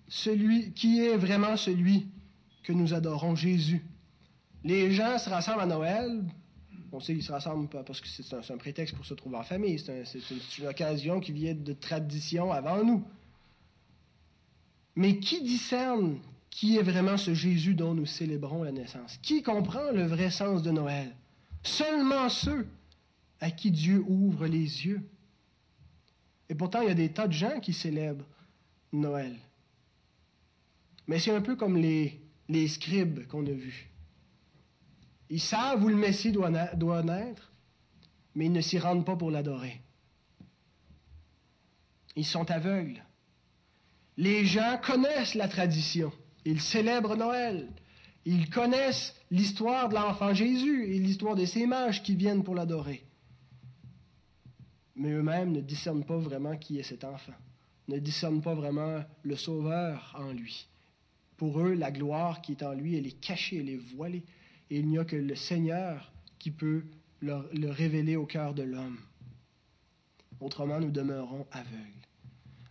celui 0.09 0.73
qui 0.73 1.01
est 1.01 1.17
vraiment 1.17 1.57
celui 1.57 2.09
que 2.63 2.73
nous 2.73 2.95
adorons, 2.95 3.35
Jésus? 3.35 3.85
Les 4.65 4.93
gens 4.93 5.19
se 5.19 5.29
rassemblent 5.29 5.63
à 5.63 5.67
Noël 5.67 6.25
on 6.93 7.01
sait 7.01 7.15
qu'ils 7.15 7.23
se 7.23 7.33
rassemblent 7.33 7.69
parce 7.69 8.01
que 8.01 8.09
c'est 8.09 8.51
un, 8.51 8.57
prétexte 8.59 8.95
pour 8.95 9.07
se 9.07 9.15
trouver 9.15 9.37
en 9.37 9.43
famille. 9.43 9.79
C'est 9.79 10.05
une, 10.59 10.67
occasion 10.67 11.21
qui 11.21 11.33
vient 11.33 11.55
de 11.55 11.73
tradition 11.73 12.53
avant 12.53 12.85
nous. 12.85 13.03
Mais 14.95 15.19
qui 15.19 15.43
discerne 15.43 16.19
qui 16.51 16.77
est 16.77 16.83
vraiment 16.83 17.17
ce 17.17 17.33
Jésus 17.33 17.75
dont 17.75 17.95
nous 17.95 18.05
célébrons 18.05 18.63
la 18.63 18.73
naissance? 18.73 19.19
Qui 19.23 19.43
comprend 19.43 19.91
le 19.91 20.05
vrai 20.05 20.31
sens 20.31 20.63
de 20.63 20.71
Noël? 20.71 21.17
Seulement 21.63 22.29
ceux 22.29 22.67
à 23.41 23.51
qui 23.51 23.71
Dieu 23.71 24.05
ouvre 24.07 24.47
les 24.47 24.87
yeux. 24.87 25.01
Et 26.51 26.55
pourtant, 26.55 26.83
il 26.83 26.89
y 26.89 26.91
a 26.91 26.95
des 26.95 27.09
tas 27.09 27.27
de 27.27 27.33
gens 27.33 27.59
qui 27.61 27.73
célèbrent 27.73 28.27
Noël. 28.93 29.35
Mais 31.07 31.19
c'est 31.19 31.35
un 31.35 31.41
peu 31.41 31.57
comme 31.57 31.79
les, 31.79 32.21
les 32.51 32.69
scribes 32.69 33.27
qu'on 33.29 33.47
a 33.47 33.51
vus. 33.51 33.92
Ils 35.33 35.41
savent 35.41 35.83
où 35.83 35.89
le 35.89 35.97
Messie 35.97 36.31
doit, 36.31 36.51
naître, 36.51 37.53
mais 38.35 38.45
ils 38.45 38.53
ne 38.53 38.61
s'y 38.61 38.79
rendent 38.79 39.07
pas 39.07 39.17
pour 39.17 39.31
l'adorer. 39.31 39.81
Ils 42.17 42.27
sont 42.27 42.51
aveugles. 42.51 43.03
Les 44.19 44.45
gens 44.45 44.79
connaissent 44.85 45.35
la 45.35 45.49
tradition. 45.49 46.13
Ils 46.45 46.61
célèbrent 46.61 47.17
Noël. 47.17 47.67
Ils 48.27 48.51
connaissent 48.51 49.15
l'histoire 49.31 49.89
de 49.89 49.95
l'enfant 49.95 50.35
Jésus 50.35 50.85
et 50.85 50.99
l'histoire 50.99 51.35
de 51.35 51.47
ces 51.47 51.67
mages 51.67 52.03
qui 52.03 52.15
viennent 52.15 52.45
pour 52.45 52.55
l'adorer. 52.55 53.03
Mais 54.97 55.13
eux-mêmes 55.13 55.53
ne 55.53 55.63
discernent 55.63 56.05
pas 56.05 56.19
vraiment 56.19 56.59
qui 56.59 56.79
est 56.79 56.83
cet 56.83 57.05
enfant, 57.05 57.33
ne 57.89 57.99
discernent 57.99 58.43
pas 58.43 58.55
vraiment 58.55 59.03
le 59.23 59.37
Sauveur 59.37 60.15
en 60.15 60.31
lui. 60.31 60.69
Pour 61.39 61.59
eux, 61.59 61.73
la 61.73 61.91
gloire 61.91 62.43
qui 62.43 62.53
est 62.53 62.63
en 62.63 62.75
lui, 62.75 62.99
elle 62.99 63.07
est 63.07 63.19
cachée, 63.19 63.61
elle 63.61 63.71
est 63.71 63.95
voilée 63.97 64.25
et 64.73 64.79
il 64.79 64.89
n'y 64.89 64.99
a 64.99 65.05
que 65.05 65.17
le 65.17 65.35
Seigneur 65.35 66.11
qui 66.39 66.51
peut 66.51 66.87
le, 67.21 67.71
révéler 67.71 68.17
au 68.17 68.25
cœur 68.25 68.55
de 68.55 68.63
l'homme. 68.63 68.99
Autrement, 70.41 70.81
nous 70.81 70.91
demeurons 70.91 71.47
aveugles. 71.53 72.09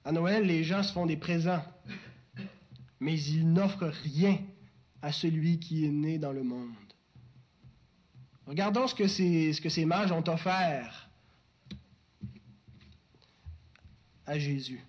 À 0.04 0.12
Noël, 0.12 0.48
les 0.48 0.64
gens 0.64 0.82
se 0.82 0.92
font 0.92 1.06
des 1.06 1.16
présents, 1.16 1.64
mais 3.00 3.22
ils 3.22 3.48
n'offrent 3.48 3.94
rien 4.04 4.40
à 5.04 5.12
celui 5.12 5.60
qui 5.60 5.86
est 5.86 5.92
né 5.92 6.18
dans 6.18 6.32
le 6.32 6.42
monde. 6.42 6.74
Regardons 8.48 8.88
ce 8.88 8.96
que 8.96 9.08
ces, 9.08 9.54
ce 9.54 9.62
que 9.62 9.70
ces 9.70 9.86
mages 9.86 10.12
ont 10.12 10.28
offert 10.28 11.08
à 14.26 14.40
Jésus. 14.40 14.84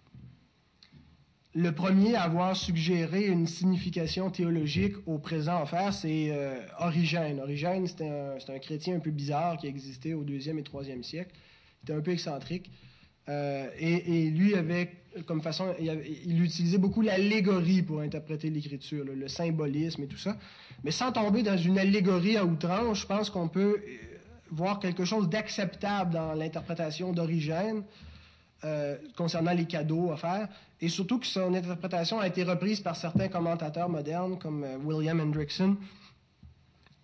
Le 1.54 1.72
premier 1.72 2.14
à 2.14 2.22
avoir 2.22 2.56
suggéré 2.56 3.26
une 3.26 3.46
signification 3.46 4.30
théologique 4.30 4.94
au 5.06 5.18
présent 5.18 5.62
offert, 5.62 5.92
c'est 5.92 6.28
euh, 6.30 6.58
Origène. 6.78 7.40
Origène, 7.40 7.86
c'était 7.86 8.08
un, 8.08 8.58
chrétien 8.58 8.96
un 8.96 9.00
peu 9.00 9.10
bizarre 9.10 9.58
qui 9.58 9.66
existait 9.66 10.14
au 10.14 10.24
deuxième 10.24 10.58
et 10.58 10.62
troisième 10.62 11.02
siècle. 11.02 11.32
Il 11.34 11.90
était 11.90 11.98
un 11.98 12.00
peu 12.00 12.12
excentrique. 12.12 12.70
Euh, 13.28 13.68
et, 13.78 14.30
lui 14.30 14.54
avait 14.54 14.90
comme 15.26 15.42
façon, 15.42 15.74
il, 15.78 16.42
utilisait 16.42 16.78
beaucoup 16.78 17.02
l'allégorie 17.02 17.82
pour 17.82 18.00
interpréter 18.00 18.48
l'écriture, 18.48 19.04
le, 19.04 19.28
symbolisme 19.28 20.04
et 20.04 20.06
tout 20.06 20.16
ça. 20.16 20.38
Mais 20.84 20.90
sans 20.90 21.12
tomber 21.12 21.42
dans 21.42 21.58
une 21.58 21.78
allégorie 21.78 22.38
à 22.38 22.46
outrance, 22.46 23.00
je 23.00 23.06
pense 23.06 23.28
qu'on 23.28 23.48
peut 23.48 23.76
euh, 23.76 23.96
voir 24.50 24.78
quelque 24.80 25.04
chose 25.04 25.28
d'acceptable 25.28 26.14
dans 26.14 26.32
l'interprétation 26.32 27.12
d'Origène 27.12 27.84
euh, 28.64 28.96
concernant 29.16 29.52
les 29.52 29.66
cadeaux 29.66 30.10
offerts, 30.10 30.48
et 30.80 30.88
surtout 30.88 31.18
que 31.18 31.26
son 31.26 31.54
interprétation 31.54 32.20
a 32.20 32.26
été 32.26 32.44
reprise 32.44 32.80
par 32.80 32.96
certains 32.96 33.28
commentateurs 33.28 33.88
modernes 33.88 34.38
comme 34.38 34.64
William 34.84 35.20
Hendrickson. 35.20 35.76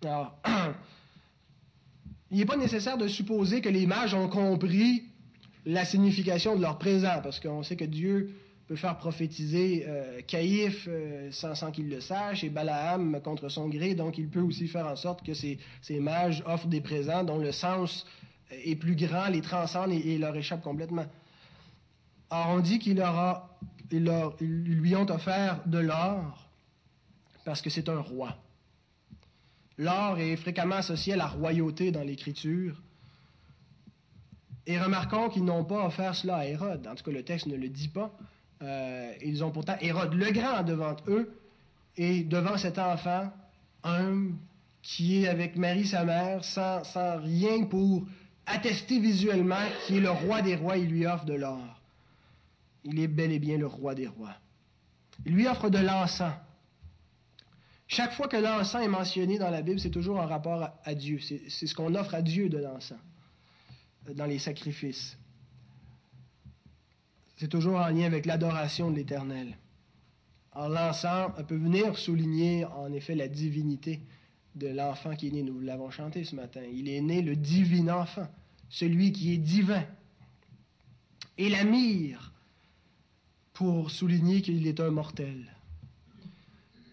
Alors, 0.03 0.37
il 2.31 2.37
n'est 2.37 2.45
pas 2.45 2.57
nécessaire 2.57 2.97
de 2.97 3.07
supposer 3.07 3.61
que 3.61 3.69
les 3.69 3.85
mages 3.85 4.13
ont 4.13 4.29
compris 4.29 5.03
la 5.65 5.85
signification 5.85 6.55
de 6.55 6.61
leur 6.61 6.77
présent, 6.77 7.19
parce 7.21 7.39
qu'on 7.39 7.63
sait 7.63 7.75
que 7.75 7.85
Dieu 7.85 8.33
peut 8.69 8.75
faire 8.75 8.97
prophétiser 8.97 9.85
euh, 9.87 10.21
Caïphe 10.27 10.87
euh, 10.87 11.31
sans, 11.31 11.71
qu'il 11.71 11.89
le 11.89 12.01
sache 12.01 12.43
et 12.43 12.49
Balaam 12.49 13.19
contre 13.23 13.49
son 13.49 13.67
gré, 13.67 13.95
donc 13.95 14.19
il 14.19 14.29
peut 14.29 14.41
aussi 14.41 14.67
faire 14.67 14.85
en 14.85 14.95
sorte 14.95 15.25
que 15.25 15.33
ces, 15.33 15.57
mages 15.99 16.43
offrent 16.45 16.67
des 16.67 16.79
présents 16.79 17.23
dont 17.23 17.39
le 17.39 17.51
sens 17.51 18.05
est 18.51 18.75
plus 18.75 18.95
grand, 18.95 19.27
les 19.29 19.41
transcende 19.41 19.91
et, 19.91 20.17
leur 20.19 20.35
échappe 20.35 20.61
complètement. 20.61 21.05
Or, 22.29 22.47
on 22.49 22.59
dit 22.59 22.79
qu'il 22.79 23.01
lui 23.91 24.95
ont 24.95 25.09
offert 25.09 25.61
de 25.65 25.79
l'or 25.79 26.49
parce 27.45 27.61
que 27.61 27.69
c'est 27.69 27.89
un 27.89 27.99
roi. 27.99 28.37
L'or 29.77 30.19
est 30.19 30.35
fréquemment 30.35 30.75
associé 30.75 31.13
à 31.13 31.17
la 31.17 31.27
royauté 31.27 31.91
dans 31.91 32.03
l'Écriture. 32.03 32.81
Et 34.67 34.77
remarquons 34.77 35.29
qu'ils 35.29 35.45
n'ont 35.45 35.63
pas 35.63 35.87
offert 35.87 36.13
cela 36.13 36.37
à 36.37 36.45
Hérode. 36.45 36.85
En 36.85 36.95
tout 36.95 37.03
cas, 37.03 37.11
le 37.11 37.23
texte 37.23 37.47
ne 37.47 37.55
le 37.55 37.69
dit 37.69 37.87
pas. 37.87 38.11
Euh, 38.61 39.13
ils 39.23 39.43
ont 39.43 39.51
pourtant 39.51 39.75
Hérode 39.81 40.13
le 40.13 40.31
Grand 40.31 40.63
devant 40.63 40.95
eux 41.07 41.33
et 41.97 42.23
devant 42.23 42.57
cet 42.57 42.77
enfant, 42.77 43.31
un 43.83 44.27
qui 44.81 45.23
est 45.23 45.27
avec 45.27 45.55
Marie, 45.55 45.87
sa 45.87 46.03
mère, 46.03 46.43
sans, 46.43 46.83
sans 46.83 47.17
rien 47.17 47.63
pour 47.63 48.05
attester 48.45 48.99
visuellement 48.99 49.55
qu'il 49.85 49.97
est 49.97 50.01
le 50.01 50.11
roi 50.11 50.41
des 50.41 50.55
rois, 50.55 50.77
il 50.77 50.89
lui 50.89 51.05
offre 51.05 51.25
de 51.25 51.33
l'or. 51.33 51.78
Il 52.83 52.99
est 52.99 53.07
bel 53.07 53.31
et 53.31 53.39
bien 53.39 53.57
le 53.57 53.67
roi 53.67 53.95
des 53.95 54.07
rois. 54.07 54.35
Il 55.25 55.33
lui 55.33 55.47
offre 55.47 55.69
de 55.69 55.79
l'encens. 55.79 56.33
Chaque 57.87 58.13
fois 58.13 58.27
que 58.27 58.37
l'encens 58.37 58.83
est 58.83 58.89
mentionné 58.89 59.37
dans 59.37 59.49
la 59.49 59.61
Bible, 59.61 59.79
c'est 59.79 59.89
toujours 59.89 60.19
en 60.19 60.27
rapport 60.27 60.69
à 60.83 60.95
Dieu. 60.95 61.19
C'est 61.19 61.67
ce 61.67 61.73
qu'on 61.73 61.95
offre 61.95 62.13
à 62.13 62.21
Dieu 62.21 62.49
de 62.49 62.57
l'encens 62.57 62.99
dans 64.15 64.25
les 64.25 64.39
sacrifices. 64.39 65.17
C'est 67.37 67.47
toujours 67.47 67.77
en 67.77 67.89
lien 67.89 68.05
avec 68.05 68.25
l'adoration 68.25 68.91
de 68.91 68.95
l'Éternel. 68.95 69.57
Alors 70.51 70.69
l'encens 70.69 71.31
peut 71.47 71.55
venir 71.55 71.97
souligner 71.97 72.65
en 72.65 72.91
effet 72.91 73.15
la 73.15 73.27
divinité 73.27 74.01
de 74.55 74.67
l'enfant 74.67 75.15
qui 75.15 75.27
est 75.27 75.31
né. 75.31 75.43
Nous 75.43 75.59
l'avons 75.59 75.89
chanté 75.89 76.23
ce 76.23 76.35
matin. 76.35 76.61
Il 76.73 76.89
est 76.89 77.01
né 77.01 77.21
le 77.21 77.35
divin 77.35 77.87
enfant, 77.89 78.27
celui 78.69 79.11
qui 79.11 79.33
est 79.33 79.37
divin. 79.37 79.83
Et 81.37 81.49
la 81.49 81.63
pour 83.59 83.91
souligner 83.91 84.41
qu'il 84.41 84.65
est 84.65 84.79
un 84.79 84.89
mortel. 84.89 85.45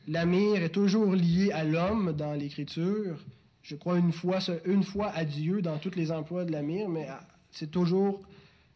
La 0.09 0.27
myrrhe 0.27 0.65
est 0.65 0.75
toujours 0.75 1.15
liée 1.15 1.53
à 1.53 1.63
l'homme 1.63 2.13
dans 2.13 2.35
l'Écriture 2.35 3.17
je 3.63 3.75
crois, 3.75 3.99
une 3.99 4.13
fois, 4.13 4.39
une 4.65 4.85
fois 4.85 5.11
à 5.11 5.25
Dieu 5.25 5.61
dans 5.61 5.79
tous 5.79 5.97
les 5.97 6.13
emplois 6.13 6.45
de 6.45 6.53
la 6.53 6.63
mire, 6.63 6.89
mais 6.89 7.09
c'est 7.51 7.71
toujours 7.71 8.21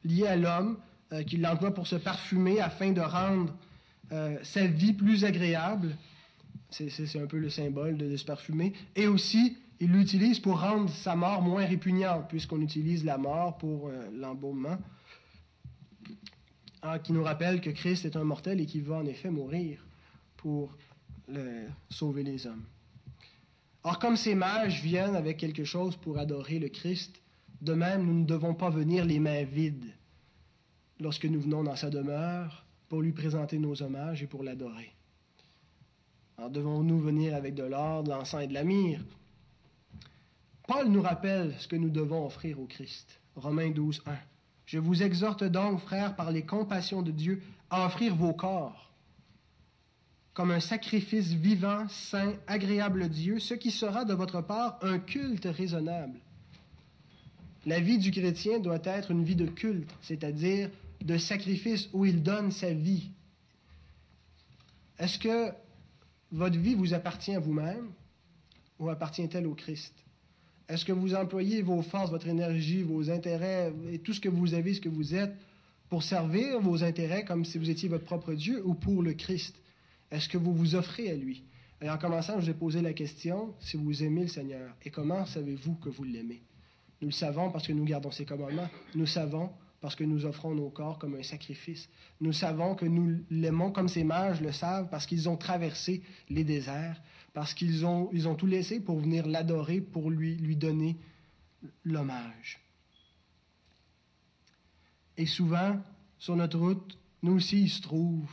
lié 0.04 0.26
à 0.26 0.34
l'homme 0.34 0.78
euh, 1.12 1.22
qui 1.22 1.36
l'emploie 1.36 1.72
pour 1.72 1.86
se 1.86 1.94
parfumer 1.94 2.60
afin 2.60 2.90
de 2.90 3.00
rendre 3.00 3.54
euh, 4.10 4.36
sa 4.42 4.66
vie 4.66 4.92
plus 4.92 5.24
agréable. 5.24 5.96
C'est 6.70 7.20
un 7.20 7.26
peu 7.26 7.38
le 7.38 7.50
symbole 7.50 7.96
de, 7.96 8.16
se 8.16 8.24
parfumer. 8.24 8.72
Et 8.96 9.06
aussi, 9.06 9.56
il 9.78 9.92
l'utilise 9.92 10.40
pour 10.40 10.60
rendre 10.60 10.90
sa 10.90 11.14
mort 11.14 11.40
moins 11.40 11.66
répugnante, 11.66 12.28
puisqu'on 12.28 12.60
utilise 12.60 13.04
la 13.04 13.16
mort 13.16 13.58
pour 13.58 13.88
euh, 13.88 14.08
l'embaumement, 14.12 14.78
ah, 16.82 16.98
qui 16.98 17.12
nous 17.12 17.22
rappelle 17.22 17.60
que 17.60 17.70
Christ 17.70 18.04
est 18.04 18.16
un 18.16 18.24
mortel 18.24 18.60
et 18.60 18.66
qu'il 18.66 18.82
va 18.82 18.96
en 18.96 19.06
effet 19.06 19.30
mourir 19.30 19.84
pour 20.36 20.76
sauver 21.90 22.22
les 22.22 22.46
hommes. 22.46 22.64
Or, 23.82 23.98
comme 23.98 24.16
ces 24.16 24.34
mages 24.34 24.82
viennent 24.82 25.16
avec 25.16 25.36
quelque 25.38 25.64
chose 25.64 25.96
pour 25.96 26.18
adorer 26.18 26.58
le 26.58 26.68
Christ, 26.68 27.20
de 27.62 27.72
même, 27.72 28.04
nous 28.04 28.20
ne 28.20 28.24
devons 28.24 28.54
pas 28.54 28.70
venir 28.70 29.04
les 29.04 29.20
mains 29.20 29.44
vides 29.44 29.92
lorsque 30.98 31.26
nous 31.26 31.40
venons 31.40 31.62
dans 31.62 31.76
sa 31.76 31.90
demeure 31.90 32.64
pour 32.88 33.02
lui 33.02 33.12
présenter 33.12 33.58
nos 33.58 33.82
hommages 33.82 34.22
et 34.22 34.26
pour 34.26 34.42
l'adorer. 34.42 34.92
Alors, 36.36 36.50
devons-nous 36.50 37.00
venir 37.00 37.34
avec 37.34 37.54
de 37.54 37.62
l'or, 37.62 38.02
de 38.02 38.10
l'encens 38.10 38.42
et 38.42 38.46
de 38.46 38.54
la 38.54 38.64
myrrhe? 38.64 39.04
Paul 40.66 40.88
nous 40.88 41.02
rappelle 41.02 41.54
ce 41.58 41.68
que 41.68 41.76
nous 41.76 41.90
devons 41.90 42.26
offrir 42.26 42.60
au 42.60 42.66
Christ. 42.66 43.20
Romains 43.36 43.70
12, 43.70 44.02
1. 44.06 44.12
Je 44.70 44.78
vous 44.78 45.02
exhorte 45.02 45.42
donc, 45.42 45.80
frères, 45.80 46.14
par 46.14 46.30
les 46.30 46.46
compassions 46.46 47.02
de 47.02 47.10
Dieu, 47.10 47.42
à 47.70 47.86
offrir 47.86 48.14
vos 48.14 48.32
corps 48.32 48.92
comme 50.32 50.52
un 50.52 50.60
sacrifice 50.60 51.32
vivant, 51.32 51.88
saint, 51.88 52.34
agréable 52.46 53.02
à 53.02 53.08
Dieu, 53.08 53.40
ce 53.40 53.54
qui 53.54 53.72
sera 53.72 54.04
de 54.04 54.14
votre 54.14 54.40
part 54.42 54.78
un 54.80 55.00
culte 55.00 55.48
raisonnable. 55.50 56.20
La 57.66 57.80
vie 57.80 57.98
du 57.98 58.12
chrétien 58.12 58.60
doit 58.60 58.78
être 58.84 59.10
une 59.10 59.24
vie 59.24 59.34
de 59.34 59.46
culte, 59.46 59.90
c'est-à-dire 60.02 60.70
de 61.00 61.18
sacrifice 61.18 61.88
où 61.92 62.04
il 62.04 62.22
donne 62.22 62.52
sa 62.52 62.72
vie. 62.72 63.10
Est-ce 65.00 65.18
que 65.18 65.52
votre 66.30 66.58
vie 66.58 66.76
vous 66.76 66.94
appartient 66.94 67.34
à 67.34 67.40
vous-même 67.40 67.90
ou 68.78 68.88
appartient-elle 68.88 69.48
au 69.48 69.54
Christ? 69.56 69.94
Est-ce 70.70 70.84
que 70.84 70.92
vous 70.92 71.16
employez 71.16 71.62
vos 71.62 71.82
forces, 71.82 72.10
votre 72.10 72.28
énergie, 72.28 72.82
vos 72.82 73.10
intérêts 73.10 73.72
et 73.90 73.98
tout 73.98 74.12
ce 74.12 74.20
que 74.20 74.28
vous 74.28 74.54
avez, 74.54 74.72
ce 74.72 74.80
que 74.80 74.88
vous 74.88 75.16
êtes, 75.16 75.32
pour 75.88 76.04
servir 76.04 76.60
vos 76.60 76.84
intérêts 76.84 77.24
comme 77.24 77.44
si 77.44 77.58
vous 77.58 77.70
étiez 77.70 77.88
votre 77.88 78.04
propre 78.04 78.34
Dieu 78.34 78.62
ou 78.64 78.74
pour 78.74 79.02
le 79.02 79.14
Christ? 79.14 79.56
Est-ce 80.12 80.28
que 80.28 80.38
vous 80.38 80.54
vous 80.54 80.76
offrez 80.76 81.10
à 81.10 81.16
lui? 81.16 81.42
Et 81.82 81.90
en 81.90 81.98
commençant, 81.98 82.38
je 82.38 82.44
vous 82.44 82.50
ai 82.50 82.54
posé 82.54 82.82
la 82.82 82.92
question 82.92 83.52
si 83.58 83.76
vous 83.76 84.04
aimez 84.04 84.22
le 84.22 84.28
Seigneur. 84.28 84.76
Et 84.84 84.90
comment 84.90 85.26
savez-vous 85.26 85.74
que 85.74 85.88
vous 85.88 86.04
l'aimez? 86.04 86.40
Nous 87.02 87.08
le 87.08 87.14
savons 87.14 87.50
parce 87.50 87.66
que 87.66 87.72
nous 87.72 87.84
gardons 87.84 88.12
ses 88.12 88.24
commandements. 88.24 88.68
Nous 88.94 89.06
savons 89.06 89.50
parce 89.80 89.96
que 89.96 90.04
nous 90.04 90.26
offrons 90.26 90.54
nos 90.54 90.68
corps 90.68 90.98
comme 90.98 91.14
un 91.14 91.22
sacrifice. 91.22 91.88
Nous 92.20 92.32
savons 92.32 92.74
que 92.74 92.84
nous 92.84 93.24
l'aimons 93.30 93.72
comme 93.72 93.88
ces 93.88 94.04
mages 94.04 94.40
le 94.40 94.52
savent 94.52 94.88
parce 94.90 95.06
qu'ils 95.06 95.28
ont 95.28 95.36
traversé 95.36 96.02
les 96.28 96.44
déserts, 96.44 97.00
parce 97.32 97.54
qu'ils 97.54 97.86
ont, 97.86 98.34
tout 98.36 98.46
laissé 98.46 98.80
pour 98.80 99.00
venir 99.00 99.26
l'adorer, 99.26 99.80
pour 99.80 100.10
lui, 100.10 100.36
lui 100.36 100.56
donner 100.56 100.96
l'hommage. 101.84 102.60
Et 105.16 105.26
souvent, 105.26 105.80
sur 106.18 106.36
notre 106.36 106.58
route, 106.58 106.98
nous 107.22 107.32
aussi, 107.32 107.62
il 107.62 107.70
se 107.70 107.80
trouve 107.80 108.28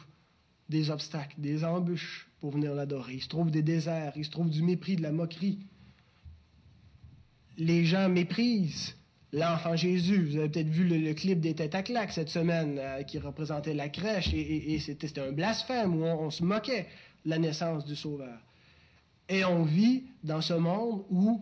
des 0.67 0.89
obstacles, 0.89 1.39
des 1.39 1.63
embûches 1.63 2.27
pour 2.41 2.51
venir 2.51 2.73
l'adorer. 2.73 3.15
Il 3.15 3.21
se 3.21 3.29
trouve 3.29 3.51
des 3.51 3.61
déserts, 3.61 4.13
il 4.17 4.25
se 4.25 4.31
trouve 4.31 4.49
du 4.49 4.63
mépris, 4.63 4.97
de 4.97 5.01
la 5.01 5.13
moquerie. 5.13 5.59
Les 7.57 7.85
gens 7.85 8.09
méprisent 8.09 8.96
l'enfant 9.33 9.75
Jésus. 9.75 10.25
Vous 10.25 10.37
avez 10.37 10.49
peut-être 10.49 10.69
vu 10.69 10.87
le, 10.87 11.13
clip 11.13 11.39
des 11.39 11.53
têtes 11.53 11.75
à 11.75 11.83
claques 11.83 12.11
cette 12.11 12.29
semaine 12.29 12.77
euh, 12.79 13.03
qui 13.03 13.19
représentait 13.19 13.73
la 13.73 13.89
crèche 13.89 14.33
et, 14.33 14.79
c'était 14.79 15.19
un 15.19 15.31
blasphème 15.31 15.95
où 15.95 16.05
on, 16.05 16.29
se 16.29 16.43
moquait 16.43 16.87
de 17.25 17.29
la 17.29 17.37
naissance 17.37 17.85
du 17.85 17.95
Sauveur. 17.95 18.39
Et 19.29 19.43
on 19.43 19.63
vit 19.63 20.03
dans 20.23 20.41
ce 20.41 20.53
monde 20.53 21.03
où, 21.09 21.41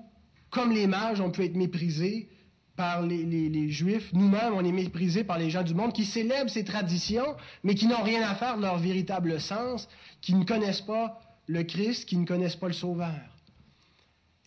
comme 0.50 0.72
les 0.72 0.88
mages, 0.88 1.22
on 1.22 1.30
peut 1.30 1.44
être 1.44 1.56
méprisé, 1.56 2.30
par 2.76 3.02
les, 3.02 3.70
Juifs. 3.70 4.12
Nous-mêmes, 4.14 4.54
on 4.54 4.64
est 4.64 4.72
méprisés 4.72 5.24
par 5.24 5.38
les 5.38 5.50
gens 5.50 5.64
du 5.64 5.74
monde 5.74 5.94
qui 5.94 6.06
célèbrent 6.06 6.50
ces 6.50 6.64
traditions, 6.64 7.36
mais 7.64 7.76
qui 7.76 7.88
n'ont 7.88 8.04
rien 8.04 8.22
à 8.28 8.36
faire 8.36 8.58
de 8.58 8.62
leur 8.62 8.78
véritable 8.78 9.40
sens, 9.40 9.88
qui 10.22 10.36
ne 10.36 10.44
connaissent 10.44 10.82
pas 10.82 11.20
le 11.48 11.64
Christ, 11.64 12.06
qui 12.06 12.18
ne 12.18 12.26
connaissent 12.26 12.56
pas 12.56 12.68
le 12.68 12.74
Sauveur. 12.74 13.35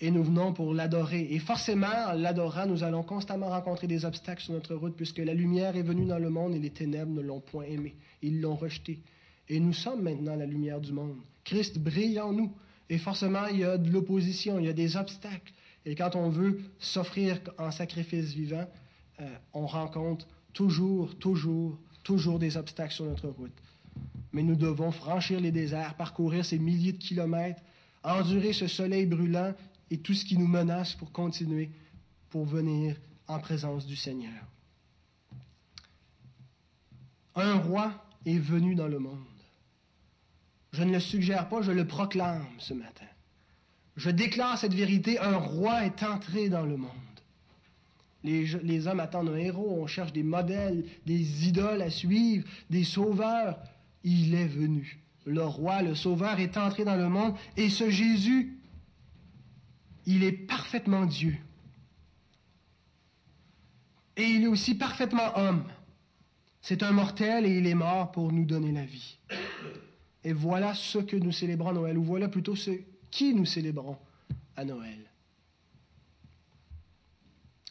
Et 0.01 0.11
nous 0.11 0.22
venons 0.22 0.53
pour 0.53 0.74
l'adorer. 0.74 1.26
Et 1.30 1.38
forcément, 1.40 1.86
en 2.09 2.12
l'adorant, 2.12 2.66
nous 2.66 2.84
allons 2.84 3.03
constamment 3.03 3.49
rencontrer 3.49 3.88
des 3.88 4.05
obstacles 4.05 4.42
sur 4.42 4.55
notre 4.55 4.74
route, 4.74 4.94
puisque 4.94 5.18
la 5.18 5.34
lumière 5.34 5.76
est 5.76 5.82
venue 5.82 6.07
dans 6.07 6.18
le 6.18 6.30
monde 6.30 6.55
et 6.55 6.59
les 6.59 6.70
ténèbres 6.70 7.12
ne 7.12 7.20
l'ont 7.20 7.40
point 7.40 7.64
aimé. 7.64 7.96
Ils 8.22 8.40
l'ont 8.40 8.55
rejeté. 8.55 9.01
Et 9.49 9.59
nous 9.59 9.72
sommes 9.72 10.03
maintenant 10.03 10.36
la 10.36 10.46
lumière 10.46 10.80
du 10.80 10.92
monde. 10.92 11.16
Christ 11.44 11.78
brille 11.78 12.20
en 12.20 12.32
nous. 12.32 12.53
Et 12.90 12.99
forcément, 12.99 13.46
il 13.46 13.59
y 13.59 13.64
a 13.64 13.76
de 13.76 13.90
l'opposition, 13.90 14.59
il 14.59 14.66
y 14.66 14.68
a 14.68 14.72
des 14.72 14.96
obstacles. 14.96 15.53
Et 15.84 15.94
quand 15.94 16.16
on 16.16 16.28
veut 16.28 16.61
s'offrir 16.78 17.40
en 17.59 17.70
sacrifice 17.70 18.32
vivant, 18.32 18.66
euh, 19.20 19.26
on 19.53 19.66
rencontre 19.66 20.26
toujours, 20.53 21.16
toujours, 21.18 21.78
toujours 22.03 22.38
des 22.38 22.57
obstacles 22.57 22.92
sur 22.92 23.05
notre 23.05 23.28
route. 23.28 23.53
Mais 24.32 24.42
nous 24.42 24.55
devons 24.55 24.90
franchir 24.90 25.40
les 25.40 25.51
déserts, 25.51 25.94
parcourir 25.94 26.44
ces 26.44 26.59
milliers 26.59 26.92
de 26.92 26.99
kilomètres, 26.99 27.62
endurer 28.05 28.53
ce 28.53 28.66
soleil 28.66 29.07
brûlant 29.07 29.55
et 29.91 29.99
tout 29.99 30.14
ce 30.14 30.24
qui 30.24 30.36
nous 30.36 30.47
menace 30.47 30.95
pour 30.95 31.12
continuer, 31.12 31.70
pour 32.30 32.45
venir 32.45 32.97
en 33.26 33.39
présence 33.39 33.86
du 33.86 33.97
Seigneur. 33.97 34.45
Un 37.34 37.55
roi 37.55 37.93
est 38.26 38.39
venu 38.39 38.74
dans 38.74 38.89
le 38.89 38.99
monde. 38.99 39.18
Je 40.72 40.82
ne 40.82 40.93
le 40.93 41.01
suggère 41.01 41.49
pas, 41.49 41.62
je 41.62 41.72
le 41.72 41.86
proclame 41.86 42.47
ce 42.59 42.74
matin. 42.74 43.07
Je 43.97 44.11
déclare 44.11 44.59
cette 44.59 44.74
vérité, 44.74 45.18
un 45.18 45.36
roi 45.36 45.84
est 45.84 46.03
entré 46.03 46.49
dans 46.49 46.64
le 46.64 46.76
monde. 46.76 46.93
Les, 48.24 48.86
hommes 48.86 49.01
attendent 49.01 49.30
un 49.30 49.36
héros, 49.36 49.78
on 49.80 49.86
cherche 49.86 50.12
des 50.12 50.22
modèles, 50.22 50.84
des 51.07 51.49
idoles 51.49 51.82
à 51.82 51.91
suivre, 51.91 52.47
des 52.68 52.84
sauveurs. 52.84 53.59
Il 54.05 54.34
est 54.34 54.47
venu. 54.47 54.99
Le 55.24 55.45
roi, 55.45 55.82
le 55.82 55.95
sauveur 55.95 56.39
est 56.41 56.57
entré 56.57 56.84
dans 56.84 56.97
le 56.97 57.09
monde 57.09 57.34
et 57.57 57.70
ce 57.70 57.91
Jésus, 57.91 58.58
il 60.09 60.25
est 60.25 60.33
parfaitement 60.33 61.05
Dieu. 61.05 61.37
Et 64.17 64.25
il 64.25 64.43
est 64.43 64.49
aussi 64.49 64.75
parfaitement 64.75 65.37
homme. 65.37 65.65
C'est 66.63 66.83
un 66.83 66.93
mortel 66.93 67.45
et 67.45 67.59
il 67.59 67.67
est 67.67 67.75
mort 67.75 68.11
pour 68.11 68.33
nous 68.33 68.47
donner 68.47 68.73
la 68.73 68.87
vie. 68.87 69.19
Et 70.25 70.33
voilà 70.33 70.75
ce 70.75 70.99
que 70.99 71.17
nous 71.17 71.31
célébrons 71.31 71.69
à 71.69 71.73
Noël, 71.75 71.99
ou 71.99 72.03
voilà 72.03 72.29
plutôt 72.29 72.57
ce 72.57 72.71
qui 73.11 73.35
nous 73.35 73.45
célébrons 73.45 73.99
à 74.57 74.65
Noël. 74.65 74.99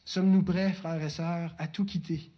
Sommes-nous 0.05 0.43
prêts, 0.43 0.73
frères 0.73 1.03
et 1.03 1.09
sœurs, 1.09 1.55
à 1.57 1.67
tout 1.67 1.85
quitter 1.85 2.31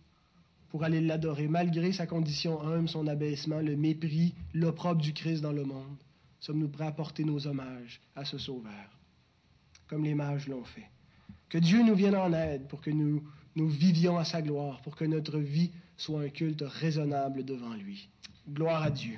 pour 0.70 0.84
aller 0.84 1.02
l'adorer, 1.02 1.48
malgré 1.48 1.92
sa 1.92 2.08
condition 2.08 2.62
humble, 2.62 2.88
son 2.88 3.06
abaissement, 3.08 3.60
le 3.60 3.76
mépris, 3.76 4.34
l'opprobre 4.54 5.02
du 5.02 5.14
Christ 5.14 5.42
dans 5.42 5.52
le 5.52 5.66
monde? 5.66 5.98
Sommes-nous 6.40 6.70
prêts 6.70 6.88
à 6.88 6.92
porter 6.92 7.26
nos 7.26 7.48
hommages 7.48 8.00
à 8.16 8.24
ce 8.24 8.38
Sauveur, 8.38 8.99
comme 9.90 10.06
les 10.06 10.16
mages 10.16 10.48
l'ont 10.48 10.64
fait? 10.64 10.88
Que 11.50 11.58
Dieu 11.58 11.84
nous 11.84 11.96
vienne 11.96 12.16
en 12.16 12.32
aide 12.32 12.68
pour 12.68 12.80
que 12.80 12.92
nous, 12.92 13.24
nous 13.56 13.68
vivions 13.68 14.18
à 14.18 14.24
sa 14.24 14.42
gloire, 14.42 14.82
pour 14.82 14.96
que 14.96 15.06
notre 15.06 15.40
vie 15.40 15.72
soit 15.98 16.22
un 16.22 16.30
culte 16.30 16.64
raisonnable 16.66 17.44
devant 17.44 17.74
lui. 17.74 18.08
Gloire 18.48 18.84
à 18.84 18.92
Dieu. 18.92 19.18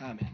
Amen. 0.00 0.28